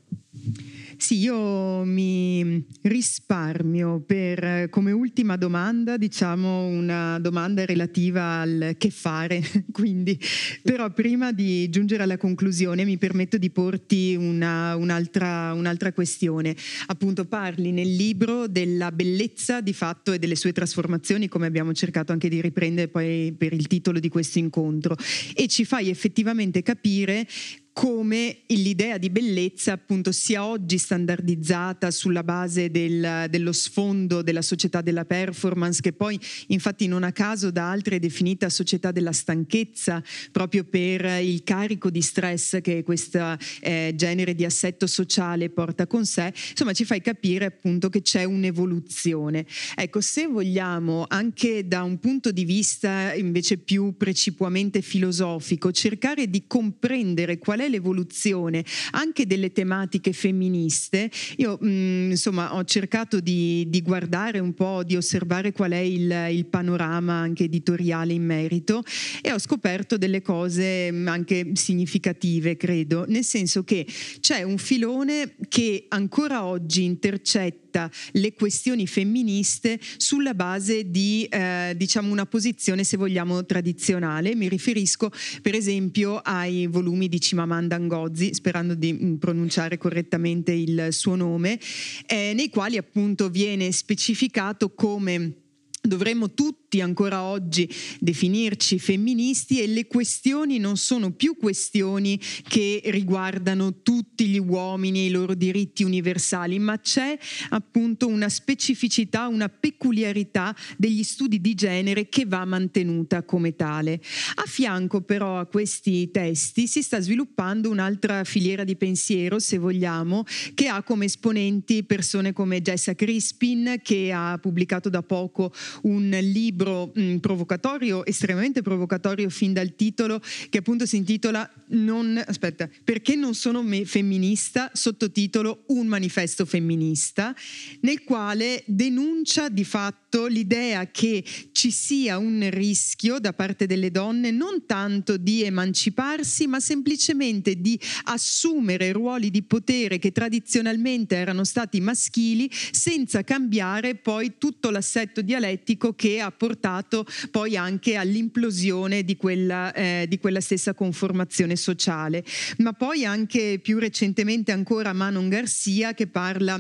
Sì, 1.00 1.20
io 1.20 1.86
mi 1.86 2.62
risparmio 2.82 4.02
per 4.02 4.68
come 4.70 4.92
ultima 4.92 5.38
domanda, 5.38 5.96
diciamo 5.96 6.66
una 6.66 7.18
domanda 7.20 7.64
relativa 7.64 8.42
al 8.42 8.76
che 8.78 8.90
fare, 8.90 9.42
quindi 9.72 10.20
però 10.62 10.92
prima 10.92 11.32
di 11.32 11.70
giungere 11.70 12.04
alla 12.04 12.18
conclusione 12.18 12.84
mi 12.84 12.98
permetto 12.98 13.38
di 13.38 13.50
porti 13.50 14.14
una, 14.20 14.76
un'altra, 14.76 15.54
un'altra 15.54 15.94
questione. 15.94 16.54
Appunto 16.88 17.24
parli 17.24 17.72
nel 17.72 17.96
libro 17.96 18.48
della 18.48 18.92
bellezza 18.92 19.62
di 19.62 19.74
fatto 19.74 20.12
e 20.12 20.20
delle 20.20 20.36
sue 20.36 20.52
trasformazioni, 20.52 21.30
come 21.30 21.48
abbiamo 21.48 21.72
cercato 21.72 22.12
anche 22.12 22.28
di 22.28 22.42
riprendere 22.42 22.90
poi 22.90 23.34
per 23.38 23.54
il 23.54 23.68
titolo 23.68 24.00
di 24.00 24.10
questo 24.10 24.38
incontro, 24.38 24.98
e 25.34 25.48
ci 25.48 25.64
fai 25.64 25.90
effettivamente 25.90 26.62
capire 26.62 27.26
come 27.74 28.40
l'idea 28.48 28.98
di 28.98 29.10
bellezza 29.10 29.74
appunto 29.74 30.12
sia 30.12 30.46
oggi 30.46 30.78
standardizzata 30.78 31.92
sulla 31.92 32.24
base 32.24 32.70
del, 32.72 33.28
dello 33.30 33.52
sfondo 33.52 34.22
della 34.22 34.42
società 34.42 34.82
della 34.82 35.06
performance 35.06 35.82
che 35.82 35.94
poi 35.94 36.20
infatti 36.48 36.88
non 36.88 37.04
a 37.04 37.12
caso 37.12 37.52
da 37.52 37.70
altri 37.70 37.96
è 37.96 38.00
definita 38.00 38.50
società 38.50 38.92
della 38.92 39.12
stanchezza 39.12 40.04
proprio 40.32 40.64
per 40.64 41.22
il 41.22 41.44
carico 41.44 41.90
di 41.90 42.02
stress 42.02 42.60
che 42.62 42.84
questo 42.84 43.38
eh, 43.62 43.94
genere 43.96 44.36
di 44.36 44.46
assetto 44.46 44.88
sociale 44.88 45.50
porta 45.50 45.88
con 45.88 46.06
sé. 46.06 46.34
Insomma 46.52 46.74
ci 46.74 46.86
fai 46.86 47.02
capire 47.02 47.46
appunto 47.46 47.90
che 47.90 48.02
c'è 48.02 48.24
un'evoluzione. 48.24 49.46
Ecco 49.76 50.02
se 50.02 50.28
vogliamo 50.28 51.06
anche 51.08 51.68
da 51.68 51.84
un 51.84 52.00
punto 52.00 52.32
di 52.32 52.46
vista 52.46 53.14
invece 53.14 53.58
più 53.58 53.96
precipuamente 53.96 54.82
filosofico 54.82 55.72
cercare 55.72 56.30
di 56.30 56.44
comprendere 56.48 57.38
qual 57.38 57.59
è 57.62 57.70
l'evoluzione 57.70 58.64
anche 58.92 59.26
delle 59.26 59.52
tematiche 59.52 60.14
femministe, 60.14 61.10
io 61.38 61.58
mh, 61.60 61.68
mm, 61.68 62.10
insomma 62.12 62.56
ho 62.56 62.64
cercato 62.64 63.20
di, 63.20 63.66
di, 63.70 63.82
guardare 63.82 64.40
un 64.40 64.54
po', 64.54 64.84
di 64.84 64.96
osservare 64.96 65.52
qual 65.52 65.72
è 65.72 65.78
il, 65.78 66.28
il, 66.32 66.46
panorama 66.46 67.14
anche 67.14 67.46
editoriale 67.46 68.14
in 68.14 68.26
merito 68.26 68.84
e 69.22 69.32
ho 69.32 69.40
scoperto 69.40 69.98
delle 69.98 70.22
cose 70.22 70.92
mm, 70.92 71.08
anche 71.08 71.52
significative, 71.54 72.58
credo, 72.58 73.06
nel 73.08 73.24
senso 73.24 73.64
che 73.64 73.86
c'è 74.20 74.44
un 74.44 74.58
filone 74.58 75.36
che 75.48 75.86
ancora 75.90 76.46
oggi 76.46 76.84
intercetta 76.84 77.69
rifletta 77.70 77.90
le 78.14 78.34
questioni 78.34 78.88
femministe 78.88 79.80
sulla 79.98 80.34
base 80.34 80.90
di 80.90 81.26
eh, 81.30 81.74
diciamo 81.76 82.12
una 82.12 82.26
posizione, 82.26 82.84
se 82.84 82.98
vogliamo, 82.98 83.46
tradizionale. 83.46 84.36
Mi 84.36 84.50
riferisco 84.50 85.12
per 85.42 85.56
esempio 85.56 86.18
ai 86.18 86.68
volumi 86.68 87.08
di 87.08 87.22
Cimamanda 87.22 87.78
Ngozi, 87.78 88.34
sperando 88.34 88.74
di 88.74 88.94
mm, 88.94 89.16
pronunciare 89.16 89.78
correttamente 89.78 90.52
il 90.52 90.88
suo 90.92 91.16
nome, 91.16 91.60
eh, 92.08 92.34
nei 92.36 92.50
quali 92.50 92.78
appunto 92.78 93.30
viene 93.30 93.72
specificato 93.72 94.74
come 94.74 95.34
dovremmo 95.82 96.34
tutti 96.34 96.69
ancora 96.78 97.24
oggi 97.24 97.68
definirci 98.00 98.78
femministi 98.78 99.60
e 99.60 99.68
le 99.68 99.88
questioni 99.88 100.60
non 100.60 100.78
sono 100.78 101.12
più 101.12 101.36
questioni 101.36 102.20
che 102.48 102.82
riguardano 102.86 103.82
tutti 103.82 104.28
gli 104.28 104.38
uomini 104.38 105.00
e 105.00 105.06
i 105.06 105.10
loro 105.10 105.34
diritti 105.34 105.84
universali, 105.84 106.60
ma 106.60 106.80
c'è 106.80 107.18
appunto 107.50 108.08
una 108.08 108.30
specificità, 108.30 109.28
una 109.28 109.50
peculiarità 109.50 110.56
degli 110.78 111.04
studi 111.04 111.42
di 111.42 111.56
genere 111.56 112.08
che 112.08 112.26
va 112.28 112.46
mantenuta 112.46 113.24
come 113.24 113.56
tale. 113.56 114.00
A 114.36 114.44
fianco 114.46 115.02
però 115.02 115.40
a 115.40 115.48
questi 115.48 116.12
testi 116.12 116.68
si 116.68 116.84
sta 116.84 117.00
sviluppando 117.00 117.72
un'altra 117.72 118.24
filiera 118.24 118.64
di 118.64 118.76
pensiero, 118.76 119.40
se 119.40 119.58
vogliamo, 119.58 120.24
che 120.54 120.68
ha 120.68 120.84
come 120.84 121.06
esponenti 121.06 121.84
persone 121.84 122.32
come 122.32 122.62
Jessa 122.62 122.94
Crispin, 122.94 123.80
che 123.82 124.12
ha 124.14 124.38
pubblicato 124.40 124.90
da 124.90 125.02
poco 125.02 125.52
un 125.84 126.10
libro 126.22 126.59
mh, 126.66 127.02
mm, 127.02 127.18
provocatorio, 127.18 128.06
estremamente 128.06 128.62
provocatorio 128.62 129.30
fin 129.30 129.54
dal 129.54 129.76
titolo, 129.76 130.22
che 130.50 130.58
appunto 130.58 130.86
si 130.86 130.98
intitola 130.98 131.50
non, 131.68 132.22
aspetta, 132.26 132.70
Perché 132.84 133.16
non 133.16 133.36
sono 133.36 133.62
me 133.62 133.86
femminista, 133.86 134.72
sottotitolo 134.74 135.64
Un 135.68 135.88
manifesto 135.88 136.46
femminista, 136.46 137.36
nel 137.82 138.04
quale 138.04 138.64
denuncia 138.66 139.50
di 139.50 139.64
fatto 139.64 140.09
l'idea 140.28 140.88
che 140.88 141.24
ci 141.52 141.72
sia 141.72 142.18
un 142.18 142.48
rischio 142.50 143.20
da 143.20 143.34
parte 143.34 143.66
delle 143.66 143.92
donne 143.92 144.32
non 144.32 144.66
tanto 144.66 145.18
di 145.18 145.44
emanciparsi, 145.44 146.48
ma 146.48 146.60
semplicemente 146.60 147.56
di 147.56 147.80
assumere 148.06 148.92
ruoli 148.92 149.30
di 149.30 149.44
potere 149.44 150.00
che 150.00 150.12
tradizionalmente 150.12 151.16
erano 151.16 151.44
stati 151.44 151.80
maschili 151.82 152.50
senza 152.72 153.24
cambiare 153.24 153.96
poi 153.96 154.34
tutto 154.38 154.70
l'assetto 154.70 155.22
dialettico 155.22 155.94
che 155.94 156.20
ha 156.20 156.32
portato 156.32 157.06
poi 157.32 157.56
anche 157.56 157.96
all'implosione 157.96 159.04
di 159.04 159.16
quella, 159.16 159.74
eh, 159.74 160.06
di 160.08 160.18
quella 160.18 160.42
stessa 160.42 160.74
conformazione 160.74 161.56
sociale. 161.56 162.24
Ma 162.58 162.74
poi 162.74 163.06
anche 163.06 163.60
più 163.62 163.78
recentemente 163.80 164.52
ancora 164.52 164.94
Manon 164.94 165.30
Garcia 165.30 165.94
che 165.94 166.08
parla 166.08 166.58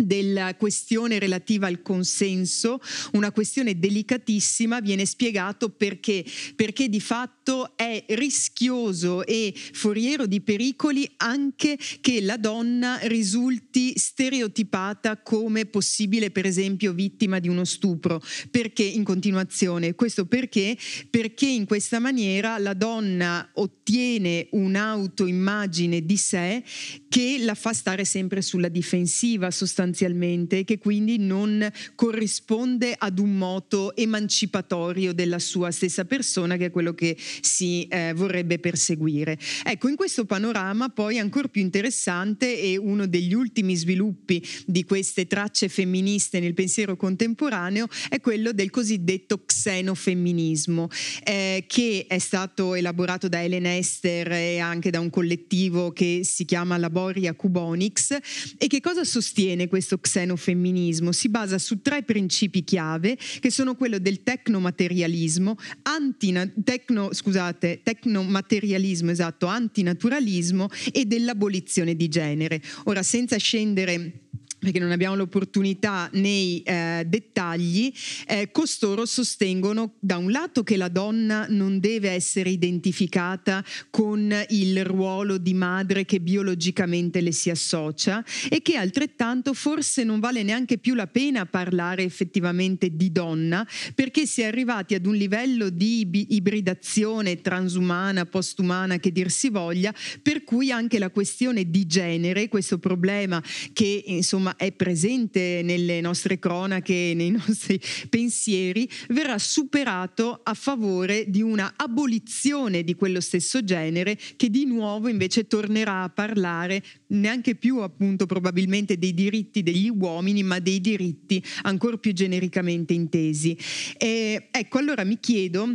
della 0.00 0.54
questione 0.54 1.18
relativa 1.18 1.66
al 1.66 1.82
consenso, 1.82 2.80
una 3.12 3.32
questione 3.32 3.78
delicatissima, 3.78 4.80
viene 4.80 5.04
spiegato 5.04 5.70
perché, 5.70 6.24
perché 6.54 6.88
di 6.88 7.00
fatto 7.00 7.76
è 7.76 8.04
rischioso 8.10 9.26
e 9.26 9.52
foriero 9.72 10.26
di 10.26 10.40
pericoli 10.40 11.10
anche 11.16 11.76
che 12.00 12.20
la 12.20 12.36
donna 12.36 12.98
risulti 13.02 13.98
stereotipata 13.98 15.20
come 15.20 15.66
possibile 15.66 16.30
per 16.30 16.46
esempio 16.46 16.92
vittima 16.92 17.40
di 17.40 17.48
uno 17.48 17.64
stupro, 17.64 18.22
perché 18.52 18.84
in 18.84 19.02
continuazione, 19.02 19.96
questo 19.96 20.26
perché? 20.26 20.76
Perché 21.10 21.46
in 21.46 21.66
questa 21.66 21.98
maniera 21.98 22.56
la 22.58 22.74
donna 22.74 23.48
ottiene 23.54 24.46
un'autoimmagine 24.52 26.06
di 26.06 26.16
sé 26.16 26.62
che 27.08 27.38
la 27.40 27.54
fa 27.54 27.72
stare 27.72 28.04
sempre 28.04 28.42
sulla 28.42 28.68
difensiva 28.68 29.50
sostanzialmente 29.50 29.86
sostanzialmente, 29.88 30.64
che 30.64 30.78
quindi 30.78 31.18
non 31.18 31.70
corrisponde 31.94 32.94
ad 32.96 33.18
un 33.18 33.36
moto 33.36 33.96
emancipatorio 33.96 35.12
della 35.12 35.38
sua 35.38 35.70
stessa 35.70 36.04
persona, 36.04 36.56
che 36.56 36.66
è 36.66 36.70
quello 36.70 36.92
che 36.94 37.16
si 37.40 37.86
eh, 37.88 38.12
vorrebbe 38.14 38.58
perseguire. 38.58 39.38
Ecco, 39.64 39.88
in 39.88 39.96
questo 39.96 40.24
panorama 40.24 40.88
poi 40.90 41.18
ancora 41.18 41.48
più 41.48 41.62
interessante 41.62 42.60
e 42.60 42.76
uno 42.76 43.06
degli 43.06 43.32
ultimi 43.32 43.74
sviluppi 43.76 44.44
di 44.66 44.84
queste 44.84 45.26
tracce 45.26 45.68
femministe 45.68 46.40
nel 46.40 46.54
pensiero 46.54 46.96
contemporaneo 46.96 47.86
è 48.08 48.20
quello 48.20 48.52
del 48.52 48.70
cosiddetto 48.70 49.44
xenofemminismo, 49.44 50.88
eh, 51.24 51.64
che 51.66 52.04
è 52.08 52.18
stato 52.18 52.74
elaborato 52.74 53.28
da 53.28 53.42
Helen 53.42 53.66
Esther 53.66 54.32
e 54.32 54.58
anche 54.58 54.90
da 54.90 55.00
un 55.00 55.10
collettivo 55.10 55.92
che 55.92 56.20
si 56.24 56.44
chiama 56.44 56.76
Laboria 56.76 57.34
Cubonics 57.34 58.16
e 58.58 58.66
che 58.66 58.80
cosa 58.80 59.04
sostiene 59.04 59.68
questo 59.68 59.77
questo 59.78 59.98
xenofemminismo 59.98 61.12
si 61.12 61.28
basa 61.28 61.56
su 61.56 61.80
tre 61.80 62.02
principi 62.02 62.64
chiave 62.64 63.16
che 63.38 63.50
sono 63.50 63.76
quello 63.76 64.00
del 64.00 64.24
tecnomaterialismo, 64.24 65.56
antina, 65.82 66.50
tecno, 66.64 67.12
scusate, 67.12 67.82
tecnomaterialismo 67.84 69.12
esatto, 69.12 69.46
antinaturalismo 69.46 70.68
e 70.92 71.04
dell'abolizione 71.04 71.94
di 71.94 72.08
genere. 72.08 72.60
Ora, 72.84 73.04
senza 73.04 73.36
scendere 73.36 74.22
perché 74.58 74.78
non 74.78 74.90
abbiamo 74.90 75.14
l'opportunità 75.16 76.08
nei 76.14 76.62
eh, 76.62 77.04
dettagli, 77.06 77.92
eh, 78.26 78.50
costoro 78.50 79.06
sostengono 79.06 79.94
da 80.00 80.16
un 80.16 80.30
lato 80.30 80.62
che 80.62 80.76
la 80.76 80.88
donna 80.88 81.46
non 81.48 81.78
deve 81.78 82.10
essere 82.10 82.50
identificata 82.50 83.64
con 83.90 84.34
il 84.48 84.84
ruolo 84.84 85.38
di 85.38 85.54
madre 85.54 86.04
che 86.04 86.20
biologicamente 86.20 87.20
le 87.20 87.32
si 87.32 87.50
associa 87.50 88.24
e 88.48 88.62
che 88.62 88.76
altrettanto 88.76 89.54
forse 89.54 90.04
non 90.04 90.20
vale 90.20 90.42
neanche 90.42 90.78
più 90.78 90.94
la 90.94 91.06
pena 91.06 91.46
parlare 91.46 92.02
effettivamente 92.02 92.96
di 92.96 93.12
donna 93.12 93.66
perché 93.94 94.26
si 94.26 94.42
è 94.42 94.46
arrivati 94.46 94.94
ad 94.94 95.06
un 95.06 95.14
livello 95.14 95.70
di 95.70 96.08
ibridazione 96.28 97.40
transumana, 97.40 98.26
postumana 98.26 98.98
che 98.98 99.12
dir 99.12 99.30
si 99.30 99.48
voglia, 99.50 99.94
per 100.22 100.44
cui 100.44 100.70
anche 100.70 100.98
la 100.98 101.10
questione 101.10 101.70
di 101.70 101.86
genere, 101.86 102.48
questo 102.48 102.78
problema 102.78 103.42
che 103.72 104.02
insomma 104.06 104.47
insomma 104.48 104.56
è 104.56 104.72
presente 104.72 105.60
nelle 105.62 106.00
nostre 106.00 106.38
cronache, 106.38 107.12
nei 107.14 107.30
nostri 107.46 107.80
pensieri, 108.08 108.88
verrà 109.08 109.38
superato 109.38 110.40
a 110.42 110.54
favore 110.54 111.26
di 111.28 111.42
una 111.42 111.74
abolizione 111.76 112.82
di 112.82 112.94
quello 112.94 113.20
stesso 113.20 113.62
genere 113.62 114.18
che 114.36 114.50
di 114.50 114.64
nuovo 114.64 115.08
invece 115.08 115.46
tornerà 115.46 116.02
a 116.02 116.08
parlare 116.08 116.82
neanche 117.08 117.54
più 117.54 117.78
appunto 117.78 118.26
probabilmente 118.26 118.98
dei 118.98 119.14
diritti 119.14 119.62
degli 119.62 119.88
uomini, 119.88 120.42
ma 120.42 120.58
dei 120.58 120.80
diritti 120.80 121.42
ancora 121.62 121.96
più 121.96 122.12
genericamente 122.12 122.94
intesi. 122.94 123.56
E, 123.96 124.48
ecco, 124.50 124.78
allora 124.78 125.04
mi 125.04 125.18
chiedo 125.20 125.74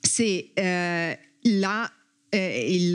se 0.00 0.50
eh, 0.52 1.18
la 1.58 1.99
eh, 2.30 2.74
il, 2.74 2.90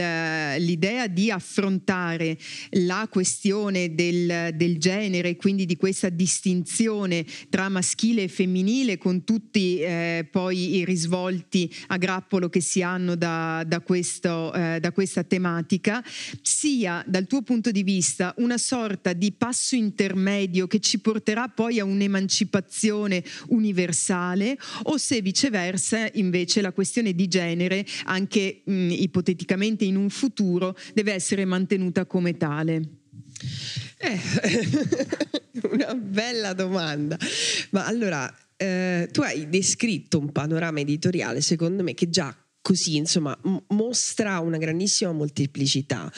l'idea 0.66 1.08
di 1.08 1.30
affrontare 1.30 2.38
la 2.72 3.08
questione 3.10 3.94
del, 3.94 4.52
del, 4.56 4.78
genere, 4.80 5.36
quindi 5.36 5.66
di 5.66 5.76
questa 5.76 6.10
distinzione 6.10 7.26
tra 7.50 7.70
maschile 7.70 8.24
e 8.24 8.28
femminile, 8.28 8.98
con 8.98 9.24
tutti 9.24 9.80
eh, 9.80 10.28
poi 10.32 10.78
i 10.78 10.86
risvolti 10.86 11.72
a 11.88 11.98
grappolo 11.98 12.50
che 12.50 12.62
si 12.62 12.82
hanno 12.82 13.16
da, 13.16 13.64
da, 13.68 13.82
questo, 13.82 14.54
eh, 14.54 14.80
da 14.80 14.92
questa 14.92 15.24
tematica, 15.24 16.04
sia 16.42 17.04
dal 17.06 17.28
tuo 17.28 17.42
punto 17.42 17.72
di 17.72 17.84
vista 17.84 18.34
una 18.38 18.58
sorta 18.58 19.14
di 19.14 19.34
passo 19.34 19.76
intermedio 19.76 20.68
che 20.68 20.80
ci 20.80 21.00
porterà 21.00 21.50
poi 21.50 21.80
a 21.80 21.84
un'emancipazione 21.84 23.24
universale, 23.48 24.58
o 24.84 24.98
se 24.98 25.22
viceversa 25.22 26.10
invece 26.14 26.62
la 26.62 26.72
questione 26.72 27.14
di 27.14 27.28
genere, 27.28 27.86
anche 28.06 28.62
mh, 28.64 28.90
ipoteticamente, 28.92 29.25
ipoteticamente 29.26 29.86
in 29.86 29.96
un 29.96 30.10
futuro 30.12 30.78
deve 30.94 31.14
essere 31.14 31.46
mantenuta 31.46 32.06
come 32.06 32.38
tale? 32.38 32.82
Eh, 33.98 34.20
una 35.72 35.96
bella 35.96 36.54
domanda. 36.54 37.18
Ma 37.72 37.88
allora, 37.88 38.32
eh, 38.56 39.10
tu 39.12 39.22
hai 39.22 39.50
descritto 39.50 40.20
un 40.20 40.32
panorama 40.32 40.80
editoriale, 40.80 41.42
secondo 41.42 41.82
me, 41.82 41.96
che 41.96 42.10
già 42.10 42.36
così, 42.66 42.96
insomma, 42.96 43.38
m- 43.44 43.58
mostra 43.76 44.40
una 44.40 44.58
grandissima 44.58 45.12
molteplicità 45.12 46.12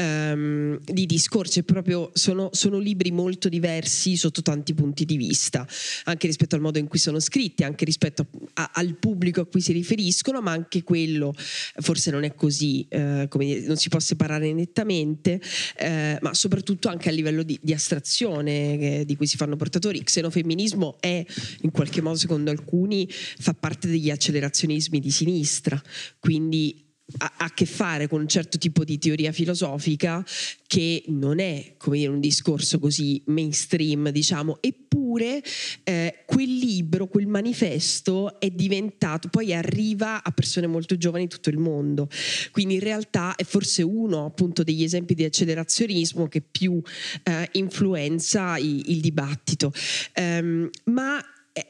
um, 0.00 0.78
di 0.82 1.04
discorsi, 1.04 1.62
proprio 1.62 2.10
sono, 2.14 2.48
sono, 2.52 2.78
libri 2.78 3.10
molto 3.10 3.50
diversi 3.50 4.16
sotto 4.16 4.40
tanti 4.40 4.72
punti 4.72 5.04
di 5.04 5.18
vista, 5.18 5.66
anche 6.04 6.26
rispetto 6.26 6.54
al 6.54 6.62
modo 6.62 6.78
in 6.78 6.88
cui 6.88 6.98
sono 6.98 7.20
scritti, 7.20 7.64
anche 7.64 7.84
rispetto 7.84 8.28
a, 8.54 8.70
al 8.72 8.94
pubblico 8.94 9.42
a 9.42 9.46
cui 9.46 9.60
si 9.60 9.72
riferiscono, 9.72 10.40
ma 10.40 10.52
anche 10.52 10.82
quello 10.84 11.34
forse 11.36 12.10
non 12.10 12.24
è 12.24 12.34
così, 12.34 12.86
uh, 12.92 13.28
come 13.28 13.44
dire, 13.44 13.60
non 13.66 13.76
si 13.76 13.90
può 13.90 14.00
separare 14.00 14.54
nettamente, 14.54 15.38
uh, 15.80 16.16
ma 16.22 16.32
soprattutto 16.32 16.88
anche 16.88 17.10
a 17.10 17.12
livello 17.12 17.42
di, 17.42 17.58
di 17.60 17.74
astrazione 17.74 19.00
eh, 19.00 19.04
di 19.04 19.16
cui 19.16 19.26
si 19.26 19.36
fanno 19.36 19.56
portatori. 19.56 20.02
Xenofemminismo 20.02 20.96
è 20.98 21.22
in 21.60 21.70
qualche 21.70 22.00
modo, 22.00 22.16
secondo 22.16 22.50
alcuni, 22.50 23.06
fa 23.10 23.52
parte 23.52 23.86
degli 23.86 24.08
accelerazionismi 24.08 24.98
di 24.98 25.10
sinistra 25.10 25.82
quindi 26.18 26.88
ha 27.18 27.32
a 27.38 27.50
che 27.52 27.66
fare 27.66 28.08
con 28.08 28.20
un 28.20 28.28
certo 28.28 28.58
tipo 28.58 28.84
di 28.84 28.98
teoria 28.98 29.32
filosofica 29.32 30.24
che 30.66 31.02
non 31.08 31.40
è 31.40 31.74
come 31.76 31.98
dire 31.98 32.10
un 32.10 32.20
discorso 32.20 32.78
così 32.78 33.22
mainstream 33.26 34.10
diciamo. 34.10 34.58
Eppure 34.60 35.42
eh, 35.84 36.22
quel 36.26 36.56
libro 36.56 37.08
quel 37.08 37.26
manifesto 37.26 38.38
è 38.38 38.50
diventato 38.50 39.28
poi 39.28 39.52
arriva 39.52 40.22
a 40.22 40.30
persone 40.30 40.66
molto 40.66 40.96
giovani 40.96 41.24
in 41.24 41.28
tutto 41.28 41.50
il 41.50 41.58
mondo. 41.58 42.08
Quindi 42.52 42.74
in 42.74 42.80
realtà 42.80 43.34
è 43.34 43.44
forse 43.44 43.82
uno 43.82 44.26
appunto 44.26 44.62
degli 44.62 44.82
esempi 44.82 45.14
di 45.14 45.24
accelerazionismo 45.24 46.28
che 46.28 46.40
più 46.40 46.80
eh, 47.24 47.48
influenza 47.52 48.56
i, 48.56 48.92
il 48.92 49.00
dibattito. 49.00 49.72
Um, 50.14 50.68
ma 50.84 51.22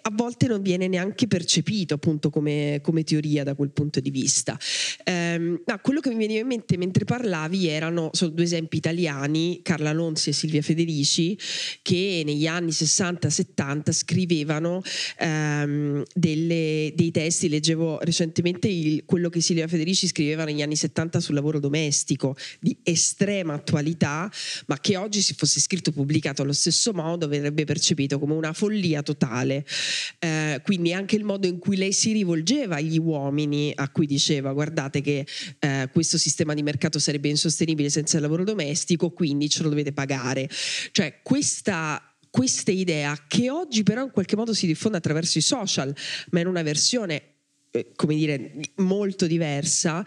a 0.03 0.11
volte 0.12 0.47
non 0.47 0.62
viene 0.62 0.88
neanche 0.88 1.26
percepito 1.26 1.95
appunto 1.95 2.30
come, 2.30 2.80
come 2.82 3.05
teoria 3.05 3.45
da 3.45 3.55
quel 3.55 3.70
punto 3.70 4.01
di 4.01 4.11
vista. 4.11 4.59
Um, 5.05 5.61
no, 5.64 5.78
quello 5.82 6.01
che 6.01 6.11
mi 6.11 6.16
veniva 6.16 6.41
in 6.41 6.47
mente 6.47 6.76
mentre 6.76 7.05
parlavi 7.05 7.68
erano 7.68 8.11
sono 8.12 8.30
due 8.30 8.45
esempi 8.45 8.76
italiani, 8.76 9.61
Carla 9.62 9.93
Lonzi 9.93 10.30
e 10.30 10.32
Silvia 10.32 10.62
Federici, 10.62 11.38
che 11.82 12.22
negli 12.24 12.47
anni 12.47 12.70
60-70 12.70 13.93
scrivevano 13.93 14.82
um, 15.20 16.03
delle, 16.14 16.93
dei 16.95 17.11
testi, 17.11 17.49
leggevo 17.49 17.99
recentemente 18.03 18.68
il, 18.68 19.05
quello 19.05 19.28
che 19.28 19.41
Silvia 19.41 19.68
Federici 19.68 20.07
scriveva 20.07 20.45
negli 20.45 20.62
anni 20.62 20.76
70 20.76 21.20
sul 21.20 21.34
lavoro 21.34 21.61
domestico, 21.61 22.36
di 22.61 22.76
estrema 22.82 23.55
attualità, 23.55 24.30
ma 24.66 24.78
che 24.80 24.97
oggi 24.97 25.20
se 25.20 25.34
fosse 25.36 25.61
scritto 25.61 25.91
e 25.91 25.93
pubblicato 25.93 26.43
allo 26.43 26.53
stesso 26.53 26.93
modo 26.93 27.28
verrebbe 27.28 27.64
percepito 27.64 28.18
come 28.18 28.34
una 28.34 28.53
follia 28.53 29.03
totale 29.03 29.64
eh, 30.18 30.61
quindi 30.64 30.93
anche 30.93 31.16
il 31.16 31.24
modo 31.24 31.47
in 31.47 31.59
cui 31.59 31.76
lei 31.76 31.93
si 31.93 32.12
rivolgeva 32.12 32.76
agli 32.76 32.99
uomini 32.99 33.72
a 33.74 33.89
cui 33.91 34.07
diceva 34.07 34.53
guardate 34.53 35.01
che 35.01 35.26
eh, 35.59 35.89
questo 35.93 36.18
sistema 36.18 36.55
di 36.55 36.62
mercato 36.62 36.99
sarebbe 36.99 37.28
insostenibile 37.28 37.91
senza 37.91 38.16
il 38.16 38.22
lavoro 38.22 38.45
domestico, 38.45 39.11
quindi 39.11 39.49
ce 39.49 39.62
lo 39.62 39.68
dovete 39.68 39.93
pagare. 39.93 40.49
Cioè 40.93 41.20
questa 41.22 42.03
questa 42.31 42.70
idea 42.70 43.24
che 43.26 43.51
oggi 43.51 43.83
però 43.83 44.05
in 44.05 44.12
qualche 44.12 44.37
modo 44.37 44.55
si 44.55 44.66
diffonde 44.66 44.99
attraverso 44.99 45.39
i 45.39 45.41
social, 45.41 45.93
ma 46.31 46.39
in 46.39 46.47
una 46.47 46.62
versione 46.62 47.31
eh, 47.72 47.93
come 47.95 48.16
dire, 48.16 48.53
molto 48.76 49.26
diversa, 49.26 50.05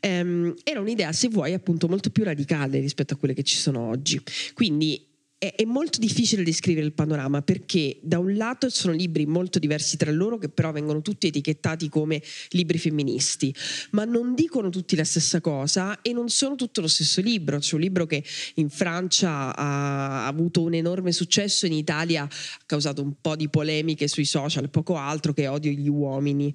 ehm, 0.00 0.54
era 0.62 0.80
un'idea, 0.80 1.12
se 1.12 1.28
vuoi, 1.28 1.54
appunto 1.54 1.88
molto 1.88 2.10
più 2.10 2.24
radicale 2.24 2.78
rispetto 2.78 3.14
a 3.14 3.16
quelle 3.16 3.34
che 3.34 3.42
ci 3.42 3.56
sono 3.56 3.88
oggi. 3.88 4.20
Quindi 4.52 5.06
è, 5.46 5.54
è, 5.54 5.64
molto 5.64 5.98
difficile 5.98 6.42
descrivere 6.42 6.86
il 6.86 6.92
panorama 6.92 7.42
perché 7.42 7.98
da 8.02 8.18
un 8.18 8.34
lato 8.34 8.68
sono 8.68 8.92
libri 8.92 9.26
molto 9.26 9.58
diversi 9.58 9.96
tra 9.96 10.10
loro 10.10 10.38
che 10.38 10.48
però 10.48 10.72
vengono 10.72 11.02
tutti 11.02 11.28
etichettati 11.28 11.88
come 11.88 12.20
libri 12.50 12.78
femministi, 12.78 13.54
ma 13.90 14.04
non 14.04 14.34
dicono 14.34 14.70
tutti 14.70 14.96
la 14.96 15.04
stessa 15.04 15.40
cosa 15.40 16.00
e 16.02 16.12
non 16.12 16.28
sono 16.28 16.56
tutto 16.56 16.80
lo 16.80 16.88
stesso 16.88 17.20
libro. 17.20 17.58
C'è 17.58 17.74
un 17.74 17.80
libro 17.80 18.06
che 18.06 18.24
in 18.54 18.68
Francia 18.68 19.54
ha 19.54 20.26
avuto 20.26 20.62
un 20.62 20.74
enorme 20.74 21.12
successo, 21.12 21.66
in 21.66 21.72
Italia 21.72 22.22
ha 22.24 22.28
causato 22.66 23.02
un 23.02 23.14
po' 23.20 23.36
di 23.36 23.48
polemiche 23.48 24.08
sui 24.08 24.24
social, 24.24 24.68
poco 24.70 24.96
altro 24.96 25.32
che 25.32 25.46
Odio 25.46 25.70
gli 25.70 25.88
uomini, 25.88 26.52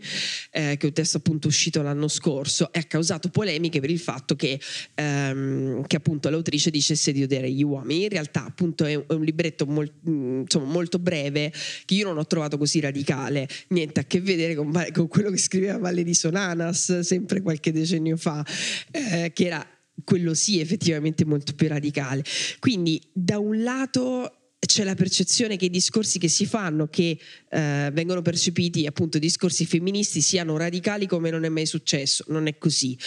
eh, 0.52 0.76
che 0.78 0.82
è 0.82 0.86
un 0.86 0.94
testo 0.94 1.18
appunto 1.18 1.48
uscito 1.48 1.82
l'anno 1.82 2.08
scorso 2.08 2.72
e 2.74 2.80
ha 2.80 2.84
causato 2.84 3.30
polemiche 3.30 3.80
per 3.80 3.90
il 3.90 4.00
fatto 4.00 4.36
che, 4.36 4.60
ehm, 4.96 5.86
che 5.88 5.96
appunto 5.96 6.30
l'autrice 6.30 6.70
dicesse 6.70 7.12
di 7.12 7.24
odiare 7.24 7.50
gli 7.52 7.64
uomini. 7.64 8.04
In 8.04 8.10
realtà 8.10 8.46
appunto 8.46 8.81
appunto 8.82 8.86
è 8.86 9.16
un 9.16 9.24
libretto 9.24 9.66
molt, 9.66 9.94
mm, 10.10 10.42
insomma, 10.42 10.66
molto 10.66 11.00
breve 11.00 11.54
che 11.86 11.94
io 11.94 12.08
non 12.08 12.18
ho 12.18 12.26
trovato 12.26 12.58
così 12.58 12.80
radicale, 12.80 13.48
niente 13.70 14.00
a 14.00 14.04
che 14.04 14.22
vedere 14.22 14.56
con, 14.56 14.72
con 14.92 15.08
quello 15.08 15.30
che 15.30 15.38
scriveva 15.38 15.78
Valle 15.78 16.04
di 16.04 16.14
Sonanas 16.14 17.00
sempre 17.00 17.42
qualche 17.42 17.72
decennio 17.72 18.18
fa, 18.18 18.46
eh, 18.92 19.32
che 19.34 19.46
era 19.46 19.66
quello 20.04 20.34
sì 20.34 20.60
effettivamente 20.60 21.26
molto 21.26 21.54
più 21.54 21.68
radicale. 21.68 22.24
Quindi 22.60 23.02
da 23.14 23.38
un 23.38 23.62
lato 23.62 24.36
c'è 24.64 24.84
la 24.84 24.96
percezione 24.96 25.58
che 25.58 25.66
i 25.66 25.70
discorsi 25.70 26.20
che 26.20 26.28
si 26.28 26.46
fanno, 26.46 26.88
che 26.88 27.18
eh, 27.50 27.90
vengono 27.92 28.22
percepiti 28.22 28.86
appunto 28.86 29.18
discorsi 29.18 29.66
femministi, 29.66 30.22
siano 30.22 30.56
radicali 30.56 31.08
come 31.08 31.32
non 31.32 31.44
è 31.46 31.50
mai 31.50 31.66
successo, 31.66 32.26
non 32.28 32.48
è 32.48 32.58
così. 32.58 32.98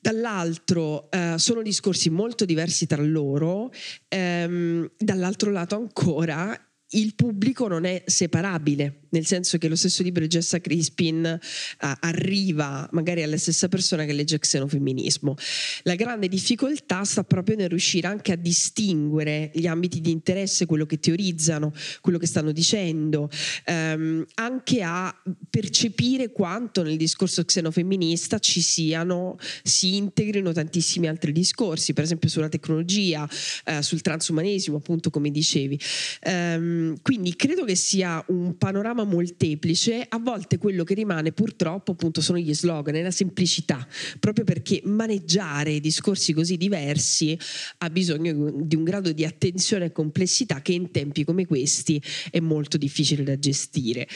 Dall'altro 0.00 1.10
eh, 1.10 1.34
sono 1.36 1.60
discorsi 1.60 2.08
molto 2.08 2.46
diversi 2.46 2.86
tra 2.86 3.02
loro, 3.02 3.70
ehm, 4.08 4.90
dall'altro 4.96 5.50
lato 5.50 5.76
ancora 5.76 6.58
il 6.92 7.14
pubblico 7.14 7.68
non 7.68 7.84
è 7.84 8.02
separabile, 8.06 8.99
nel 9.10 9.26
senso 9.26 9.58
che 9.58 9.68
lo 9.68 9.76
stesso 9.76 10.02
libro 10.02 10.22
di 10.22 10.28
Jessa 10.28 10.60
Crispin 10.60 11.38
uh, 11.38 11.86
arriva 12.00 12.88
magari 12.92 13.22
alla 13.22 13.36
stessa 13.36 13.68
persona 13.68 14.04
che 14.04 14.12
legge 14.12 14.38
xenofemminismo. 14.38 15.34
La 15.82 15.94
grande 15.94 16.28
difficoltà 16.28 17.04
sta 17.04 17.24
proprio 17.24 17.56
nel 17.56 17.68
riuscire 17.68 18.06
anche 18.06 18.32
a 18.32 18.36
distinguere 18.36 19.50
gli 19.54 19.66
ambiti 19.66 20.00
di 20.00 20.10
interesse, 20.10 20.66
quello 20.66 20.86
che 20.86 20.98
teorizzano, 20.98 21.72
quello 22.00 22.18
che 22.18 22.26
stanno 22.26 22.52
dicendo, 22.52 23.28
um, 23.66 24.24
anche 24.34 24.82
a 24.82 25.14
percepire 25.48 26.30
quanto 26.30 26.82
nel 26.82 26.96
discorso 26.96 27.44
xenofemminista 27.44 28.38
ci 28.38 28.60
siano, 28.60 29.38
si 29.62 29.96
integrino 29.96 30.52
tantissimi 30.52 31.08
altri 31.08 31.32
discorsi, 31.32 31.92
per 31.92 32.04
esempio 32.04 32.28
sulla 32.28 32.48
tecnologia, 32.48 33.22
uh, 33.66 33.80
sul 33.80 34.00
transumanesimo, 34.00 34.76
appunto 34.76 35.10
come 35.10 35.30
dicevi. 35.30 35.78
Ehm, 36.22 36.96
quindi 37.02 37.34
credo 37.36 37.64
che 37.64 37.74
sia 37.74 38.22
un 38.28 38.56
panorama 38.56 38.99
molteplice, 39.04 40.06
a 40.08 40.18
volte 40.18 40.58
quello 40.58 40.84
che 40.84 40.94
rimane 40.94 41.32
purtroppo 41.32 41.92
appunto 41.92 42.20
sono 42.20 42.38
gli 42.38 42.54
slogan 42.54 42.94
e 42.94 43.02
la 43.02 43.10
semplicità, 43.10 43.86
proprio 44.18 44.44
perché 44.44 44.80
maneggiare 44.84 45.80
discorsi 45.80 46.32
così 46.32 46.56
diversi 46.56 47.38
ha 47.78 47.90
bisogno 47.90 48.52
di 48.62 48.76
un 48.76 48.84
grado 48.84 49.12
di 49.12 49.24
attenzione 49.24 49.86
e 49.86 49.92
complessità 49.92 50.62
che 50.62 50.72
in 50.72 50.90
tempi 50.90 51.24
come 51.24 51.46
questi 51.46 52.02
è 52.30 52.40
molto 52.40 52.76
difficile 52.76 53.22
da 53.22 53.38
gestire. 53.38 54.06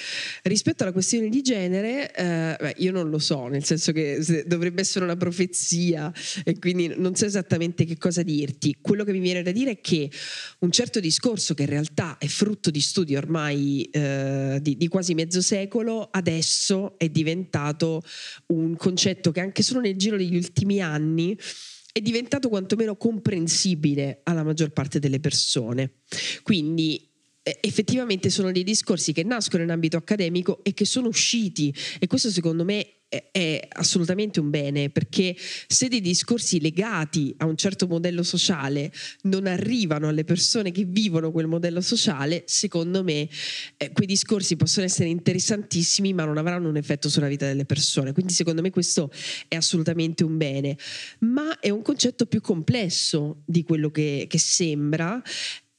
Rispetto 0.42 0.82
alla 0.82 0.92
questione 0.92 1.28
di 1.28 1.42
genere, 1.42 2.14
eh, 2.14 2.56
beh, 2.58 2.74
io 2.78 2.92
non 2.92 3.10
lo 3.10 3.18
so, 3.18 3.46
nel 3.48 3.64
senso 3.64 3.92
che 3.92 4.44
dovrebbe 4.46 4.80
essere 4.80 5.04
una 5.04 5.16
profezia 5.16 6.12
e 6.44 6.58
quindi 6.58 6.92
non 6.96 7.14
so 7.14 7.24
esattamente 7.24 7.84
che 7.84 7.96
cosa 7.96 8.22
dirti. 8.22 8.76
Quello 8.80 9.04
che 9.04 9.12
mi 9.12 9.20
viene 9.20 9.42
da 9.42 9.52
dire 9.52 9.72
è 9.72 9.80
che 9.80 10.10
un 10.60 10.70
certo 10.70 11.00
discorso 11.00 11.54
che 11.54 11.62
in 11.62 11.68
realtà 11.68 12.18
è 12.18 12.26
frutto 12.26 12.70
di 12.70 12.80
studi 12.80 13.16
ormai 13.16 13.88
eh, 13.90 14.58
di, 14.60 14.73
di, 14.76 14.88
quasi 14.88 15.14
mezzo 15.14 15.40
secolo, 15.40 16.08
adesso 16.10 16.98
è 16.98 17.08
diventato 17.08 18.02
un 18.46 18.76
concetto 18.76 19.30
che 19.30 19.40
anche 19.40 19.62
solo 19.62 19.80
nel 19.80 19.96
giro 19.96 20.16
degli 20.16 20.36
ultimi 20.36 20.80
anni 20.80 21.36
è 21.92 22.00
diventato 22.00 22.48
quantomeno 22.48 22.96
comprensibile 22.96 24.20
alla 24.24 24.42
maggior 24.42 24.70
parte 24.70 24.98
delle 24.98 25.20
persone. 25.20 26.00
Quindi 26.42 27.08
effettivamente 27.60 28.30
sono 28.30 28.50
dei 28.50 28.64
discorsi 28.64 29.12
che 29.12 29.22
nascono 29.22 29.62
in 29.62 29.70
ambito 29.70 29.96
accademico 29.98 30.64
e 30.64 30.72
che 30.72 30.86
sono 30.86 31.08
usciti 31.08 31.74
e 31.98 32.06
questo 32.06 32.30
secondo 32.30 32.64
me 32.64 33.03
è 33.30 33.68
assolutamente 33.68 34.40
un 34.40 34.50
bene 34.50 34.90
perché 34.90 35.36
se 35.66 35.88
dei 35.88 36.00
discorsi 36.00 36.60
legati 36.60 37.34
a 37.38 37.46
un 37.46 37.56
certo 37.56 37.86
modello 37.86 38.22
sociale 38.22 38.92
non 39.22 39.46
arrivano 39.46 40.08
alle 40.08 40.24
persone 40.24 40.70
che 40.70 40.84
vivono 40.84 41.30
quel 41.30 41.46
modello 41.46 41.80
sociale, 41.80 42.44
secondo 42.46 43.02
me 43.02 43.28
eh, 43.76 43.92
quei 43.92 44.06
discorsi 44.06 44.56
possono 44.56 44.86
essere 44.86 45.08
interessantissimi 45.08 46.12
ma 46.12 46.24
non 46.24 46.38
avranno 46.38 46.68
un 46.68 46.76
effetto 46.76 47.08
sulla 47.08 47.28
vita 47.28 47.46
delle 47.46 47.64
persone. 47.64 48.12
Quindi 48.12 48.32
secondo 48.32 48.62
me 48.62 48.70
questo 48.70 49.10
è 49.48 49.56
assolutamente 49.56 50.24
un 50.24 50.36
bene, 50.36 50.76
ma 51.20 51.58
è 51.60 51.70
un 51.70 51.82
concetto 51.82 52.26
più 52.26 52.40
complesso 52.40 53.42
di 53.44 53.62
quello 53.62 53.90
che, 53.90 54.26
che 54.28 54.38
sembra 54.38 55.22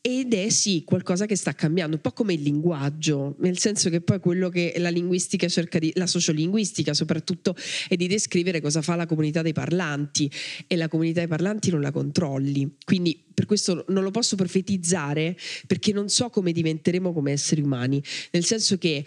ed 0.07 0.35
è 0.35 0.49
sì 0.49 0.83
qualcosa 0.85 1.25
che 1.25 1.35
sta 1.35 1.53
cambiando, 1.53 1.95
un 1.95 2.01
po' 2.03 2.11
come 2.11 2.33
il 2.33 2.43
linguaggio, 2.43 3.37
nel 3.39 3.57
senso 3.57 3.89
che 3.89 4.01
poi 4.01 4.19
quello 4.19 4.49
che 4.49 4.75
la 4.77 4.89
linguistica 4.89 5.47
cerca 5.47 5.79
di, 5.79 5.91
la 5.95 6.05
sociolinguistica 6.05 6.93
soprattutto, 6.93 7.55
è 7.87 7.95
di 7.95 8.05
descrivere 8.05 8.61
cosa 8.61 8.83
fa 8.83 8.93
la 8.93 9.07
comunità 9.07 9.41
dei 9.41 9.51
parlanti 9.51 10.29
e 10.67 10.75
la 10.75 10.89
comunità 10.89 11.21
dei 11.21 11.27
parlanti 11.27 11.71
non 11.71 11.81
la 11.81 11.89
controlli. 11.89 12.75
Quindi 12.85 13.19
per 13.33 13.47
questo 13.47 13.83
non 13.87 14.03
lo 14.03 14.11
posso 14.11 14.35
profetizzare 14.35 15.35
perché 15.65 15.91
non 15.91 16.07
so 16.07 16.29
come 16.29 16.51
diventeremo 16.51 17.11
come 17.11 17.31
esseri 17.31 17.61
umani, 17.61 17.99
nel 18.29 18.45
senso 18.45 18.77
che 18.77 19.03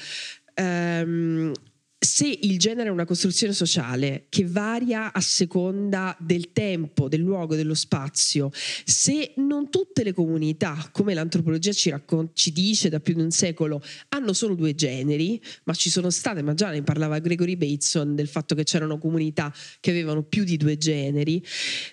um, 0.57 1.53
se 2.01 2.26
il 2.42 2.61
genere 2.61 2.90
è 2.90 2.92
una 2.92 3.05
costruzione 3.05 3.53
sociale 3.53 4.26
che 4.28 4.46
varia 4.46 5.12
a 5.12 5.20
seconda 5.20 6.16
del 6.20 6.53
tempo, 6.53 7.09
del 7.09 7.20
luogo, 7.20 7.57
dello 7.57 7.74
spazio, 7.74 8.51
se 8.53 9.32
non 9.38 9.68
tutte 9.68 10.05
le 10.05 10.12
comunità, 10.12 10.90
come 10.92 11.12
l'antropologia 11.12 11.72
ci, 11.72 11.90
raccon- 11.90 12.30
ci 12.34 12.53
dice 12.53 12.88
da 12.88 13.01
più 13.01 13.14
di 13.14 13.22
un 13.22 13.32
secolo, 13.32 13.82
hanno 14.11 14.32
solo 14.32 14.55
due 14.55 14.76
generi, 14.76 15.42
ma 15.64 15.74
ci 15.74 15.90
sono 15.90 16.11
state, 16.11 16.40
ma 16.40 16.55
già 16.55 16.70
ne 16.70 16.82
parlava 16.82 17.18
Gregory 17.18 17.57
Bateson 17.57 18.14
del 18.14 18.28
fatto 18.28 18.55
che 18.55 18.62
c'erano 18.62 18.99
comunità 18.99 19.53
che 19.80 19.90
avevano 19.90 20.22
più 20.22 20.44
di 20.44 20.57
due 20.57 20.76
generi, 20.76 21.44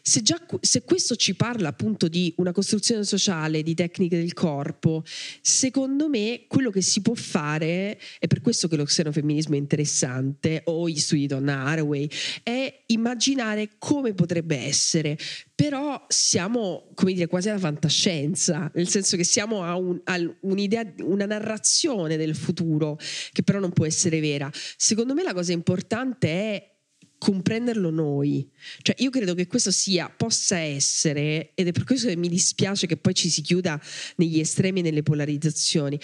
se, 0.04 0.22
già, 0.22 0.40
se 0.62 0.84
questo 0.84 1.16
ci 1.16 1.34
parla 1.34 1.70
appunto 1.70 2.08
di 2.08 2.32
una 2.38 2.52
costruzione 2.52 3.04
sociale, 3.06 3.64
di 3.64 3.74
tecniche 3.74 4.18
del 4.18 4.34
corpo, 4.34 5.04
secondo 5.42 6.10
me 6.10 6.46
quello 6.48 6.70
che 6.70 6.82
si 6.82 7.02
può 7.02 7.16
fare, 7.16 8.00
è 8.20 8.28
per 8.28 8.42
questo 8.42 8.68
che 8.68 8.76
lo 8.76 8.84
xenofemminismo 8.84 9.56
è 9.56 9.58
interessante, 9.58 9.94
interessante, 9.96 10.62
o 10.66 10.88
di 10.88 11.28
Donna 11.28 11.64
Haraway, 11.64 12.10
è 12.44 12.84
immaginare 12.88 13.72
come 13.78 14.14
potrebbe 14.14 14.58
essere. 14.58 15.18
Però 15.56 16.06
siamo, 16.10 16.92
come 16.94 17.14
dire, 17.14 17.28
quasi 17.28 17.50
alla 17.50 17.60
fantascienza, 17.60 18.70
nel 18.74 18.90
senso 18.90 19.16
che 19.16 19.24
siamo 19.24 19.64
a, 19.64 19.76
un, 19.78 20.00
a 20.04 20.18
un'idea, 20.42 20.94
una 21.00 21.26
narrazione 21.26 22.18
del 22.18 22.36
futuro 22.36 23.00
che 23.32 23.44
però 23.44 23.60
non 23.60 23.72
può 23.72 23.86
essere 23.86 24.20
vera. 24.20 24.52
Secondo 24.76 25.14
me 25.14 25.24
la 25.24 25.34
cosa 25.34 25.54
importante 25.54 26.28
è 26.28 26.75
comprenderlo 27.18 27.90
noi. 27.90 28.48
Cioè 28.82 28.96
io 29.00 29.10
credo 29.10 29.34
che 29.34 29.48
questo 29.48 29.72
sia, 29.72 30.10
possa 30.10 30.58
essere, 30.58 31.52
ed 31.56 31.68
è 31.68 31.72
per 31.72 31.84
questo 31.84 32.08
che 32.08 32.16
mi 32.16 32.30
dispiace 32.30 32.88
che 32.88 32.98
poi 32.98 33.14
ci 33.14 33.30
si 33.30 33.42
chiuda 33.42 33.82
negli 34.18 34.40
estremi 34.40 34.80
e 34.80 34.84
nelle 34.84 35.04
polarizzazioni. 35.04 36.00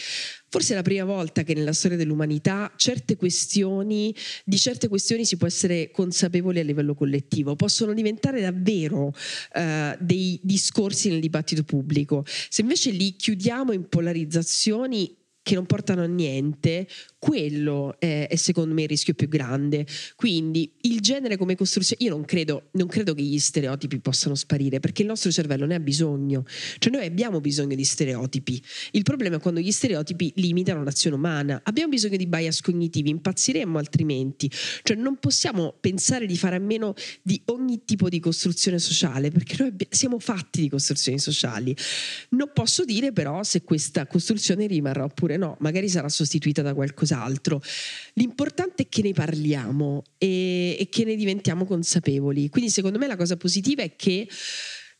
Forse 0.50 0.74
è 0.74 0.76
la 0.76 0.82
prima 0.82 1.06
volta 1.06 1.44
che 1.44 1.54
nella 1.54 1.74
storia 1.74 1.98
dell'umanità 1.98 2.74
certe 2.76 3.16
questioni, 3.16 4.14
di 4.44 4.58
certe 4.58 4.88
questioni 4.88 5.26
si 5.26 5.38
può 5.38 5.48
essere 5.48 5.92
consapevoli 5.92 6.60
a 6.60 6.64
livello 6.64 6.94
collettivo, 6.94 7.56
possono 7.56 7.94
diventare 7.94 8.42
davvero 8.42 9.08
uh, 9.08 9.96
dei 10.00 10.40
discorsi 10.44 11.10
nel 11.10 11.22
dibattito 11.22 11.64
pubblico. 11.64 12.26
Se 12.26 12.62
invece 12.62 12.92
li 12.92 13.16
chiudiamo 13.16 13.72
in 13.72 13.88
polarizzazioni 13.88 15.20
che 15.44 15.56
non 15.56 15.66
portano 15.66 16.04
a 16.04 16.06
niente, 16.06 16.88
quello 17.18 17.96
è, 18.00 18.28
è, 18.30 18.36
secondo 18.36 18.74
me 18.74 18.84
il 18.84 18.88
rischio 18.88 19.14
più 19.14 19.28
grande. 19.28 19.86
Quindi 20.16 20.72
il 20.82 21.00
genere 21.02 21.38
come 21.38 21.56
costruzione, 21.56 22.04
io 22.04 22.12
non 22.12 22.26
credo, 22.26 22.70
non 22.74 22.88
credo, 22.88 23.14
che 23.14 23.24
gli 23.24 23.40
stereotipi 23.40 24.00
possano 24.00 24.36
sparire 24.36 24.80
perché 24.80 25.02
il 25.02 25.08
nostro 25.08 25.32
cervello 25.32 25.66
ne 25.66 25.76
ha 25.76 25.80
bisogno, 25.80 26.46
cioè 26.78 26.92
noi 26.92 27.06
abbiamo 27.06 27.40
bisogno 27.42 27.76
di 27.76 27.84
stereotipi. 27.84 28.62
Il 28.92 29.04
problema 29.04 29.38
è 29.38 29.40
quando 29.40 29.60
gli 29.60 29.72
stereotipi 29.72 30.32
limitano 30.36 30.84
l'azione 30.84 31.16
umana, 31.16 31.62
abbiamo 31.64 31.90
bisogno 31.90 32.18
di 32.18 32.28
bias 32.28 32.62
cognitivi, 32.62 33.10
impazziremmo 33.10 33.78
altrimenti, 33.78 34.50
cioè 34.84 34.96
non 34.96 35.18
possiamo 35.18 35.76
pensare 35.80 36.26
di 36.26 36.38
fare 36.38 36.56
a 36.56 36.60
meno 36.60 36.94
di 37.22 37.42
ogni 37.46 37.84
tipo 37.86 38.10
di 38.10 38.20
costruzione 38.20 38.80
sociale 38.80 39.30
perché 39.32 39.56
noi 39.60 39.76
siamo 39.90 40.20
fatti 40.20 40.62
di 40.62 40.70
costruzioni 40.70 41.20
sociali. 41.20 41.76
Non 42.30 42.52
posso 42.54 42.86
dire 42.86 43.12
però 43.12 43.44
se 43.44 43.64
questa 43.64 44.06
costruzione 44.08 44.68
rimarrà 44.68 45.04
oppure 45.04 45.31
oppure 45.32 45.38
no, 45.38 45.56
magari 45.60 45.88
sarà 45.90 46.10
sostituita 46.10 46.62
da 46.62 46.74
qualcos'altro. 46.74 47.62
L'importante 48.14 48.84
è 48.84 48.90
che 48.90 49.02
ne 49.02 49.14
parliamo 49.14 50.04
e, 50.18 50.78
e 50.80 50.90
che 50.90 51.06
ne 51.06 51.16
diventiamo 51.16 51.66
consapevoli. 51.66 52.50
Quindi 52.50 52.70
secondo 52.70 52.98
me 52.98 53.08
la 53.08 53.16
cosa 53.16 53.38
positiva 53.38 53.84
è 53.84 53.96
che 53.96 54.28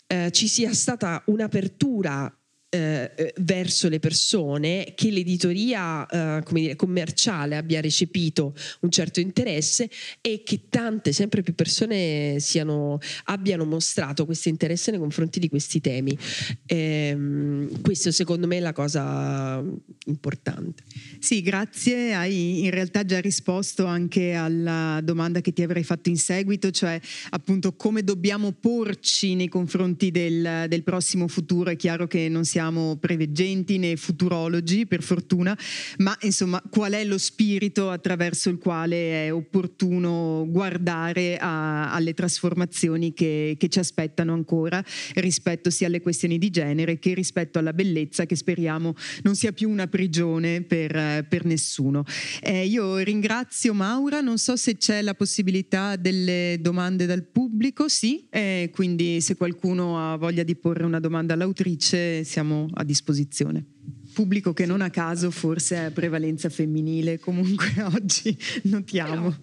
eh, 0.08 0.32
ci 0.32 0.48
sia 0.48 0.74
stata 0.74 1.22
un'apertura 1.28 2.34
eh, 2.74 3.12
eh, 3.18 3.34
verso 3.42 3.90
le 3.90 4.00
persone, 4.00 4.94
che 4.96 5.12
l'editoria 5.12 6.06
eh, 6.06 6.42
dire, 6.52 6.78
commerciale 6.78 7.58
abbia 7.58 7.82
recepito 7.82 8.56
un 8.80 8.90
certo 8.90 9.20
interesse 9.20 9.90
e 10.22 10.42
che 10.46 10.68
tante, 10.70 11.12
sempre 11.12 11.42
più 11.42 11.54
persone 11.54 12.38
siano, 12.40 12.98
abbiano 13.26 13.66
mostrato 13.66 14.26
questo 14.26 14.48
interesse 14.48 14.90
nei 14.92 15.02
confronti 15.02 15.42
di 15.42 15.50
questi 15.50 15.82
temi. 15.82 16.18
Eh, 16.66 17.68
questo 17.82 18.10
secondo 18.14 18.48
me 18.48 18.56
è 18.56 18.62
la 18.62 18.72
cosa 18.72 19.62
importante. 20.06 20.84
Sì, 21.20 21.42
grazie. 21.42 22.14
Hai 22.14 22.64
in 22.64 22.72
realtà 22.72 23.04
già 23.04 23.20
risposto 23.20 23.84
anche 23.84 24.32
alla 24.32 25.02
domanda 25.04 25.42
che 25.42 25.52
ti 25.52 25.62
avrei 25.62 25.84
fatto 25.84 26.08
in 26.08 26.16
seguito, 26.18 26.72
cioè 26.72 26.98
appunto 27.32 27.76
come 27.76 28.02
dobbiamo 28.02 28.54
porci 28.54 29.36
nei 29.36 29.50
confronti 29.50 30.10
del, 30.10 30.68
del 30.70 30.84
prossimo 30.84 31.28
futuro. 31.28 31.70
È 31.70 31.76
chiaro 31.76 32.08
che 32.08 32.30
non 32.30 32.46
siamo 32.46 32.60
siamo 32.62 32.96
preveggenti 32.98 33.80
né 33.80 33.96
futurologi, 33.96 34.86
per 34.86 35.02
fortuna, 35.02 35.58
ma 35.98 36.16
insomma 36.22 36.62
qual 36.70 36.92
è 36.92 37.04
lo 37.04 37.18
spirito 37.18 37.90
attraverso 37.90 38.50
il 38.50 38.60
quale 38.60 39.26
è 39.26 39.34
opportuno 39.34 40.46
guardare 40.48 41.38
a, 41.38 41.92
alle 41.92 42.14
trasformazioni 42.14 43.14
che, 43.14 43.56
che, 43.58 43.68
ci 43.68 43.80
aspettano 43.80 44.34
ancora 44.34 44.84
rispetto 45.16 45.72
sia 45.72 45.88
alle 45.88 46.02
questioni 46.02 46.38
di 46.38 46.52
genere 46.52 47.00
che 47.00 47.16
rispetto 47.16 47.58
alla 47.58 47.74
bellezza 47.74 48.28
che 48.28 48.36
speriamo 48.36 48.94
non 49.24 49.36
sia 49.36 49.52
più 49.54 49.68
una 49.68 49.88
prigione 49.88 50.62
per, 50.62 51.26
per 51.28 51.46
nessuno. 51.46 52.04
Eh, 52.44 52.68
io 52.68 52.98
ringrazio 52.98 53.74
Maura, 53.74 54.22
non 54.22 54.38
so 54.38 54.56
se 54.56 54.78
c'è 54.78 55.02
la 55.02 55.16
possibilità 55.16 55.96
delle 55.96 56.58
domande 56.60 57.08
dal 57.08 57.24
pubblico, 57.24 57.88
sì, 57.88 58.28
eh, 58.30 58.70
quindi 58.72 59.20
se 59.20 59.36
qualcuno 59.36 59.98
ha 59.98 60.16
voglia 60.16 60.44
di 60.44 60.56
porre 60.56 60.84
una 60.84 61.00
domanda 61.00 61.34
all'autrice 61.34 62.24
siamo 62.24 62.51
siamo 62.52 62.70
a 62.74 62.84
disposizione. 62.84 63.66
Pubblico 64.14 64.52
che 64.52 64.66
non 64.66 64.82
a 64.82 64.90
caso 64.90 65.32
forse 65.32 65.88
è 65.88 65.92
prevalenza 65.92 66.50
femminile, 66.50 67.18
comunque 67.18 67.72
oggi 67.94 68.38
notiamo. 68.64 69.34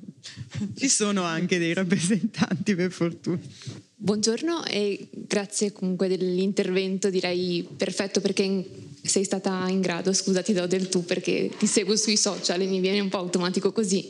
Ci 0.75 0.89
sono 0.89 1.23
anche 1.23 1.59
dei 1.59 1.73
rappresentanti 1.73 2.75
per 2.75 2.93
fortuna. 2.93 3.41
Buongiorno 4.01 4.65
e 4.65 5.09
grazie 5.11 5.73
comunque 5.73 6.07
dell'intervento, 6.07 7.11
direi 7.11 7.67
perfetto 7.77 8.21
perché 8.21 8.65
sei 9.03 9.25
stata 9.25 9.67
in 9.67 9.81
grado, 9.81 10.13
scusa 10.13 10.41
ti 10.41 10.53
do 10.53 10.69
del 10.69 10.89
tu 10.89 11.05
perché 11.05 11.51
ti 11.59 11.67
seguo 11.67 11.97
sui 11.97 12.17
social 12.17 12.61
e 12.61 12.67
mi 12.67 12.79
viene 12.79 13.01
un 13.01 13.09
po' 13.09 13.17
automatico 13.17 13.73
così, 13.73 14.09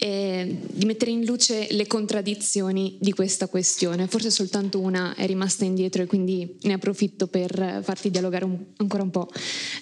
e 0.00 0.58
di 0.68 0.84
mettere 0.84 1.12
in 1.12 1.24
luce 1.24 1.68
le 1.70 1.86
contraddizioni 1.86 2.96
di 2.98 3.12
questa 3.12 3.46
questione. 3.46 4.08
Forse 4.08 4.30
soltanto 4.30 4.80
una 4.80 5.14
è 5.14 5.26
rimasta 5.26 5.64
indietro 5.64 6.02
e 6.02 6.06
quindi 6.06 6.56
ne 6.62 6.72
approfitto 6.72 7.28
per 7.28 7.82
farti 7.84 8.10
dialogare 8.10 8.44
un, 8.44 8.58
ancora 8.78 9.04
un 9.04 9.10
po', 9.10 9.30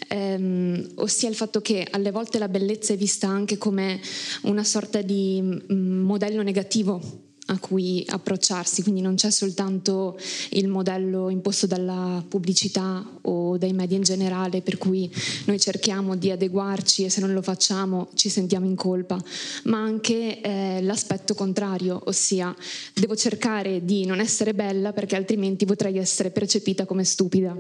ehm, 0.09 0.91
ossia 0.97 1.31
il 1.31 1.37
fatto 1.37 1.63
che 1.63 1.87
alle 1.91 2.11
volte 2.11 2.39
la 2.39 2.49
bellezza 2.49 2.93
è 2.93 2.99
vista 2.99 3.29
anche 3.29 3.57
come 3.57 3.99
una 4.43 4.63
sorta 4.63 5.01
di 5.01 5.41
mm, 5.41 6.03
modello 6.03 6.43
negativo 6.43 7.31
a 7.47 7.59
cui 7.59 8.05
approcciarsi, 8.07 8.83
quindi 8.83 9.01
non 9.01 9.17
c'è 9.17 9.31
soltanto 9.31 10.17
il 10.51 10.69
modello 10.69 11.29
imposto 11.29 11.67
dalla 11.67 12.25
pubblicità 12.27 13.05
o 13.23 13.59
dai 13.59 13.73
media 13.73 13.97
in 13.97 14.05
generale 14.05 14.63
per 14.63 14.79
cui 14.79 15.13
noi 15.47 15.59
cerchiamo 15.59 16.17
di 16.17 16.31
adeguarci 16.31 17.05
e 17.05 17.11
se 17.11 17.21
non 17.21 17.33
lo 17.33 17.43
facciamo 17.43 18.09
ci 18.15 18.29
sentiamo 18.29 18.67
in 18.67 18.77
colpa, 18.77 19.23
ma 19.65 19.79
anche 19.79 20.41
eh, 20.41 20.81
l'aspetto 20.83 21.35
contrario, 21.35 22.01
ossia 22.05 22.55
devo 22.95 23.17
cercare 23.17 23.85
di 23.85 24.07
non 24.07 24.21
essere 24.21 24.55
bella 24.55 24.93
perché 24.93 25.17
altrimenti 25.17 25.67
potrei 25.67 25.99
essere 25.99 26.31
percepita 26.31 26.87
come 26.87 27.05
stupida. 27.05 27.57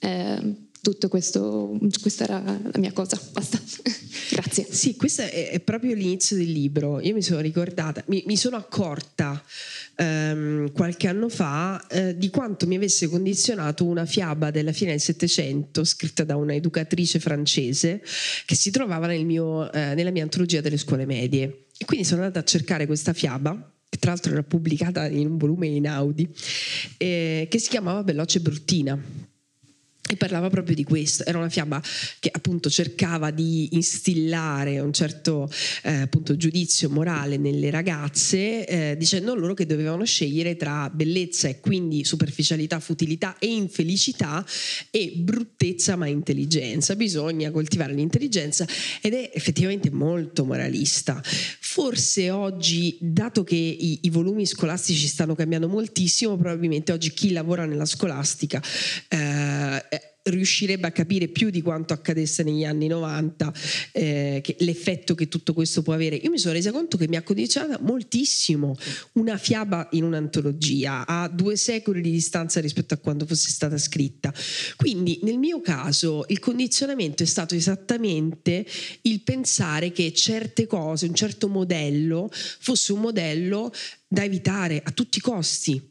Eh, 0.00 0.70
tutto 0.82 1.08
questo, 1.08 1.78
questa 2.00 2.24
era 2.24 2.40
la 2.40 2.78
mia 2.78 2.92
cosa, 2.92 3.18
basta. 3.32 3.56
Grazie. 4.30 4.66
Sì, 4.68 4.96
questo 4.96 5.22
è, 5.22 5.50
è, 5.50 5.60
proprio 5.60 5.94
l'inizio 5.94 6.36
del 6.36 6.50
libro. 6.50 7.00
Io 7.00 7.14
mi 7.14 7.22
sono 7.22 7.38
ricordata, 7.38 8.02
mi, 8.08 8.24
mi 8.26 8.36
sono 8.36 8.56
accorta 8.56 9.40
ehm, 9.94 10.72
qualche 10.72 11.06
anno 11.06 11.28
fa 11.28 11.86
eh, 11.86 12.18
di 12.18 12.30
quanto 12.30 12.66
mi 12.66 12.74
avesse 12.74 13.08
condizionato 13.08 13.84
una 13.84 14.04
fiaba 14.06 14.50
della 14.50 14.72
fine 14.72 14.90
del 14.90 15.00
Settecento 15.00 15.84
scritta 15.84 16.24
da 16.24 16.34
una 16.34 16.54
educatrice 16.54 17.20
francese 17.20 18.02
che 18.44 18.56
si 18.56 18.72
trovava 18.72 19.06
nel 19.06 19.24
mio, 19.24 19.70
eh, 19.70 19.94
nella 19.94 20.10
mia 20.10 20.24
antologia 20.24 20.60
delle 20.60 20.78
scuole 20.78 21.06
medie. 21.06 21.66
E 21.78 21.84
quindi 21.84 22.04
sono 22.04 22.22
andata 22.22 22.40
a 22.40 22.44
cercare 22.44 22.86
questa 22.86 23.12
fiaba 23.12 23.70
che 23.88 23.98
tra 23.98 24.10
l'altro 24.10 24.32
era 24.32 24.42
pubblicata 24.42 25.06
in 25.06 25.28
un 25.28 25.36
volume 25.36 25.68
in 25.68 25.86
Audi, 25.86 26.28
eh, 26.96 27.46
che 27.48 27.58
si 27.58 27.68
chiamava 27.68 28.02
Veloce 28.02 28.40
Bruttina 28.40 29.30
e 30.12 30.16
parlava 30.16 30.50
proprio 30.50 30.74
di 30.74 30.84
questo, 30.84 31.24
era 31.24 31.38
una 31.38 31.48
fiaba 31.48 31.82
che 32.18 32.30
appunto 32.30 32.68
cercava 32.68 33.30
di 33.30 33.68
instillare 33.72 34.78
un 34.78 34.92
certo 34.92 35.50
eh, 35.82 36.02
appunto, 36.02 36.36
giudizio 36.36 36.90
morale 36.90 37.38
nelle 37.38 37.70
ragazze, 37.70 38.66
eh, 38.66 38.96
dicendo 38.98 39.34
loro 39.34 39.54
che 39.54 39.64
dovevano 39.64 40.04
scegliere 40.04 40.56
tra 40.56 40.90
bellezza 40.90 41.48
e 41.48 41.60
quindi 41.60 42.04
superficialità, 42.04 42.78
futilità 42.78 43.38
e 43.38 43.46
infelicità 43.46 44.44
e 44.90 45.12
bruttezza 45.16 45.96
ma 45.96 46.06
intelligenza. 46.06 46.94
Bisogna 46.94 47.50
coltivare 47.50 47.94
l'intelligenza 47.94 48.66
ed 49.00 49.14
è 49.14 49.30
effettivamente 49.32 49.90
molto 49.90 50.44
moralista. 50.44 51.22
Forse 51.24 52.30
oggi, 52.30 52.98
dato 53.00 53.44
che 53.44 53.56
i, 53.56 54.00
i 54.02 54.10
volumi 54.10 54.44
scolastici 54.44 55.06
stanno 55.06 55.34
cambiando 55.34 55.68
moltissimo, 55.68 56.36
probabilmente 56.36 56.92
oggi 56.92 57.12
chi 57.14 57.32
lavora 57.32 57.64
nella 57.64 57.86
scolastica 57.86 58.62
eh, 59.08 60.00
riuscirebbe 60.24 60.86
a 60.86 60.92
capire 60.92 61.28
più 61.28 61.50
di 61.50 61.62
quanto 61.62 61.92
accadesse 61.92 62.42
negli 62.42 62.64
anni 62.64 62.86
90 62.86 63.52
eh, 63.92 64.40
che, 64.42 64.56
l'effetto 64.60 65.14
che 65.14 65.28
tutto 65.28 65.52
questo 65.52 65.82
può 65.82 65.92
avere. 65.92 66.16
Io 66.16 66.30
mi 66.30 66.38
sono 66.38 66.54
resa 66.54 66.70
conto 66.70 66.96
che 66.96 67.08
mi 67.08 67.16
ha 67.16 67.22
condizionata 67.22 67.78
moltissimo 67.82 68.76
una 69.12 69.36
fiaba 69.36 69.88
in 69.92 70.04
un'antologia 70.04 71.06
a 71.06 71.28
due 71.28 71.56
secoli 71.56 72.00
di 72.00 72.10
distanza 72.10 72.60
rispetto 72.60 72.94
a 72.94 72.98
quando 72.98 73.26
fosse 73.26 73.50
stata 73.50 73.78
scritta. 73.78 74.32
Quindi 74.76 75.20
nel 75.22 75.38
mio 75.38 75.60
caso 75.60 76.24
il 76.28 76.38
condizionamento 76.38 77.22
è 77.22 77.26
stato 77.26 77.54
esattamente 77.54 78.64
il 79.02 79.22
pensare 79.22 79.92
che 79.92 80.12
certe 80.12 80.66
cose, 80.66 81.06
un 81.06 81.14
certo 81.14 81.48
modello 81.48 82.30
fosse 82.32 82.92
un 82.92 83.00
modello 83.00 83.72
da 84.06 84.24
evitare 84.24 84.80
a 84.84 84.90
tutti 84.90 85.18
i 85.18 85.20
costi. 85.20 85.90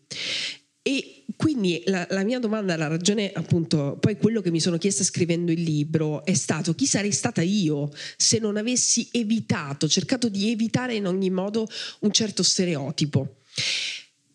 E 0.84 1.26
quindi 1.36 1.84
la, 1.86 2.08
la, 2.10 2.24
mia 2.24 2.40
domanda, 2.40 2.76
la 2.76 2.88
ragione 2.88 3.32
appunto, 3.32 3.98
poi 4.00 4.18
quello 4.18 4.42
che 4.42 4.50
mi 4.50 4.60
sono 4.60 4.78
chiesta 4.78 5.04
scrivendo 5.04 5.52
il 5.52 5.62
libro 5.62 6.26
è 6.26 6.34
stato 6.34 6.74
chi 6.74 6.88
sarei 6.88 7.12
stata 7.12 7.42
io 7.42 7.92
se 8.18 8.40
non 8.40 8.58
avessi 8.58 9.08
evitato, 9.12 9.88
cercato 9.88 10.28
di 10.28 10.52
evitare 10.52 10.96
in 10.96 11.06
ogni 11.06 11.30
modo 11.30 11.68
un 12.00 12.12
certo 12.12 12.42
stereotipo 12.42 13.36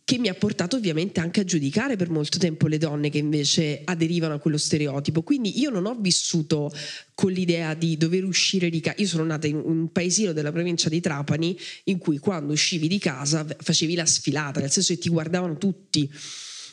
che 0.06 0.18
mi 0.18 0.28
ha 0.28 0.34
portato 0.34 0.76
ovviamente 0.76 1.18
anche 1.18 1.40
a 1.40 1.44
giudicare 1.44 1.96
per 1.96 2.10
molto 2.10 2.38
tempo 2.38 2.68
le 2.68 2.78
donne 2.78 3.10
che 3.10 3.18
invece 3.18 3.80
aderivano 3.82 4.34
a 4.34 4.38
quello 4.38 4.56
stereotipo. 4.56 5.22
Quindi 5.22 5.58
io 5.58 5.68
non 5.68 5.84
ho 5.84 5.96
vissuto 5.98 6.72
con 7.12 7.32
l'idea 7.32 7.74
di 7.74 7.96
dover 7.96 8.22
uscire 8.22 8.70
di 8.70 8.78
casa. 8.78 9.00
Io 9.00 9.08
sono 9.08 9.24
nata 9.24 9.48
in 9.48 9.56
un 9.56 9.90
paesino 9.90 10.32
della 10.32 10.52
provincia 10.52 10.88
di 10.88 11.00
Trapani 11.00 11.58
in 11.84 11.98
cui 11.98 12.18
quando 12.18 12.52
uscivi 12.52 12.86
di 12.86 13.00
casa 13.00 13.44
facevi 13.58 13.96
la 13.96 14.06
sfilata, 14.06 14.60
nel 14.60 14.70
senso 14.70 14.94
che 14.94 15.00
ti 15.00 15.08
guardavano 15.08 15.58
tutti 15.58 16.08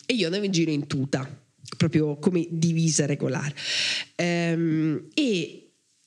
e 0.06 0.14
io 0.14 0.26
andavo 0.28 0.46
in 0.46 0.52
giro 0.52 0.70
in 0.70 0.86
tuta, 0.86 1.28
proprio 1.76 2.18
come 2.18 2.46
divisa 2.52 3.08
regolare. 3.08 3.56
Ehm, 4.14 5.08
e 5.16 5.64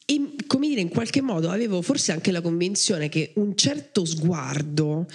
e 0.09 0.37
come 0.47 0.69
dire, 0.69 0.81
in 0.81 0.89
qualche 0.89 1.21
modo 1.21 1.51
avevo 1.51 1.83
forse 1.83 2.13
anche 2.13 2.31
la 2.31 2.41
convinzione 2.41 3.09
che 3.09 3.33
un 3.35 3.57
certo 3.57 4.05
sguardo 4.05 5.09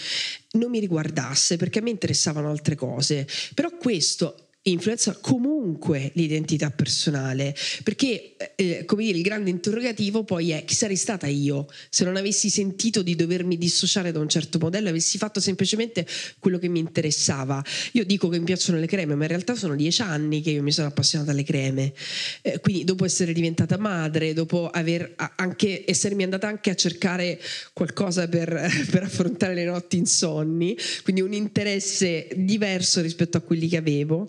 non 0.54 0.70
mi 0.70 0.80
riguardasse 0.80 1.58
perché 1.58 1.80
a 1.80 1.82
me 1.82 1.90
interessavano 1.90 2.50
altre 2.50 2.76
cose. 2.76 3.28
Però 3.54 3.70
questo 3.78 4.51
influenza 4.64 5.18
comunque 5.20 6.12
l'identità 6.14 6.70
personale, 6.70 7.56
perché 7.84 8.36
eh, 8.56 8.86
come 8.86 9.04
dire, 9.04 9.18
il 9.18 9.24
grande 9.24 9.50
interrogativo 9.50 10.24
poi 10.24 10.52
è 10.52 10.64
chi 10.66 10.76
sarei 10.76 10.96
stata 10.96 11.26
io 11.26 11.68
se 11.90 12.04
non 12.04 12.16
avessi 12.16 12.50
sentito 12.50 13.02
di 13.02 13.16
dovermi 13.16 13.58
dissociare 13.58 14.12
da 14.12 14.20
un 14.20 14.30
certo 14.30 14.60
modello, 14.60 14.90
avessi 14.90 15.18
fatto 15.18 15.40
semplicemente 15.40 16.06
quello 16.38 16.60
che 16.60 16.68
mi 16.68 16.80
interessava. 16.80 17.64
Io 17.94 18.06
dico 18.06 18.28
che 18.28 18.38
mi 18.38 18.46
piacciono 18.46 18.78
le 18.78 18.86
creme, 18.86 19.16
ma 19.16 19.24
in 19.24 19.30
realtà 19.30 19.56
sono 19.56 19.76
dieci 19.76 20.04
anni 20.04 20.42
che 20.42 20.52
io 20.52 20.62
mi 20.62 20.72
sono 20.72 20.88
appassionata 20.88 21.32
alle 21.32 21.44
creme, 21.44 21.94
eh, 22.44 22.60
quindi 22.60 22.84
dopo 22.84 23.06
essere 23.06 23.34
diventata 23.34 23.78
madre, 23.80 24.34
dopo 24.34 24.70
aver 24.70 25.16
anche, 25.38 25.84
essermi 25.88 26.22
andata 26.24 26.48
anche 26.48 26.70
a 26.70 26.76
cercare 26.76 27.40
qualcosa 27.74 28.28
per, 28.28 28.48
per 28.92 29.04
affrontare 29.04 29.56
le 29.56 29.66
notti 29.66 29.98
insonni, 29.98 30.78
quindi 31.02 31.22
un 31.22 31.34
interesse 31.34 32.28
diverso 32.36 33.02
rispetto 33.02 33.38
a 33.38 33.42
quelli 33.42 33.68
che 33.68 33.78
avevo. 33.78 34.28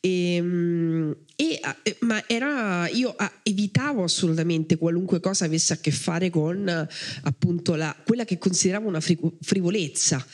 E, 0.00 0.34
ehm, 0.34 1.16
e, 1.36 1.60
ma 2.00 2.22
era, 2.26 2.88
io 2.88 3.14
evitavo 3.42 4.04
assolutamente 4.04 4.76
qualunque 4.76 5.20
cosa 5.20 5.44
avesse 5.44 5.72
a 5.72 5.76
che 5.76 5.90
fare 5.90 6.30
con 6.30 6.88
appunto 7.22 7.74
la, 7.74 7.96
quella 8.04 8.24
che 8.24 8.38
consideravo 8.38 8.88
una 8.88 9.00
frivolezza. 9.00 10.24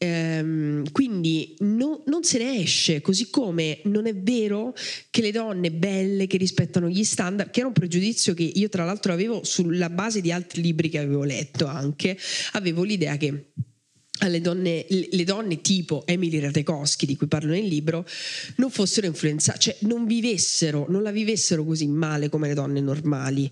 Ehm, 0.00 0.92
quindi 0.92 1.56
no, 1.58 2.04
non 2.06 2.22
se 2.22 2.38
ne 2.38 2.60
esce, 2.60 3.00
così 3.00 3.30
come 3.30 3.80
non 3.84 4.06
è 4.06 4.14
vero 4.14 4.72
che 5.10 5.20
le 5.20 5.32
donne 5.32 5.72
belle 5.72 6.28
che 6.28 6.36
rispettano 6.36 6.88
gli 6.88 7.02
standard, 7.02 7.50
che 7.50 7.58
era 7.58 7.68
un 7.68 7.74
pregiudizio 7.74 8.32
che 8.32 8.44
io 8.44 8.68
tra 8.68 8.84
l'altro 8.84 9.12
avevo 9.12 9.42
sulla 9.42 9.90
base 9.90 10.20
di 10.20 10.30
altri 10.30 10.62
libri 10.62 10.88
che 10.88 10.98
avevo 10.98 11.24
letto 11.24 11.66
anche, 11.66 12.16
avevo 12.52 12.84
l'idea 12.84 13.16
che 13.16 13.50
alle 14.18 14.40
donne, 14.40 14.84
le 14.88 15.24
donne 15.24 15.60
tipo 15.60 16.02
Emily 16.06 16.40
Ratajkowski 16.40 17.06
di 17.06 17.16
cui 17.16 17.26
parlo 17.26 17.52
nel 17.52 17.66
libro 17.66 18.04
non 18.56 18.70
fossero 18.70 19.06
influenzate, 19.06 19.58
cioè 19.58 19.76
non 19.80 20.06
vivessero, 20.06 20.86
non 20.88 21.02
la 21.02 21.10
vivessero 21.10 21.64
così 21.64 21.86
male 21.86 22.28
come 22.28 22.48
le 22.48 22.54
donne 22.54 22.80
normali 22.80 23.50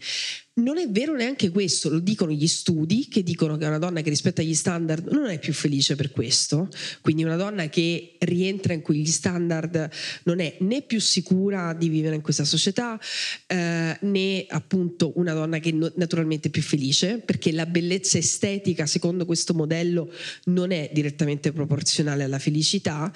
non 0.57 0.79
è 0.79 0.89
vero 0.89 1.15
neanche 1.15 1.51
questo, 1.51 1.91
lo 1.91 1.99
dicono 1.99 2.33
gli 2.33 2.47
studi 2.47 3.09
che 3.09 3.23
dicono 3.23 3.57
che 3.57 3.67
una 3.67 3.79
donna 3.79 4.01
che 4.01 4.09
rispetta 4.09 4.43
gli 4.43 4.55
standard 4.55 5.09
non 5.11 5.29
è 5.29 5.39
più 5.39 5.53
felice 5.53 5.97
per 5.97 6.11
questo, 6.11 6.69
quindi 7.03 7.25
una 7.25 7.37
donna 7.37 7.69
che 7.69 8.15
rientra 8.21 8.73
in 8.73 8.81
quegli 8.81 9.07
standard 9.07 9.91
non 10.25 10.41
è 10.41 10.57
né 10.61 10.81
più 10.83 10.99
sicura 10.99 11.75
di 11.75 11.89
vivere 11.89 12.15
in 12.15 12.23
questa 12.23 12.45
società 12.45 12.99
eh, 13.47 13.99
né 14.01 14.47
appunto 14.49 15.13
una 15.17 15.35
donna 15.35 15.59
che 15.59 15.73
no, 15.73 15.93
naturalmente 15.97 16.49
è 16.49 16.51
più 16.51 16.63
felice 16.63 17.19
perché 17.19 17.53
la 17.53 17.67
bellezza 17.67 18.17
estetica 18.17 18.87
secondo 18.87 19.27
questo 19.27 19.53
modello 19.53 20.11
non 20.45 20.71
è 20.71 20.91
direttamente 20.93 21.53
proporzionale 21.53 22.25
alla 22.25 22.39
felicità. 22.39 23.13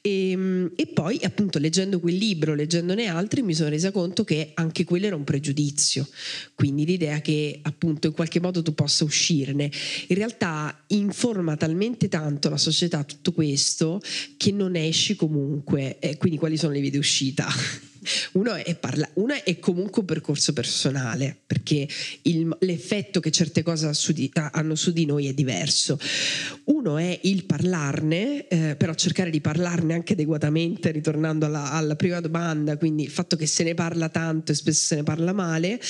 E, 0.00 0.30
ehm, 0.30 0.72
e 0.76 0.86
poi 0.86 1.18
appunto 1.22 1.58
leggendo 1.58 1.98
quel 1.98 2.14
libro, 2.14 2.54
leggendone 2.54 3.06
altri 3.06 3.42
mi 3.42 3.54
sono 3.54 3.70
resa 3.70 3.90
conto 3.90 4.22
che 4.22 4.52
anche 4.54 4.84
quello 4.84 5.06
era 5.06 5.16
un 5.16 5.24
pregiudizio, 5.24 6.06
quindi 6.54 6.83
l'idea 6.84 7.20
che 7.20 7.58
appunto 7.62 8.06
in 8.06 8.12
qualche 8.12 8.40
modo 8.40 8.62
tu 8.62 8.74
possa 8.74 9.04
uscirne. 9.04 9.70
In 10.08 10.16
realtà 10.16 10.84
informa 10.88 11.56
talmente 11.56 12.08
tanto 12.08 12.48
la 12.48 12.56
società 12.56 13.04
tutto 13.04 13.32
questo 13.32 14.00
che 14.36 14.52
non 14.52 14.76
esci 14.76 15.16
comunque. 15.16 15.98
E 15.98 16.16
quindi 16.16 16.38
quali 16.38 16.56
sono 16.56 16.72
le 16.72 16.80
vie 16.80 16.90
di 16.90 16.98
uscita? 16.98 17.46
Uno 18.32 18.54
è, 18.54 18.74
parla- 18.76 19.08
uno 19.14 19.34
è 19.34 19.58
comunque 19.58 20.00
un 20.00 20.06
percorso 20.06 20.52
personale, 20.52 21.36
perché 21.46 21.88
il, 22.22 22.56
l'effetto 22.60 23.20
che 23.20 23.30
certe 23.30 23.62
cose 23.62 23.92
su 23.94 24.12
di, 24.12 24.30
hanno 24.34 24.74
su 24.74 24.92
di 24.92 25.06
noi 25.06 25.26
è 25.26 25.34
diverso. 25.34 25.98
Uno 26.64 26.96
è 26.96 27.18
il 27.22 27.44
parlarne, 27.44 28.46
eh, 28.48 28.76
però 28.76 28.94
cercare 28.94 29.30
di 29.30 29.40
parlarne 29.40 29.94
anche 29.94 30.14
adeguatamente, 30.14 30.90
ritornando 30.90 31.46
alla, 31.46 31.72
alla, 31.72 31.96
prima 31.96 32.20
domanda, 32.20 32.76
quindi 32.76 33.04
il 33.04 33.10
fatto 33.10 33.36
che 33.36 33.46
se 33.46 33.64
ne 33.64 33.74
parla 33.74 34.08
tanto 34.08 34.52
e 34.52 34.54
spesso 34.54 34.86
se 34.86 34.96
ne 34.96 35.02
parla 35.02 35.32
male. 35.32 35.80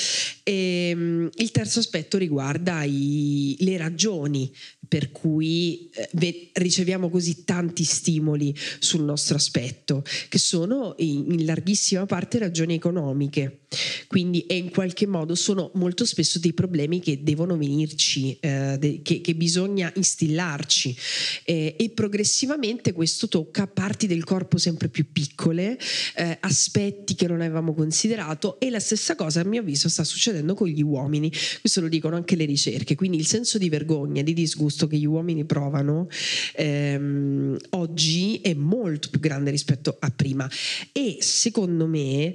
E, 0.42 0.92
um, 0.94 1.30
il 1.34 1.50
terzo 1.50 1.78
aspetto 1.78 2.18
riguarda 2.18 2.82
i, 2.84 3.56
le 3.58 3.76
ragioni 3.76 4.52
per 4.86 5.12
cui 5.12 5.90
eh, 5.92 6.50
riceviamo 6.52 7.08
così 7.08 7.44
tanti 7.44 7.84
stimoli 7.84 8.54
sul 8.78 9.02
nostro 9.02 9.36
aspetto, 9.36 10.02
che 10.28 10.38
sono 10.38 10.94
in, 10.98 11.30
in 11.30 11.44
larghissima 11.44 12.06
parte 12.06 12.38
ragioni 12.38 12.74
economiche. 12.74 13.63
Quindi 14.06 14.42
e 14.46 14.56
in 14.56 14.70
qualche 14.70 15.06
modo 15.06 15.34
sono 15.34 15.70
molto 15.74 16.04
spesso 16.04 16.38
dei 16.38 16.52
problemi 16.52 17.00
che 17.00 17.22
devono 17.22 17.56
venirci, 17.56 18.36
eh, 18.40 18.76
de, 18.78 19.00
che, 19.02 19.20
che, 19.20 19.34
bisogna 19.34 19.92
instillarci. 19.94 20.96
Eh, 21.44 21.76
e 21.78 21.90
progressivamente 21.90 22.92
questo 22.92 23.28
tocca 23.28 23.66
parti 23.66 24.06
del 24.06 24.24
corpo 24.24 24.58
sempre 24.58 24.88
più 24.88 25.10
piccole, 25.12 25.78
eh, 26.16 26.36
aspetti 26.40 27.14
che 27.14 27.26
non 27.26 27.40
avevamo 27.40 27.74
considerato 27.74 28.58
e 28.60 28.70
la 28.70 28.80
stessa 28.80 29.14
cosa 29.14 29.40
a 29.40 29.44
mio 29.44 29.60
avviso 29.60 29.88
sta 29.88 30.04
succedendo 30.04 30.54
con 30.54 30.68
gli 30.68 30.82
uomini, 30.82 31.32
questo 31.60 31.80
lo 31.80 31.88
dicono 31.88 32.16
anche 32.16 32.36
le 32.36 32.44
ricerche, 32.44 32.94
quindi 32.94 33.18
il 33.18 33.26
senso 33.26 33.58
di 33.58 33.68
vergogna, 33.68 34.22
di 34.22 34.32
disgusto 34.32 34.86
che 34.86 34.96
gli 34.96 35.06
uomini 35.06 35.44
provano 35.44 36.08
ehm, 36.54 37.56
oggi 37.70 38.40
è 38.40 38.54
molto 38.54 39.08
più 39.10 39.20
grande 39.20 39.50
rispetto 39.50 39.96
a 39.98 40.10
prima. 40.10 40.48
E 40.92 41.18
secondo 41.20 41.86
me 41.86 42.34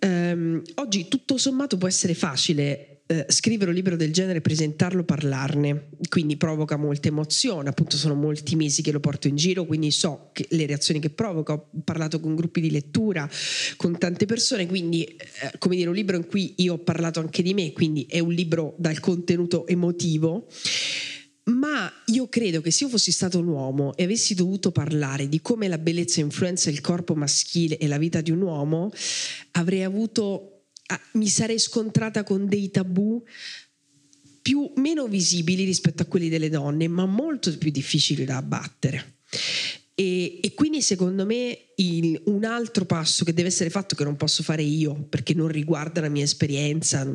ehm, 0.00 0.62
oggi 0.76 1.08
tutto 1.08 1.36
sommato 1.38 1.76
può 1.76 1.88
essere 1.88 2.14
facile 2.14 2.94
eh, 3.06 3.26
scrivere 3.28 3.68
un 3.68 3.76
libro 3.76 3.96
del 3.96 4.12
genere, 4.12 4.40
presentarlo, 4.40 5.04
parlarne, 5.04 5.88
quindi 6.08 6.38
provoca 6.38 6.76
molta 6.76 7.08
emozione, 7.08 7.68
appunto 7.68 7.96
sono 7.96 8.14
molti 8.14 8.56
mesi 8.56 8.80
che 8.80 8.92
lo 8.92 9.00
porto 9.00 9.28
in 9.28 9.36
giro, 9.36 9.66
quindi 9.66 9.90
so 9.90 10.30
le 10.48 10.64
reazioni 10.64 11.00
che 11.00 11.10
provoca, 11.10 11.52
ho 11.52 11.68
parlato 11.84 12.18
con 12.18 12.34
gruppi 12.34 12.62
di 12.62 12.70
lettura, 12.70 13.28
con 13.76 13.98
tante 13.98 14.24
persone, 14.24 14.66
quindi 14.66 15.04
eh, 15.04 15.18
come 15.58 15.76
dire 15.76 15.88
un 15.88 15.94
libro 15.94 16.16
in 16.16 16.26
cui 16.26 16.54
io 16.56 16.74
ho 16.74 16.78
parlato 16.78 17.20
anche 17.20 17.42
di 17.42 17.52
me, 17.52 17.72
quindi 17.72 18.06
è 18.08 18.20
un 18.20 18.32
libro 18.32 18.74
dal 18.78 18.98
contenuto 19.00 19.66
emotivo 19.66 20.46
ma 21.44 21.92
io 22.06 22.28
credo 22.28 22.60
che 22.60 22.70
se 22.70 22.84
io 22.84 22.90
fossi 22.90 23.12
stato 23.12 23.38
un 23.38 23.48
uomo 23.48 23.94
e 23.96 24.04
avessi 24.04 24.34
dovuto 24.34 24.70
parlare 24.70 25.28
di 25.28 25.40
come 25.40 25.68
la 25.68 25.78
bellezza 25.78 26.20
influenza 26.20 26.70
il 26.70 26.80
corpo 26.80 27.14
maschile 27.14 27.76
e 27.76 27.86
la 27.86 27.98
vita 27.98 28.20
di 28.20 28.30
un 28.30 28.40
uomo, 28.40 28.90
avrei 29.52 29.82
avuto, 29.82 30.68
ah, 30.86 31.00
mi 31.12 31.28
sarei 31.28 31.58
scontrata 31.58 32.22
con 32.22 32.48
dei 32.48 32.70
tabù 32.70 33.22
più, 34.40 34.72
meno 34.76 35.06
visibili 35.06 35.64
rispetto 35.64 36.02
a 36.02 36.06
quelli 36.06 36.28
delle 36.28 36.48
donne, 36.48 36.88
ma 36.88 37.06
molto 37.06 37.56
più 37.56 37.70
difficili 37.70 38.24
da 38.24 38.36
abbattere. 38.36 39.16
E, 39.96 40.40
e, 40.42 40.54
quindi 40.54 40.82
secondo 40.82 41.24
me 41.24 41.56
il, 41.76 42.20
un 42.24 42.44
altro 42.44 42.84
passo 42.84 43.24
che 43.24 43.32
deve 43.32 43.48
essere 43.48 43.70
fatto, 43.70 43.94
che 43.94 44.02
non 44.02 44.16
posso 44.16 44.42
fare 44.42 44.62
io 44.62 45.06
perché 45.08 45.34
non 45.34 45.46
riguarda 45.46 46.00
la 46.00 46.08
mia 46.08 46.24
esperienza 46.24 47.06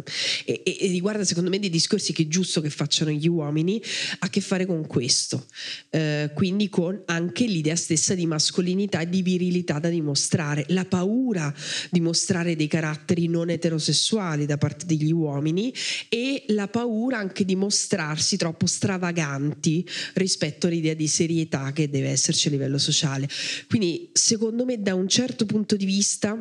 e, 0.46 0.62
e, 0.64 0.78
e 0.80 0.88
riguarda 0.88 1.26
secondo 1.26 1.50
me 1.50 1.60
dei 1.60 1.70
discorsi 1.70 2.14
che 2.14 2.24
è 2.24 2.28
giusto 2.28 2.62
che 2.62 2.70
facciano 2.70 3.12
gli 3.12 3.28
uomini, 3.28 3.82
ha 4.20 4.28
a 4.28 4.30
che 4.30 4.40
fare 4.40 4.66
con 4.66 4.88
questo, 4.88 5.46
eh, 5.90 6.32
quindi 6.34 6.70
con 6.70 7.02
anche 7.06 7.46
l'idea 7.46 7.76
stessa 7.76 8.16
di 8.16 8.26
mascolinità 8.26 9.02
e 9.02 9.10
di 9.10 9.22
virilità 9.24 9.80
da 9.80 9.90
dimostrare, 9.90 10.64
la 10.70 10.86
paura 10.86 11.54
di 11.92 12.00
mostrare 12.00 12.56
dei 12.56 12.68
caratteri 12.68 13.28
non 13.28 13.50
eterosessuali 13.50 14.46
da 14.46 14.58
parte 14.58 14.86
degli 14.86 15.12
uomini 15.12 15.74
e 16.08 16.46
la 16.48 16.70
paura 16.70 17.18
anche 17.18 17.44
di 17.44 17.58
mostrarsi 17.58 18.38
troppo 18.38 18.68
stravaganti 18.68 19.86
rispetto 20.14 20.68
all'idea 20.68 20.94
di 20.94 21.08
serietà 21.08 21.74
che 21.74 21.90
deve 21.90 22.10
esserci 22.10 22.48
a 22.48 22.52
livello 22.52 22.69
livello 22.70 22.78
sociale. 22.78 23.28
Quindi 23.68 24.10
secondo 24.14 24.64
me 24.64 24.80
da 24.80 24.94
un 24.94 25.08
certo 25.08 25.46
punto 25.46 25.76
di 25.76 25.86
vista 25.86 26.38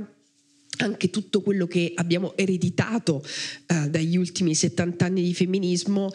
anche 0.80 1.10
tutto 1.10 1.40
quello 1.40 1.66
che 1.66 1.92
abbiamo 1.96 2.36
ereditato 2.36 3.24
eh, 3.66 3.88
dagli 3.88 4.16
ultimi 4.16 4.54
70 4.54 5.06
anni 5.06 5.22
di 5.22 5.34
femminismo, 5.34 6.08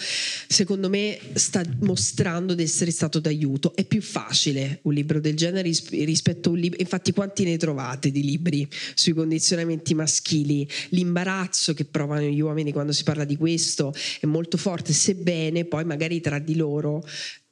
secondo 0.48 0.88
me 0.88 1.20
sta 1.34 1.62
mostrando 1.82 2.54
di 2.54 2.64
essere 2.64 2.90
stato 2.92 3.20
d'aiuto. 3.20 3.76
È 3.76 3.84
più 3.84 4.02
facile 4.02 4.80
un 4.84 4.94
libro 4.94 5.20
del 5.20 5.36
genere 5.36 5.70
rispetto 5.90 6.48
a 6.48 6.52
un 6.54 6.60
libro, 6.60 6.80
infatti 6.80 7.12
quanti 7.12 7.44
ne 7.44 7.58
trovate 7.58 8.10
di 8.10 8.24
libri 8.24 8.66
sui 8.94 9.12
condizionamenti 9.12 9.94
maschili? 9.96 10.66
L'imbarazzo 10.90 11.74
che 11.74 11.84
provano 11.84 12.28
gli 12.28 12.40
uomini 12.40 12.72
quando 12.72 12.94
si 12.94 13.04
parla 13.04 13.26
di 13.26 13.36
questo 13.36 13.94
è 14.22 14.26
molto 14.28 14.56
forte, 14.56 14.94
sebbene 14.94 15.66
poi 15.66 15.84
magari 15.84 16.22
tra 16.22 16.40
di 16.40 16.56
loro 16.56 17.04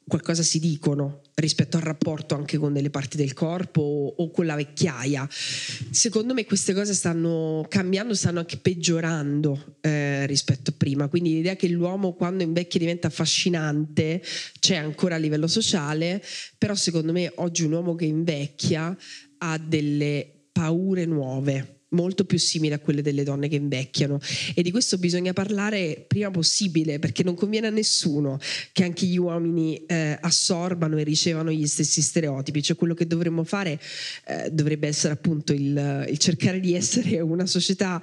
qualcosa 0.06 0.42
si 0.42 0.58
dicono 0.58 1.20
rispetto 1.34 1.76
al 1.76 1.82
rapporto 1.82 2.34
anche 2.34 2.58
con 2.58 2.72
delle 2.72 2.90
parti 2.90 3.16
del 3.16 3.32
corpo 3.32 3.80
o, 3.80 4.14
o, 4.16 4.30
con 4.30 4.46
la 4.46 4.54
vecchiaia. 4.54 5.28
Secondo 5.30 6.34
me 6.34 6.44
queste 6.44 6.74
cose 6.74 6.94
stanno 6.94 7.64
cambiando, 7.68 8.14
stanno 8.14 8.40
anche 8.40 8.58
peggiorando 8.58 9.76
eh, 9.80 10.26
rispetto 10.26 10.70
a 10.70 10.74
prima, 10.76 11.08
quindi 11.08 11.34
l'idea 11.34 11.56
che 11.56 11.68
l'uomo 11.68 12.14
quando 12.14 12.42
invecchia 12.42 12.80
diventa 12.80 13.08
affascinante 13.08 14.22
c'è 14.58 14.76
ancora 14.76 15.14
a 15.14 15.18
livello 15.18 15.46
sociale, 15.46 16.22
però 16.58 16.74
secondo 16.74 17.12
me 17.12 17.32
oggi 17.36 17.64
un 17.64 17.72
uomo 17.72 17.94
che 17.94 18.04
invecchia 18.04 18.96
ha 19.38 19.58
delle 19.58 20.48
paure 20.52 21.06
nuove 21.06 21.81
molto 21.92 22.24
più 22.24 22.38
simili 22.38 22.74
a 22.74 22.78
quelle 22.78 23.02
delle 23.02 23.24
donne 23.24 23.48
che 23.48 23.56
invecchiano. 23.56 24.20
E 24.54 24.62
di 24.62 24.70
questo 24.70 24.98
bisogna 24.98 25.32
parlare 25.32 26.04
prima 26.06 26.30
possibile 26.30 26.98
perché 26.98 27.22
non 27.22 27.34
conviene 27.34 27.68
a 27.68 27.70
nessuno 27.70 28.38
che 28.72 28.84
anche 28.84 29.06
gli 29.06 29.16
uomini 29.16 29.84
eh, 29.86 30.18
assorbano 30.20 30.98
e 30.98 31.04
ricevano 31.04 31.50
gli 31.50 31.66
stessi 31.66 32.02
stereotipi, 32.02 32.62
cioè 32.62 32.76
quello 32.76 32.94
che 32.94 33.06
dovremmo 33.06 33.44
fare 33.44 33.80
eh, 34.26 34.50
dovrebbe 34.50 34.88
essere 34.88 35.12
appunto 35.14 35.52
il, 35.52 36.06
il 36.08 36.18
cercare 36.18 36.60
di 36.60 36.74
essere 36.74 37.20
una 37.20 37.46
società 37.46 38.00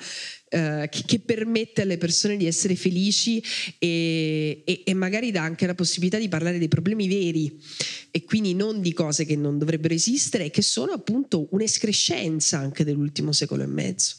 eh, 0.49 0.87
che, 0.89 1.03
che, 1.05 1.19
permette 1.19 1.83
alle 1.83 1.97
persone 1.97 2.35
di 2.35 2.47
essere 2.47 2.75
felici 2.75 3.41
e, 3.77 4.63
e, 4.65 4.81
e, 4.83 4.93
magari 4.93 5.31
dà 5.31 5.43
anche 5.43 5.67
la 5.67 5.75
possibilità 5.75 6.17
di 6.17 6.27
parlare 6.27 6.57
dei 6.57 6.67
problemi 6.67 7.07
veri 7.07 7.55
e 8.11 8.23
quindi 8.23 8.55
non 8.55 8.81
di 8.81 8.93
cose 8.93 9.25
che 9.25 9.35
non 9.35 9.57
dovrebbero 9.57 9.93
esistere 9.93 10.45
e 10.45 10.49
che 10.49 10.61
sono 10.61 10.91
appunto 10.91 11.47
un'escrescenza 11.51 12.57
anche 12.57 12.83
dell'ultimo 12.83 13.31
secolo 13.31 13.63
e 13.63 13.67
mezzo. 13.67 14.15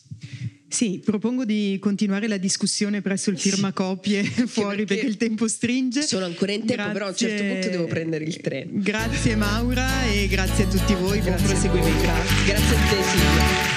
Sì, 0.70 1.02
propongo 1.04 1.44
di 1.44 1.78
continuare 1.80 2.28
la 2.28 2.36
discussione 2.36 3.02
presso 3.02 3.30
il 3.30 3.38
firmacopie 3.38 4.22
fuori 4.46 4.84
perché, 4.84 4.94
perché, 4.94 5.06
il 5.06 5.16
tempo 5.16 5.48
stringe. 5.48 6.02
Sono 6.02 6.26
ancora 6.26 6.52
in 6.52 6.64
tempo, 6.64 6.74
grazie, 6.74 6.92
però 6.92 7.06
a 7.06 7.08
un 7.08 7.16
certo 7.16 7.42
punto 7.42 7.68
devo 7.70 7.86
prendere 7.86 8.24
il 8.24 8.36
treno. 8.36 8.70
Grazie 8.74 9.34
Maura 9.34 10.06
e 10.06 10.28
grazie 10.28 10.64
a 10.64 10.68
tutti 10.68 10.94
voi, 10.94 11.20
grazie 11.20 11.44
buon 11.44 11.58
proseguimento. 11.58 12.06
Grazie 12.46 12.76
a 12.76 12.88
te 12.88 13.02
Silvia. 13.02 13.69